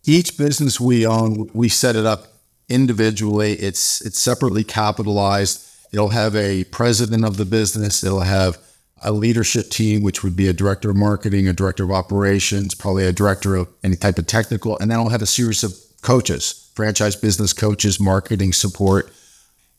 each 0.06 0.36
business 0.36 0.78
we 0.78 1.06
own, 1.06 1.50
we 1.54 1.68
set 1.68 1.96
it 1.96 2.04
up 2.06 2.26
individually. 2.68 3.54
It's 3.54 4.00
it's 4.02 4.18
separately 4.18 4.64
capitalized. 4.64 5.66
It'll 5.92 6.10
have 6.10 6.34
a 6.34 6.64
president 6.64 7.24
of 7.24 7.36
the 7.36 7.44
business, 7.44 8.02
it'll 8.02 8.20
have 8.20 8.58
a 9.02 9.12
leadership 9.12 9.70
team, 9.70 10.02
which 10.02 10.22
would 10.24 10.34
be 10.34 10.48
a 10.48 10.52
director 10.52 10.90
of 10.90 10.96
marketing, 10.96 11.46
a 11.46 11.52
director 11.52 11.84
of 11.84 11.90
operations, 11.90 12.74
probably 12.74 13.04
a 13.04 13.12
director 13.12 13.54
of 13.54 13.68
any 13.82 13.96
type 13.96 14.18
of 14.18 14.26
technical, 14.26 14.78
and 14.78 14.90
then 14.90 14.98
I'll 14.98 15.10
have 15.10 15.22
a 15.22 15.26
series 15.26 15.62
of 15.62 15.74
coaches, 16.04 16.70
franchise 16.74 17.16
business 17.16 17.52
coaches, 17.52 17.98
marketing 17.98 18.52
support. 18.52 19.10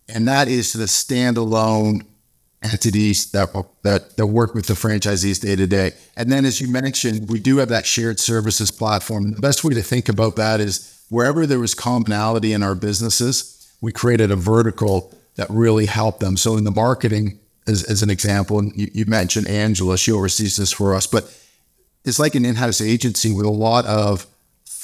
And 0.10 0.28
that 0.28 0.48
is 0.48 0.74
the 0.74 0.86
standalone 0.86 2.06
entities 2.64 3.32
that, 3.32 3.54
that, 3.84 4.18
that 4.18 4.26
work 4.26 4.54
with 4.54 4.66
the 4.66 4.74
franchisees 4.74 5.40
day 5.40 5.56
to 5.56 5.68
day. 5.68 5.92
And 6.18 6.32
then, 6.32 6.46
as 6.46 6.60
you 6.60 6.68
mentioned, 6.68 7.30
we 7.30 7.40
do 7.40 7.58
have 7.58 7.70
that 7.70 7.86
shared 7.86 8.20
services 8.20 8.72
platform. 8.72 9.32
The 9.32 9.42
best 9.42 9.64
way 9.64 9.74
to 9.76 9.82
think 9.82 10.10
about 10.10 10.36
that 10.36 10.60
is 10.60 11.04
wherever 11.10 11.46
there 11.46 11.60
was 11.60 11.74
commonality 11.74 12.54
in 12.54 12.64
our 12.64 12.76
businesses, 12.76 13.74
we 13.82 13.92
created 13.92 14.32
a 14.32 14.36
vertical 14.36 15.14
that 15.36 15.48
really 15.50 15.86
helped 15.86 16.22
them. 16.22 16.38
So, 16.38 16.58
in 16.58 16.64
the 16.64 16.72
marketing, 16.72 17.40
as, 17.68 17.84
as 17.84 18.02
an 18.02 18.10
example, 18.10 18.60
and 18.60 18.76
you, 18.76 18.90
you 18.94 19.06
mentioned 19.06 19.48
Angela, 19.48 19.98
she 19.98 20.12
oversees 20.12 20.58
this 20.58 20.72
for 20.72 20.96
us, 20.96 21.08
but 21.08 21.32
it's 22.04 22.20
like 22.20 22.36
an 22.36 22.46
in 22.46 22.56
house 22.56 22.82
agency 22.82 23.34
with 23.34 23.46
a 23.46 23.52
lot 23.52 23.86
of 23.86 24.28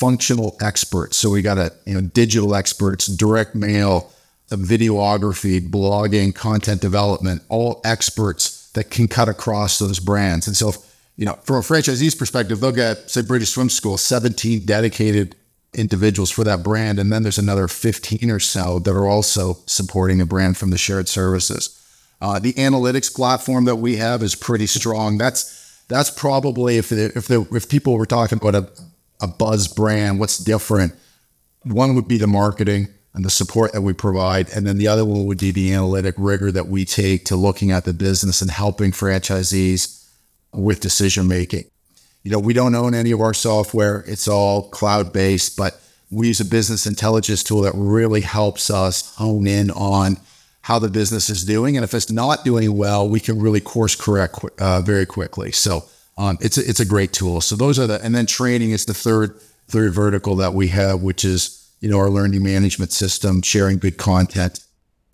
functional 0.01 0.57
experts. 0.59 1.15
So 1.15 1.29
we 1.29 1.43
got 1.43 1.59
a 1.59 1.71
you 1.85 1.93
know 1.93 2.01
digital 2.01 2.55
experts, 2.55 3.05
direct 3.05 3.53
mail, 3.53 4.11
videography, 4.49 5.61
blogging, 5.61 6.33
content 6.33 6.81
development, 6.81 7.43
all 7.49 7.81
experts 7.85 8.71
that 8.71 8.89
can 8.89 9.07
cut 9.07 9.29
across 9.29 9.77
those 9.77 9.99
brands. 9.99 10.47
And 10.47 10.57
so, 10.57 10.69
if, 10.69 10.77
you 11.17 11.25
know, 11.25 11.33
from 11.43 11.57
a 11.57 11.59
franchisee's 11.59 12.15
perspective, 12.15 12.59
they'll 12.59 12.71
get 12.71 13.11
say 13.11 13.21
British 13.21 13.51
Swim 13.51 13.69
School, 13.69 13.97
17 13.97 14.65
dedicated 14.65 15.35
individuals 15.73 16.31
for 16.31 16.43
that 16.45 16.63
brand, 16.63 16.97
and 16.97 17.13
then 17.13 17.21
there's 17.21 17.37
another 17.37 17.67
15 17.67 18.31
or 18.31 18.39
so 18.39 18.79
that 18.79 18.91
are 18.91 19.07
also 19.07 19.59
supporting 19.67 20.17
the 20.17 20.25
brand 20.25 20.57
from 20.57 20.71
the 20.71 20.79
shared 20.79 21.09
services. 21.09 21.77
Uh, 22.19 22.39
the 22.39 22.53
analytics 22.53 23.13
platform 23.13 23.65
that 23.65 23.75
we 23.75 23.97
have 23.97 24.23
is 24.23 24.33
pretty 24.33 24.65
strong. 24.65 25.19
That's 25.19 25.59
that's 25.87 26.09
probably 26.09 26.77
if 26.77 26.89
the, 26.89 27.11
if 27.15 27.27
the, 27.27 27.47
if 27.51 27.69
people 27.69 27.97
were 27.97 28.05
talking 28.05 28.39
about 28.39 28.55
a 28.55 28.69
a 29.21 29.27
buzz 29.27 29.67
brand, 29.67 30.19
what's 30.19 30.37
different? 30.37 30.93
One 31.63 31.95
would 31.95 32.07
be 32.07 32.17
the 32.17 32.27
marketing 32.27 32.87
and 33.13 33.25
the 33.25 33.29
support 33.29 33.73
that 33.73 33.81
we 33.81 33.93
provide. 33.93 34.49
And 34.49 34.65
then 34.65 34.77
the 34.77 34.87
other 34.87 35.05
one 35.05 35.25
would 35.25 35.39
be 35.39 35.51
the 35.51 35.73
analytic 35.73 36.15
rigor 36.17 36.51
that 36.51 36.67
we 36.67 36.85
take 36.85 37.25
to 37.25 37.35
looking 37.35 37.71
at 37.71 37.85
the 37.85 37.93
business 37.93 38.41
and 38.41 38.49
helping 38.49 38.91
franchisees 38.91 40.09
with 40.53 40.79
decision 40.79 41.27
making. 41.27 41.65
You 42.23 42.31
know, 42.31 42.39
we 42.39 42.53
don't 42.53 42.75
own 42.75 42.93
any 42.93 43.11
of 43.11 43.21
our 43.21 43.33
software, 43.33 44.03
it's 44.07 44.27
all 44.27 44.69
cloud 44.69 45.11
based, 45.11 45.57
but 45.57 45.81
we 46.11 46.27
use 46.27 46.39
a 46.39 46.45
business 46.45 46.85
intelligence 46.85 47.43
tool 47.43 47.61
that 47.61 47.73
really 47.73 48.21
helps 48.21 48.69
us 48.69 49.15
hone 49.15 49.47
in 49.47 49.71
on 49.71 50.17
how 50.61 50.77
the 50.77 50.89
business 50.89 51.29
is 51.29 51.43
doing. 51.43 51.75
And 51.75 51.83
if 51.83 51.93
it's 51.93 52.11
not 52.11 52.45
doing 52.45 52.77
well, 52.77 53.07
we 53.09 53.19
can 53.19 53.39
really 53.39 53.61
course 53.61 53.95
correct 53.95 54.39
uh, 54.59 54.81
very 54.81 55.05
quickly. 55.05 55.51
So, 55.51 55.85
um, 56.21 56.37
it's 56.39 56.57
a, 56.57 56.69
it's 56.69 56.79
a 56.79 56.85
great 56.85 57.13
tool. 57.13 57.41
So 57.41 57.55
those 57.55 57.79
are 57.79 57.87
the 57.87 57.99
and 58.03 58.13
then 58.13 58.27
training 58.27 58.71
is 58.71 58.85
the 58.85 58.93
third 58.93 59.39
third 59.67 59.93
vertical 59.93 60.35
that 60.35 60.53
we 60.53 60.67
have, 60.67 61.01
which 61.01 61.25
is 61.25 61.67
you 61.79 61.89
know 61.89 61.97
our 61.97 62.11
learning 62.11 62.43
management 62.43 62.91
system, 62.91 63.41
sharing 63.41 63.79
good 63.79 63.97
content 63.97 64.63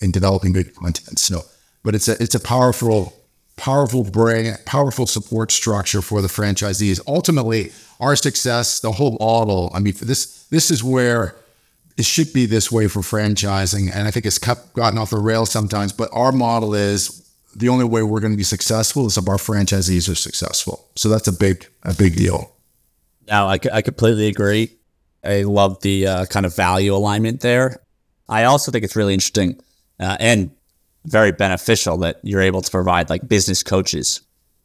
and 0.02 0.12
developing 0.12 0.52
good 0.52 0.76
content. 0.76 1.18
So, 1.18 1.44
but 1.82 1.96
it's 1.96 2.10
a 2.10 2.22
it's 2.22 2.36
a 2.36 2.42
powerful 2.42 3.14
powerful 3.56 4.04
brand, 4.04 4.60
powerful 4.66 5.08
support 5.08 5.52
structure 5.52 6.02
for 6.02 6.22
the 6.22 6.28
franchisees. 6.28 7.00
Ultimately, 7.08 7.72
our 8.02 8.18
success, 8.18 8.82
the 8.82 8.92
whole 8.92 9.18
model. 9.18 9.72
I 9.74 9.80
mean, 9.80 9.94
this 10.02 10.44
this 10.48 10.70
is 10.70 10.84
where 10.84 11.38
it 11.96 12.04
should 12.04 12.34
be 12.34 12.46
this 12.46 12.70
way 12.70 12.90
for 12.90 13.00
franchising. 13.00 13.90
And 13.94 14.10
I 14.10 14.12
think 14.12 14.26
it's 14.26 14.38
kept 14.38 14.74
gotten 14.74 15.00
off 15.00 15.12
the 15.12 15.18
rails 15.20 15.52
sometimes. 15.52 15.94
But 15.94 16.10
our 16.12 16.34
model 16.34 16.76
is 16.76 17.27
the 17.56 17.70
only 17.70 17.86
way 17.86 18.04
we're 18.04 18.20
going 18.20 18.34
to 18.34 18.38
be 18.38 18.44
successful 18.44 19.08
is 19.08 19.18
if 19.18 19.28
our 19.28 19.38
franchisees 19.38 20.10
are 20.12 20.16
successful. 20.16 20.88
So 20.96 21.10
that's 21.10 21.28
a 21.28 21.34
big, 21.34 21.68
a 21.84 21.94
big 21.94 22.16
deal. 22.16 22.54
Now, 23.28 23.48
I, 23.48 23.60
I 23.72 23.82
completely 23.82 24.28
agree. 24.28 24.78
I 25.24 25.42
love 25.42 25.82
the 25.82 26.08
uh, 26.08 26.26
kind 26.26 26.46
of 26.46 26.56
value 26.56 26.96
alignment 26.96 27.42
there. 27.42 27.82
I 28.30 28.44
also 28.44 28.72
think 28.72 28.84
it's 28.84 28.96
really 28.96 29.14
interesting 29.14 29.60
uh, 30.00 30.18
and 30.20 30.52
very 31.06 31.32
beneficial 31.32 31.98
that 31.98 32.20
you're 32.24 32.42
able 32.42 32.62
to 32.62 32.70
provide 32.70 33.10
like 33.10 33.28
business 33.28 33.64
coaches 33.64 34.22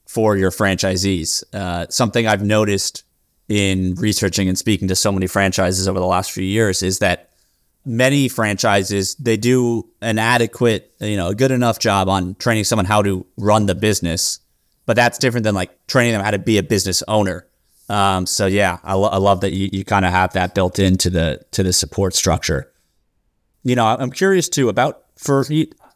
for 0.07 0.37
your 0.37 0.51
franchisees. 0.51 1.43
Uh, 1.55 1.87
something 1.89 2.27
I've 2.27 2.45
noticed 2.45 3.05
in 3.49 3.95
researching 3.95 4.49
and 4.49 4.59
speaking 4.59 4.89
to 4.89 4.97
so 4.97 5.13
many 5.13 5.27
franchises 5.27 5.89
over 5.89 5.99
the 5.99 6.07
last 6.07 6.31
few 6.33 6.45
years 6.45 6.83
is 6.83 6.99
that 6.99 7.31
many 7.85 8.29
franchises 8.29 9.15
they 9.17 9.37
do 9.37 9.89
an 10.01 10.19
adequate, 10.19 10.93
you 11.01 11.17
know, 11.17 11.29
a 11.29 11.35
good 11.35 11.51
enough 11.51 11.79
job 11.79 12.09
on 12.09 12.35
training 12.37 12.65
someone 12.65 12.87
how 12.87 13.03
to 13.03 13.27
run 13.37 13.67
the 13.67 13.75
business, 13.75 14.41
but 14.87 14.97
that's 14.97 15.19
different 15.19 15.45
than 15.45 15.55
like 15.55 15.87
training 15.87 16.13
them 16.13 16.23
how 16.23 16.31
to 16.31 16.39
be 16.39 16.59
a 16.59 16.63
business 16.63 17.03
owner. 17.09 17.47
Um, 17.89 18.27
so 18.27 18.47
yeah, 18.47 18.79
I, 18.85 18.95
lo- 18.95 19.09
I 19.09 19.19
love 19.19 19.41
that 19.41 19.53
you, 19.53 19.69
you 19.73 19.85
kind 19.85 20.05
of 20.05 20.13
have 20.13 20.33
that 20.35 20.55
built 20.55 20.79
into 20.79 21.11
the 21.11 21.41
to 21.53 21.63
the 21.63 21.73
support 21.73 22.15
structure. 22.15 22.73
You 23.65 23.77
know, 23.77 23.87
I'm 23.87 24.11
curious 24.11 24.49
too 24.49 24.69
about 24.69 25.05
for 25.17 25.45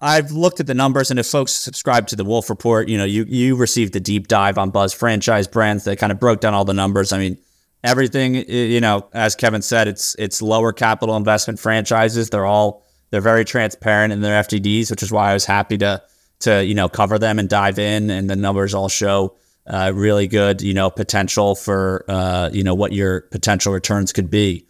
I've 0.00 0.30
looked 0.30 0.60
at 0.60 0.66
the 0.66 0.74
numbers, 0.74 1.10
and 1.10 1.18
if 1.18 1.26
folks 1.26 1.52
subscribe 1.52 2.06
to 2.08 2.16
the 2.16 2.24
Wolf 2.24 2.50
Report, 2.50 2.88
you 2.88 2.98
know, 2.98 3.04
you 3.04 3.24
you 3.24 3.56
received 3.56 3.96
a 3.96 4.00
deep 4.00 4.28
dive 4.28 4.58
on 4.58 4.70
Buzz 4.70 4.92
franchise 4.92 5.48
brands 5.48 5.84
that 5.84 5.98
kind 5.98 6.12
of 6.12 6.20
broke 6.20 6.40
down 6.40 6.54
all 6.54 6.64
the 6.64 6.74
numbers. 6.74 7.12
I 7.12 7.18
mean, 7.18 7.38
everything, 7.86 8.34
you 8.34 8.80
know, 8.80 9.08
as 9.12 9.34
Kevin 9.34 9.62
said, 9.62 9.88
it's 9.88 10.14
it's 10.18 10.42
lower 10.42 10.72
capital 10.72 11.16
investment 11.16 11.58
franchises. 11.58 12.30
They're 12.30 12.46
all 12.46 12.84
they're 13.10 13.20
very 13.20 13.44
transparent 13.44 14.12
in 14.12 14.20
their 14.20 14.42
FDDs, 14.42 14.90
which 14.90 15.02
is 15.02 15.12
why 15.12 15.30
I 15.30 15.34
was 15.34 15.46
happy 15.46 15.78
to 15.78 16.02
to 16.40 16.64
you 16.64 16.74
know 16.74 16.88
cover 16.88 17.18
them 17.18 17.38
and 17.38 17.48
dive 17.48 17.78
in, 17.78 18.10
and 18.10 18.28
the 18.28 18.36
numbers 18.36 18.74
all 18.74 18.88
show 18.88 19.36
uh, 19.66 19.92
really 19.94 20.26
good, 20.26 20.62
you 20.62 20.74
know, 20.74 20.90
potential 20.90 21.54
for 21.54 22.04
uh, 22.08 22.50
you 22.52 22.62
know 22.62 22.74
what 22.74 22.92
your 22.92 23.22
potential 23.22 23.72
returns 23.72 24.12
could 24.12 24.30
be. 24.30 24.66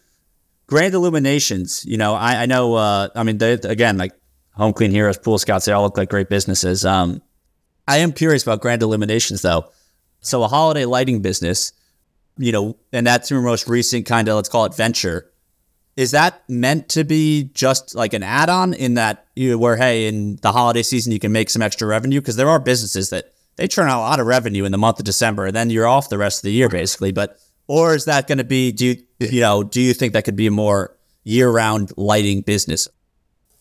Grand 0.66 0.94
Illuminations, 0.94 1.84
you 1.84 1.96
know, 1.96 2.14
I, 2.14 2.42
I 2.42 2.46
know. 2.46 2.74
Uh, 2.74 3.08
I 3.14 3.22
mean, 3.22 3.38
they, 3.38 3.52
again, 3.52 3.98
like 3.98 4.12
Home 4.52 4.72
Clean 4.72 4.90
Heroes, 4.90 5.18
Pool 5.18 5.38
Scouts, 5.38 5.66
they 5.66 5.72
all 5.72 5.82
look 5.82 5.96
like 5.96 6.08
great 6.08 6.28
businesses. 6.28 6.84
Um, 6.84 7.22
I 7.86 7.98
am 7.98 8.12
curious 8.12 8.42
about 8.42 8.60
Grand 8.60 8.82
Illuminations 8.82 9.42
though. 9.42 9.70
So 10.20 10.42
a 10.42 10.48
holiday 10.48 10.86
lighting 10.86 11.22
business, 11.22 11.72
you 12.36 12.52
know, 12.52 12.76
and 12.92 13.06
that's 13.06 13.30
your 13.30 13.40
most 13.42 13.68
recent 13.68 14.06
kind 14.06 14.28
of 14.28 14.36
let's 14.36 14.48
call 14.48 14.64
it 14.64 14.74
venture. 14.74 15.30
Is 15.96 16.10
that 16.10 16.42
meant 16.48 16.90
to 16.90 17.04
be 17.04 17.50
just 17.54 17.94
like 17.94 18.12
an 18.12 18.22
add-on 18.22 18.74
in 18.74 18.94
that 18.94 19.26
you 19.34 19.58
where 19.58 19.76
hey 19.76 20.06
in 20.06 20.36
the 20.42 20.52
holiday 20.52 20.82
season 20.82 21.12
you 21.12 21.18
can 21.18 21.32
make 21.32 21.48
some 21.48 21.62
extra 21.62 21.88
revenue 21.88 22.20
because 22.20 22.36
there 22.36 22.50
are 22.50 22.58
businesses 22.58 23.10
that 23.10 23.32
they 23.56 23.66
churn 23.66 23.88
out 23.88 24.00
a 24.00 24.04
lot 24.04 24.20
of 24.20 24.26
revenue 24.26 24.64
in 24.64 24.72
the 24.72 24.78
month 24.78 24.98
of 24.98 25.06
December 25.06 25.46
and 25.46 25.56
then 25.56 25.70
you're 25.70 25.86
off 25.86 26.10
the 26.10 26.18
rest 26.18 26.40
of 26.40 26.42
the 26.42 26.52
year 26.52 26.68
basically. 26.68 27.12
But 27.12 27.38
or 27.66 27.94
is 27.94 28.04
that 28.04 28.26
going 28.26 28.38
to 28.38 28.44
be 28.44 28.72
do 28.72 28.86
you, 28.86 28.96
you 29.18 29.40
know 29.40 29.62
do 29.62 29.80
you 29.80 29.94
think 29.94 30.12
that 30.12 30.24
could 30.24 30.36
be 30.36 30.46
a 30.46 30.50
more 30.50 30.94
year-round 31.24 31.92
lighting 31.96 32.42
business? 32.42 32.88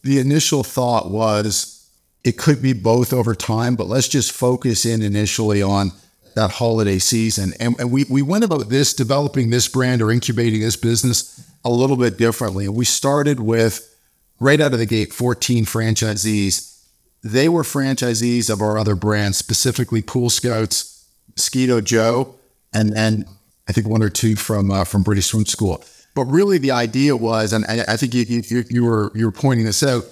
the 0.06 0.20
initial 0.20 0.64
thought 0.64 1.10
was 1.10 1.90
it 2.24 2.38
could 2.38 2.62
be 2.62 2.74
both 2.74 3.12
over 3.12 3.34
time, 3.34 3.76
but 3.76 3.88
let's 3.88 4.08
just 4.08 4.32
focus 4.32 4.86
in 4.86 5.02
initially 5.02 5.64
on 5.64 5.92
that 6.36 6.52
holiday 6.52 7.00
season. 7.00 7.54
And, 7.60 7.80
and 7.80 7.92
we, 7.92 8.06
we 8.10 8.22
went 8.22 8.44
about 8.44 8.70
this, 8.70 8.94
developing 8.94 9.50
this 9.50 9.68
brand 9.68 10.02
or 10.02 10.12
incubating 10.12 10.60
this 10.62 10.76
business 10.76 11.50
a 11.64 11.70
little 11.70 11.98
bit 11.98 12.18
differently. 12.18 12.66
And 12.66 12.76
we 12.76 12.86
started 12.86 13.40
with 13.40 13.92
right 14.40 14.60
out 14.60 14.74
of 14.74 14.80
the 14.80 14.86
gate 14.86 15.14
14 15.14 15.66
franchisees. 15.66 16.84
They 17.24 17.50
were 17.50 17.64
franchisees 17.64 18.50
of 18.50 18.62
our 18.62 18.78
other 18.78 18.96
brands, 18.96 19.38
specifically 19.38 20.02
Pool 20.02 20.30
Scouts, 20.30 21.08
Mosquito 21.36 21.82
Joe, 21.82 22.36
and 22.74 22.94
then 22.94 23.26
I 23.68 23.72
think 23.72 23.88
one 23.88 24.04
or 24.04 24.10
two 24.10 24.36
from 24.36 24.70
uh, 24.70 24.84
from 24.84 25.02
British 25.02 25.28
Swim 25.28 25.46
School. 25.46 25.84
But 26.14 26.26
really, 26.26 26.58
the 26.58 26.72
idea 26.72 27.16
was, 27.16 27.52
and 27.52 27.66
I, 27.66 27.98
think 27.98 28.14
you, 28.14 28.26
you, 28.26 28.64
you 28.70 28.86
were 28.86 29.12
you 29.16 29.26
were 29.26 29.32
pointing 29.32 29.66
this 29.66 29.82
out. 29.82 30.06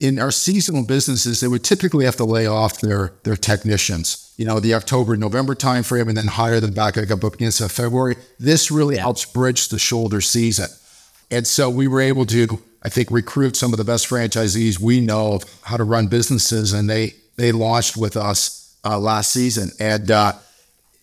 In 0.00 0.18
our 0.18 0.30
seasonal 0.30 0.84
businesses, 0.84 1.40
they 1.40 1.48
would 1.48 1.64
typically 1.64 2.04
have 2.04 2.16
to 2.16 2.24
lay 2.24 2.46
off 2.46 2.80
their 2.80 3.12
their 3.24 3.36
technicians. 3.36 4.27
You 4.38 4.46
know, 4.46 4.58
the 4.58 4.72
October 4.72 5.16
November 5.16 5.54
timeframe, 5.54 6.08
and 6.08 6.16
then 6.16 6.28
hire 6.28 6.60
them 6.60 6.72
back 6.72 6.96
up 6.96 7.24
against 7.24 7.70
February. 7.70 8.16
This 8.38 8.70
really 8.70 8.96
helps 8.96 9.26
bridge 9.26 9.68
the 9.68 9.78
shoulder 9.78 10.22
season, 10.22 10.68
and 11.30 11.46
so 11.46 11.68
we 11.68 11.86
were 11.86 12.00
able 12.00 12.24
to, 12.26 12.62
I 12.82 12.88
think, 12.88 13.10
recruit 13.10 13.56
some 13.56 13.74
of 13.74 13.76
the 13.76 13.84
best 13.84 14.08
franchisees 14.08 14.80
we 14.80 15.00
know 15.02 15.34
of 15.34 15.44
how 15.64 15.76
to 15.76 15.84
run 15.84 16.06
businesses, 16.06 16.72
and 16.72 16.88
they 16.88 17.12
they 17.36 17.52
launched 17.52 17.98
with 17.98 18.16
us 18.16 18.74
uh, 18.84 18.98
last 18.98 19.30
season, 19.32 19.70
and. 19.78 20.10
Uh, 20.10 20.32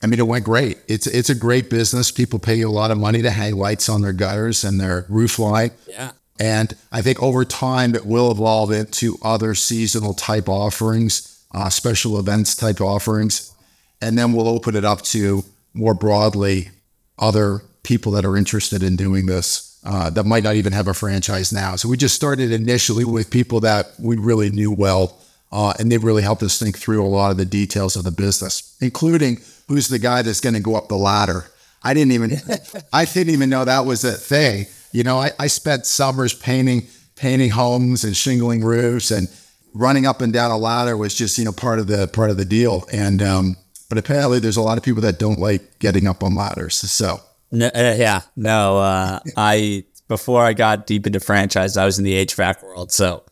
I 0.04 0.08
mean, 0.08 0.20
it 0.20 0.28
went 0.28 0.46
great. 0.46 0.78
It's 0.88 1.08
it's 1.08 1.32
a 1.32 1.36
great 1.36 1.68
business. 1.70 2.12
People 2.12 2.38
pay 2.38 2.56
you 2.56 2.70
a 2.70 2.70
lot 2.70 2.92
of 2.92 2.98
money 3.00 3.24
to 3.24 3.32
hang 3.32 3.56
lights 3.56 3.90
on 3.90 4.02
their 4.02 4.14
gutters 4.14 4.64
and 4.64 4.80
their 4.80 5.06
roof 5.10 5.40
line. 5.40 5.72
Yeah. 5.88 6.12
And 6.40 6.76
I 6.92 7.02
think 7.02 7.24
over 7.24 7.46
time 7.46 7.96
it 7.96 8.06
will 8.06 8.30
evolve 8.32 8.72
into 8.72 9.18
other 9.24 9.56
seasonal 9.56 10.14
type 10.14 10.50
offerings, 10.50 11.35
uh, 11.56 11.70
special 11.70 12.20
events 12.20 12.54
type 12.54 12.82
offerings, 12.82 13.54
and 14.02 14.18
then 14.18 14.34
we'll 14.34 14.50
open 14.50 14.76
it 14.76 14.84
up 14.84 15.02
to 15.02 15.44
more 15.74 15.94
broadly 15.94 16.70
other 17.18 17.62
people 17.84 18.12
that 18.12 18.26
are 18.26 18.36
interested 18.36 18.84
in 18.84 18.98
doing 18.98 19.26
this 19.26 19.80
uh, 19.86 20.10
that 20.10 20.26
might 20.26 20.44
not 20.44 20.56
even 20.56 20.74
have 20.74 20.88
a 20.88 20.94
franchise 20.94 21.54
now. 21.54 21.78
So 21.78 21.88
we 21.88 21.96
just 21.96 22.16
started 22.16 22.52
initially 22.52 23.06
with 23.06 23.32
people 23.32 23.62
that 23.62 23.94
we 23.98 24.18
really 24.18 24.50
knew 24.50 24.72
well, 24.72 25.18
uh, 25.52 25.74
and 25.80 25.90
they 25.90 25.98
really 25.98 26.24
helped 26.24 26.44
us 26.44 26.60
think 26.60 26.78
through 26.78 27.06
a 27.06 27.08
lot 27.08 27.32
of 27.32 27.38
the 27.38 27.46
details 27.46 27.96
of 27.96 28.04
the 28.04 28.12
business, 28.12 28.76
including 28.82 29.40
who's 29.70 29.88
the 29.88 30.00
guy 30.00 30.24
that's 30.24 30.42
going 30.42 30.56
to 30.56 30.62
go 30.62 30.76
up 30.76 30.90
the 30.90 30.98
ladder. 30.98 31.46
I 31.84 31.94
didn't 31.94 32.12
even, 32.12 32.32
I 32.94 33.06
didn't 33.06 33.34
even 33.34 33.50
know 33.50 33.64
that 33.64 33.86
was 33.86 34.04
a 34.04 34.12
thing. 34.12 34.66
You 34.92 35.04
know, 35.04 35.20
I, 35.20 35.32
I 35.40 35.48
spent 35.48 35.86
summers 35.86 36.34
painting, 36.34 36.88
painting 37.16 37.52
homes 37.52 38.04
and 38.04 38.18
shingling 38.18 38.62
roofs 38.62 39.12
and 39.12 39.30
running 39.76 40.08
up 40.08 40.22
and 40.22 40.34
down 40.34 40.50
a 40.50 40.58
ladder 40.58 40.98
was 40.98 41.14
just, 41.14 41.38
you 41.38 41.46
know, 41.46 41.52
part 41.52 41.78
of 41.80 41.88
the, 41.88 42.08
part 42.08 42.32
of 42.32 42.38
the 42.38 42.46
deal. 42.46 42.86
And, 42.92 43.22
um, 43.22 43.58
but 43.90 44.00
apparently 44.00 44.40
there's 44.40 44.58
a 44.58 44.62
lot 44.62 44.78
of 44.78 44.84
people 44.84 45.02
that 45.02 45.20
don't 45.20 45.38
like 45.38 45.80
getting 45.80 46.08
up 46.08 46.24
on 46.24 46.34
ladders. 46.34 46.76
So, 46.76 47.20
no, 47.52 47.68
uh, 47.68 47.96
yeah, 47.98 48.22
no, 48.36 48.80
uh, 48.80 49.20
I, 49.38 49.84
before 50.08 50.44
I 50.44 50.54
got 50.54 50.88
deep 50.88 51.06
into 51.06 51.20
franchise, 51.20 51.78
I 51.78 51.86
was 51.86 52.00
in 52.00 52.04
the 52.06 52.26
HVAC 52.26 52.64
world. 52.64 52.92
So, 52.92 53.24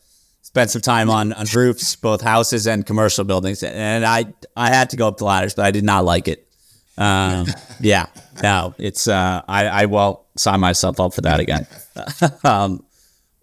spent 0.54 0.70
some 0.70 0.82
time 0.82 1.10
on, 1.10 1.32
on 1.32 1.46
roofs, 1.52 1.96
both 1.96 2.20
houses 2.20 2.68
and 2.68 2.86
commercial 2.86 3.24
buildings, 3.24 3.64
and 3.64 4.06
I 4.06 4.26
I 4.56 4.68
had 4.68 4.90
to 4.90 4.96
go 4.96 5.08
up 5.08 5.16
the 5.16 5.24
ladders, 5.24 5.54
but 5.54 5.64
I 5.64 5.72
did 5.72 5.82
not 5.82 6.04
like 6.04 6.28
it. 6.28 6.46
Um, 6.96 7.48
yeah, 7.80 8.06
no, 8.40 8.72
it's 8.78 9.08
uh, 9.08 9.42
I 9.48 9.66
I 9.66 9.86
will 9.86 10.24
sign 10.36 10.60
myself 10.60 11.00
up 11.00 11.12
for 11.12 11.22
that 11.22 11.40
again. 11.40 11.66
um, 12.44 12.84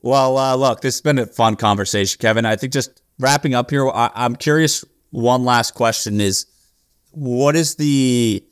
well, 0.01 0.37
uh, 0.37 0.55
look, 0.55 0.81
this 0.81 0.95
has 0.95 1.01
been 1.01 1.19
a 1.19 1.25
fun 1.25 1.55
conversation, 1.55 2.17
Kevin. 2.19 2.45
I 2.45 2.55
think 2.55 2.73
just 2.73 3.01
wrapping 3.19 3.53
up 3.53 3.69
here, 3.69 3.89
I, 3.89 4.11
I'm 4.15 4.35
curious. 4.35 4.85
One 5.11 5.43
last 5.43 5.73
question 5.73 6.21
is, 6.21 6.45
what 7.11 7.55
is 7.55 7.75
the 7.75 8.43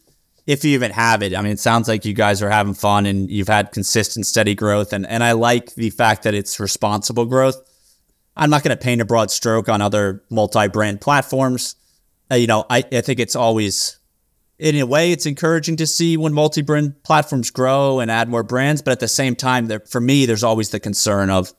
if 0.50 0.66
you 0.66 0.72
even 0.72 0.90
have 0.90 1.22
it. 1.22 1.36
I 1.36 1.44
mean, 1.44 1.52
it 1.52 1.60
sounds 1.60 1.88
like 1.88 2.06
you 2.06 2.14
guys 2.14 2.42
are 2.42 2.50
having 2.50 2.74
fun 2.74 3.06
and 3.06 3.30
you've 3.30 3.48
had 3.48 3.72
consistent, 3.72 4.26
steady 4.26 4.56
growth. 4.56 4.94
And, 4.94 5.06
and 5.06 5.24
I 5.24 5.34
like 5.34 5.76
the 5.76 5.92
fact 5.92 6.24
that 6.24 6.34
it's 6.34 6.60
responsible 6.60 7.26
growth. 7.26 7.56
I'm 8.36 8.50
not 8.50 8.64
going 8.64 8.76
to 8.76 8.84
paint 8.84 9.00
a 9.00 9.06
broad 9.06 9.30
stroke 9.30 9.70
on 9.70 9.80
other 9.80 10.24
multi-brand 10.32 11.02
platforms. 11.02 11.76
Uh, 12.32 12.36
you 12.36 12.48
know, 12.48 12.66
I, 12.68 12.84
I 12.92 13.02
think 13.02 13.20
it's 13.20 13.36
always, 13.36 13.99
in 14.60 14.76
a 14.76 14.86
way, 14.86 15.12
it's 15.14 15.26
encouraging 15.26 15.78
to 15.78 15.88
see 15.88 16.18
when 16.18 16.34
multi-brand 16.34 17.02
platforms 17.04 17.50
grow 17.50 18.00
and 18.00 18.12
add 18.12 18.28
more 18.28 18.44
brands. 18.44 18.82
But 18.82 18.92
at 18.92 19.00
the 19.00 19.08
same 19.08 19.36
time, 19.36 19.68
there, 19.68 19.80
for 19.80 20.02
me, 20.02 20.26
there's 20.26 20.44
always 20.44 20.70
the 20.70 20.82
concern 20.82 21.30
of, 21.30 21.54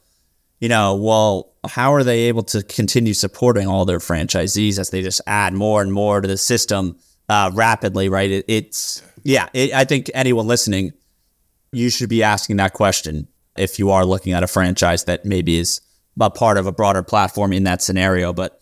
you 0.61 0.69
know, 0.69 0.95
well, 0.97 1.55
how 1.67 1.95
are 1.95 2.05
they 2.05 2.21
able 2.23 2.43
to 2.45 2.63
continue 2.63 3.15
supporting 3.15 3.67
all 3.67 3.87
their 3.87 3.99
franchisees 3.99 4.79
as 4.79 4.91
they 4.91 5.01
just 5.01 5.23
add 5.27 5.55
more 5.55 5.81
and 5.81 5.93
more 5.93 6.21
to 6.21 6.29
the 6.29 6.37
system 6.37 6.99
uh, 7.31 7.51
rapidly, 7.55 8.11
right? 8.11 8.31
It, 8.31 8.45
it's, 8.49 9.03
yeah, 9.23 9.49
it, 9.55 9.73
I 9.73 9.85
think 9.85 10.11
anyone 10.13 10.47
listening, 10.47 10.93
you 11.73 11.89
should 11.89 12.11
be 12.11 12.23
asking 12.23 12.57
that 12.57 12.75
question 12.75 13.29
if 13.57 13.79
you 13.79 13.91
are 13.91 14.05
looking 14.05 14.35
at 14.35 14.43
a 14.43 14.47
franchise 14.47 15.05
that 15.05 15.25
maybe 15.25 15.59
is 15.59 15.81
a 16.21 16.31
part 16.31 16.59
of 16.59 16.67
a 16.67 16.73
broader 16.73 17.03
platform 17.03 17.53
in 17.53 17.65
that 17.65 17.81
scenario. 17.81 18.35
But 18.35 18.61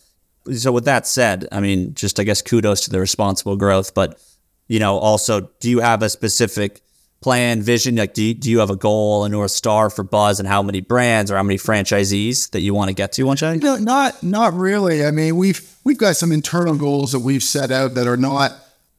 so 0.57 0.71
with 0.71 0.85
that 0.85 1.07
said, 1.07 1.49
I 1.51 1.61
mean, 1.61 1.95
just 1.95 2.21
I 2.21 2.25
guess 2.25 2.41
kudos 2.41 2.83
to 2.83 2.91
the 2.91 3.01
responsible 3.01 3.57
growth. 3.57 3.95
But 3.95 4.21
you 4.69 4.79
know, 4.79 4.99
also, 4.99 5.51
do 5.61 5.69
you 5.71 5.81
have 5.81 6.03
a 6.03 6.09
specific 6.09 6.81
plan, 7.21 7.61
vision? 7.63 7.97
Like, 7.97 8.15
do 8.15 8.23
you, 8.23 8.35
do 8.35 8.51
you 8.51 8.61
have 8.61 8.71
a 8.71 8.77
goal, 8.77 9.25
and 9.25 9.35
a 9.35 9.37
north 9.37 9.51
star 9.51 9.91
for 9.91 10.03
Buzz, 10.05 10.39
and 10.39 10.49
how 10.49 10.63
many 10.63 10.81
brands 10.81 11.31
or 11.31 11.37
how 11.37 11.43
many 11.43 11.59
franchisees 11.59 12.51
that 12.51 12.61
you 12.61 12.75
want 12.75 12.89
to 12.89 12.95
get 12.95 13.13
to 13.15 13.25
one 13.25 13.37
day? 13.37 13.57
No, 13.57 13.77
not 13.77 14.23
not 14.23 14.53
really. 14.55 15.05
I 15.05 15.11
mean, 15.11 15.37
we've 15.37 15.61
we've 15.85 15.99
got 15.99 16.17
some 16.17 16.31
internal 16.33 16.77
goals 16.77 17.13
that 17.13 17.21
we've 17.21 17.43
set 17.43 17.71
out 17.71 17.95
that 17.95 18.07
are 18.07 18.17
not, 18.17 18.53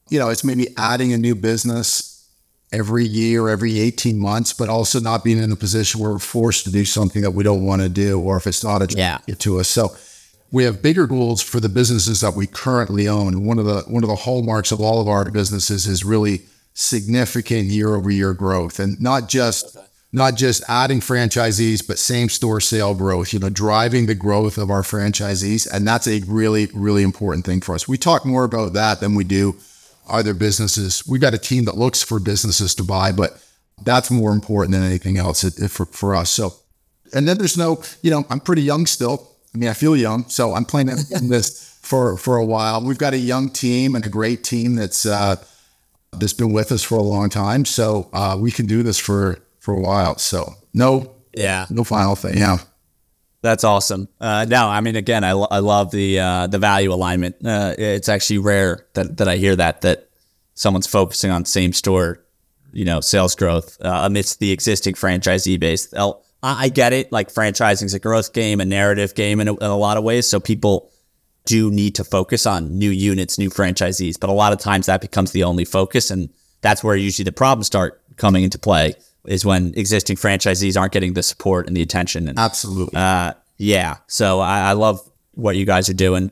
you 0.09 0.19
know, 0.19 0.29
it's 0.29 0.43
maybe 0.43 0.67
adding 0.77 1.13
a 1.13 1.17
new 1.17 1.35
business 1.35 2.07
every 2.71 3.05
year, 3.05 3.49
every 3.49 3.79
18 3.79 4.19
months, 4.19 4.53
but 4.53 4.69
also 4.69 4.99
not 4.99 5.23
being 5.23 5.41
in 5.41 5.51
a 5.51 5.55
position 5.55 5.99
where 5.99 6.11
we're 6.11 6.19
forced 6.19 6.65
to 6.65 6.71
do 6.71 6.85
something 6.85 7.21
that 7.23 7.31
we 7.31 7.43
don't 7.43 7.65
want 7.65 7.81
to 7.81 7.89
do 7.89 8.19
or 8.19 8.37
if 8.37 8.45
it's 8.45 8.63
not 8.63 8.81
attractive 8.83 9.27
Yeah. 9.27 9.35
to 9.39 9.59
us. 9.59 9.67
So 9.67 9.95
we 10.51 10.63
have 10.63 10.81
bigger 10.81 11.07
goals 11.07 11.41
for 11.41 11.59
the 11.59 11.69
businesses 11.69 12.21
that 12.21 12.35
we 12.35 12.47
currently 12.47 13.07
own. 13.07 13.45
One 13.45 13.59
of 13.59 13.65
the 13.65 13.81
one 13.87 14.03
of 14.03 14.09
the 14.09 14.15
hallmarks 14.15 14.71
of 14.71 14.81
all 14.81 15.01
of 15.01 15.07
our 15.07 15.29
businesses 15.29 15.87
is 15.87 16.03
really 16.03 16.41
significant 16.73 17.65
year 17.65 17.95
over 17.95 18.09
year 18.09 18.33
growth 18.33 18.79
and 18.79 18.99
not 19.01 19.27
just 19.27 19.77
not 20.11 20.35
just 20.35 20.63
adding 20.67 21.01
franchisees, 21.01 21.85
but 21.85 21.99
same 21.99 22.29
store 22.29 22.59
sale 22.59 22.95
growth, 22.95 23.31
you 23.31 23.39
know, 23.39 23.49
driving 23.49 24.07
the 24.07 24.15
growth 24.15 24.57
of 24.57 24.71
our 24.71 24.81
franchisees. 24.81 25.71
And 25.71 25.87
that's 25.87 26.07
a 26.07 26.21
really, 26.27 26.67
really 26.73 27.03
important 27.03 27.45
thing 27.45 27.61
for 27.61 27.75
us. 27.75 27.87
We 27.87 27.97
talk 27.97 28.25
more 28.25 28.43
about 28.43 28.73
that 28.73 29.01
than 29.01 29.13
we 29.13 29.23
do 29.23 29.55
other 30.07 30.33
businesses. 30.33 31.05
We've 31.07 31.21
got 31.21 31.35
a 31.35 31.37
team 31.37 31.65
that 31.65 31.77
looks 31.77 32.01
for 32.01 32.19
businesses 32.19 32.73
to 32.75 32.83
buy, 32.83 33.11
but 33.11 33.43
that's 33.83 34.09
more 34.09 34.31
important 34.31 34.73
than 34.73 34.83
anything 34.83 35.17
else 35.17 35.43
for, 35.69 35.85
for 35.85 36.15
us. 36.15 36.31
So, 36.31 36.53
and 37.13 37.27
then 37.27 37.37
there's 37.37 37.57
no, 37.57 37.83
you 38.01 38.09
know, 38.09 38.25
I'm 38.31 38.39
pretty 38.39 38.63
young 38.63 38.87
still. 38.87 39.29
I 39.53 39.57
mean, 39.57 39.69
I 39.69 39.73
feel 39.73 39.95
young, 39.95 40.27
so 40.29 40.53
I'm 40.53 40.65
playing 40.65 40.89
in 40.89 41.29
this 41.29 41.77
for 41.81 42.17
for 42.17 42.37
a 42.37 42.45
while. 42.45 42.83
We've 42.83 42.97
got 42.97 43.13
a 43.13 43.17
young 43.17 43.49
team 43.49 43.95
and 43.95 44.05
a 44.05 44.09
great 44.09 44.43
team 44.43 44.75
that's 44.75 45.05
uh, 45.05 45.37
that's 46.11 46.33
been 46.33 46.53
with 46.53 46.71
us 46.71 46.83
for 46.83 46.97
a 46.97 47.01
long 47.03 47.29
time, 47.29 47.65
so 47.65 48.09
uh, 48.13 48.37
we 48.39 48.51
can 48.51 48.65
do 48.67 48.83
this 48.83 48.97
for 48.99 49.39
for 49.59 49.73
a 49.73 49.79
while. 49.79 50.17
So, 50.17 50.53
no, 50.73 51.15
Yeah. 51.35 51.65
no 51.69 51.83
final 51.83 52.15
thing. 52.15 52.37
Yeah, 52.37 52.57
That's 53.41 53.63
awesome. 53.63 54.07
Uh, 54.21 54.45
no, 54.47 54.67
I 54.67 54.81
mean, 54.81 54.95
again, 54.95 55.23
I, 55.23 55.33
lo- 55.33 55.47
I 55.51 55.59
love 55.59 55.91
the 55.91 56.19
uh, 56.19 56.47
the 56.47 56.59
value 56.59 56.93
alignment. 56.93 57.35
Uh, 57.43 57.73
it's 57.77 58.09
actually 58.09 58.39
rare 58.39 58.85
that, 58.93 59.17
that 59.17 59.27
I 59.27 59.37
hear 59.37 59.55
that 59.55 59.81
that 59.81 60.09
someone's 60.53 60.87
focusing 60.87 61.31
on 61.31 61.45
same 61.45 61.73
store, 61.73 62.23
you 62.71 62.85
know, 62.85 63.01
sales 63.01 63.35
growth 63.35 63.77
uh, 63.81 64.01
amidst 64.05 64.39
the 64.39 64.51
existing 64.51 64.93
franchisee 64.95 65.59
base. 65.59 65.87
They'll- 65.87 66.23
I, 66.43 66.65
I 66.65 66.69
get 66.69 66.93
it. 66.93 67.11
Like 67.11 67.31
franchising 67.31 67.83
is 67.83 67.93
a 67.93 67.99
growth 67.99 68.33
game, 68.33 68.59
a 68.61 68.65
narrative 68.65 69.15
game 69.15 69.39
in 69.39 69.47
a, 69.47 69.53
in 69.55 69.65
a 69.65 69.77
lot 69.77 69.97
of 69.97 70.03
ways. 70.03 70.27
So 70.27 70.39
people 70.39 70.91
do 71.45 71.71
need 71.71 71.95
to 71.95 72.03
focus 72.03 72.45
on 72.45 72.77
new 72.77 72.91
units, 72.91 73.37
new 73.37 73.49
franchisees. 73.49 74.19
But 74.19 74.29
a 74.29 74.33
lot 74.33 74.53
of 74.53 74.59
times 74.59 74.85
that 74.85 75.01
becomes 75.01 75.31
the 75.31 75.43
only 75.43 75.65
focus, 75.65 76.11
and 76.11 76.29
that's 76.61 76.83
where 76.83 76.95
usually 76.95 77.23
the 77.23 77.31
problems 77.31 77.67
start 77.67 78.01
coming 78.17 78.43
into 78.43 78.59
play. 78.59 78.93
Is 79.25 79.45
when 79.45 79.73
existing 79.75 80.15
franchisees 80.15 80.79
aren't 80.79 80.93
getting 80.93 81.13
the 81.13 81.23
support 81.23 81.67
and 81.67 81.75
the 81.75 81.81
attention. 81.81 82.29
And 82.29 82.39
absolutely. 82.39 82.97
uh, 82.97 83.33
yeah. 83.57 83.97
So 84.07 84.39
I, 84.39 84.69
I 84.69 84.71
love 84.73 85.01
what 85.33 85.55
you 85.55 85.65
guys 85.65 85.89
are 85.89 85.93
doing. 85.93 86.31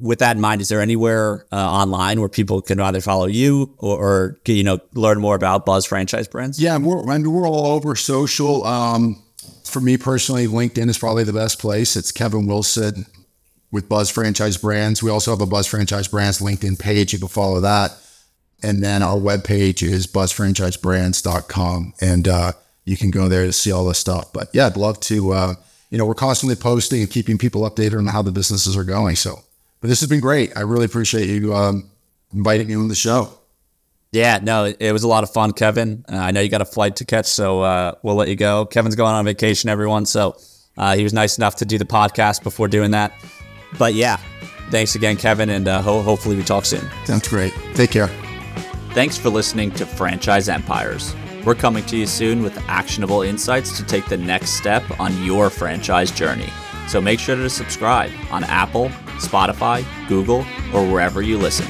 With 0.00 0.18
that 0.18 0.36
in 0.36 0.42
mind, 0.42 0.60
is 0.60 0.68
there 0.68 0.80
anywhere 0.80 1.46
uh, 1.52 1.56
online 1.56 2.18
where 2.18 2.28
people 2.28 2.60
can 2.60 2.80
either 2.80 3.00
follow 3.00 3.26
you 3.26 3.74
or, 3.78 3.98
or 3.98 4.40
you 4.46 4.64
know 4.64 4.80
learn 4.94 5.20
more 5.20 5.36
about 5.36 5.64
Buzz 5.64 5.86
Franchise 5.86 6.26
Brands? 6.26 6.60
Yeah, 6.60 6.76
we're, 6.78 7.02
we're 7.04 7.46
all 7.46 7.68
over 7.68 7.94
social. 7.94 8.66
Um, 8.66 9.23
for 9.64 9.80
me 9.80 9.96
personally, 9.96 10.46
LinkedIn 10.46 10.88
is 10.88 10.98
probably 10.98 11.24
the 11.24 11.32
best 11.32 11.58
place. 11.58 11.96
It's 11.96 12.12
Kevin 12.12 12.46
Wilson 12.46 13.06
with 13.70 13.88
Buzz 13.88 14.10
Franchise 14.10 14.56
Brands. 14.56 15.02
We 15.02 15.10
also 15.10 15.30
have 15.30 15.40
a 15.40 15.46
Buzz 15.46 15.66
Franchise 15.66 16.08
Brands 16.08 16.38
LinkedIn 16.38 16.78
page. 16.78 17.12
You 17.12 17.18
can 17.18 17.28
follow 17.28 17.60
that. 17.60 17.96
And 18.62 18.82
then 18.82 19.02
our 19.02 19.16
webpage 19.16 19.82
is 19.82 20.06
buzzfranchisebrands.com. 20.06 21.94
And 22.00 22.28
uh, 22.28 22.52
you 22.84 22.96
can 22.96 23.10
go 23.10 23.28
there 23.28 23.46
to 23.46 23.52
see 23.52 23.72
all 23.72 23.84
this 23.84 23.98
stuff. 23.98 24.32
But 24.32 24.48
yeah, 24.52 24.66
I'd 24.66 24.76
love 24.76 25.00
to, 25.00 25.32
uh, 25.32 25.54
you 25.90 25.98
know, 25.98 26.06
we're 26.06 26.14
constantly 26.14 26.56
posting 26.56 27.00
and 27.00 27.10
keeping 27.10 27.36
people 27.36 27.68
updated 27.68 27.98
on 27.98 28.06
how 28.06 28.22
the 28.22 28.32
businesses 28.32 28.76
are 28.76 28.84
going. 28.84 29.16
So, 29.16 29.40
but 29.80 29.88
this 29.88 30.00
has 30.00 30.08
been 30.08 30.20
great. 30.20 30.56
I 30.56 30.60
really 30.60 30.86
appreciate 30.86 31.28
you 31.28 31.54
um, 31.54 31.90
inviting 32.32 32.68
me 32.68 32.74
on 32.74 32.88
the 32.88 32.94
show. 32.94 33.38
Yeah, 34.14 34.38
no, 34.40 34.66
it, 34.66 34.76
it 34.78 34.92
was 34.92 35.02
a 35.02 35.08
lot 35.08 35.24
of 35.24 35.30
fun, 35.30 35.52
Kevin. 35.52 36.04
Uh, 36.08 36.14
I 36.16 36.30
know 36.30 36.40
you 36.40 36.48
got 36.48 36.62
a 36.62 36.64
flight 36.64 36.94
to 36.96 37.04
catch, 37.04 37.26
so 37.26 37.62
uh, 37.62 37.94
we'll 38.04 38.14
let 38.14 38.28
you 38.28 38.36
go. 38.36 38.64
Kevin's 38.64 38.94
going 38.94 39.12
on 39.12 39.24
vacation, 39.24 39.68
everyone. 39.68 40.06
So 40.06 40.36
uh, 40.78 40.94
he 40.94 41.02
was 41.02 41.12
nice 41.12 41.36
enough 41.36 41.56
to 41.56 41.64
do 41.64 41.78
the 41.78 41.84
podcast 41.84 42.44
before 42.44 42.68
doing 42.68 42.92
that. 42.92 43.12
But 43.76 43.94
yeah, 43.94 44.18
thanks 44.70 44.94
again, 44.94 45.16
Kevin, 45.16 45.50
and 45.50 45.66
uh, 45.66 45.82
ho- 45.82 46.00
hopefully 46.00 46.36
we 46.36 46.44
talk 46.44 46.64
soon. 46.64 46.88
Sounds 47.06 47.26
great. 47.26 47.52
Take 47.74 47.90
care. 47.90 48.06
Thanks 48.92 49.18
for 49.18 49.30
listening 49.30 49.72
to 49.72 49.84
Franchise 49.84 50.48
Empires. 50.48 51.12
We're 51.44 51.56
coming 51.56 51.84
to 51.86 51.96
you 51.96 52.06
soon 52.06 52.44
with 52.44 52.56
actionable 52.68 53.22
insights 53.22 53.76
to 53.78 53.84
take 53.84 54.06
the 54.06 54.16
next 54.16 54.50
step 54.50 54.84
on 55.00 55.24
your 55.24 55.50
franchise 55.50 56.12
journey. 56.12 56.50
So 56.86 57.00
make 57.00 57.18
sure 57.18 57.34
to 57.34 57.50
subscribe 57.50 58.12
on 58.30 58.44
Apple, 58.44 58.90
Spotify, 59.18 59.84
Google, 60.06 60.46
or 60.72 60.88
wherever 60.88 61.20
you 61.20 61.36
listen. 61.36 61.66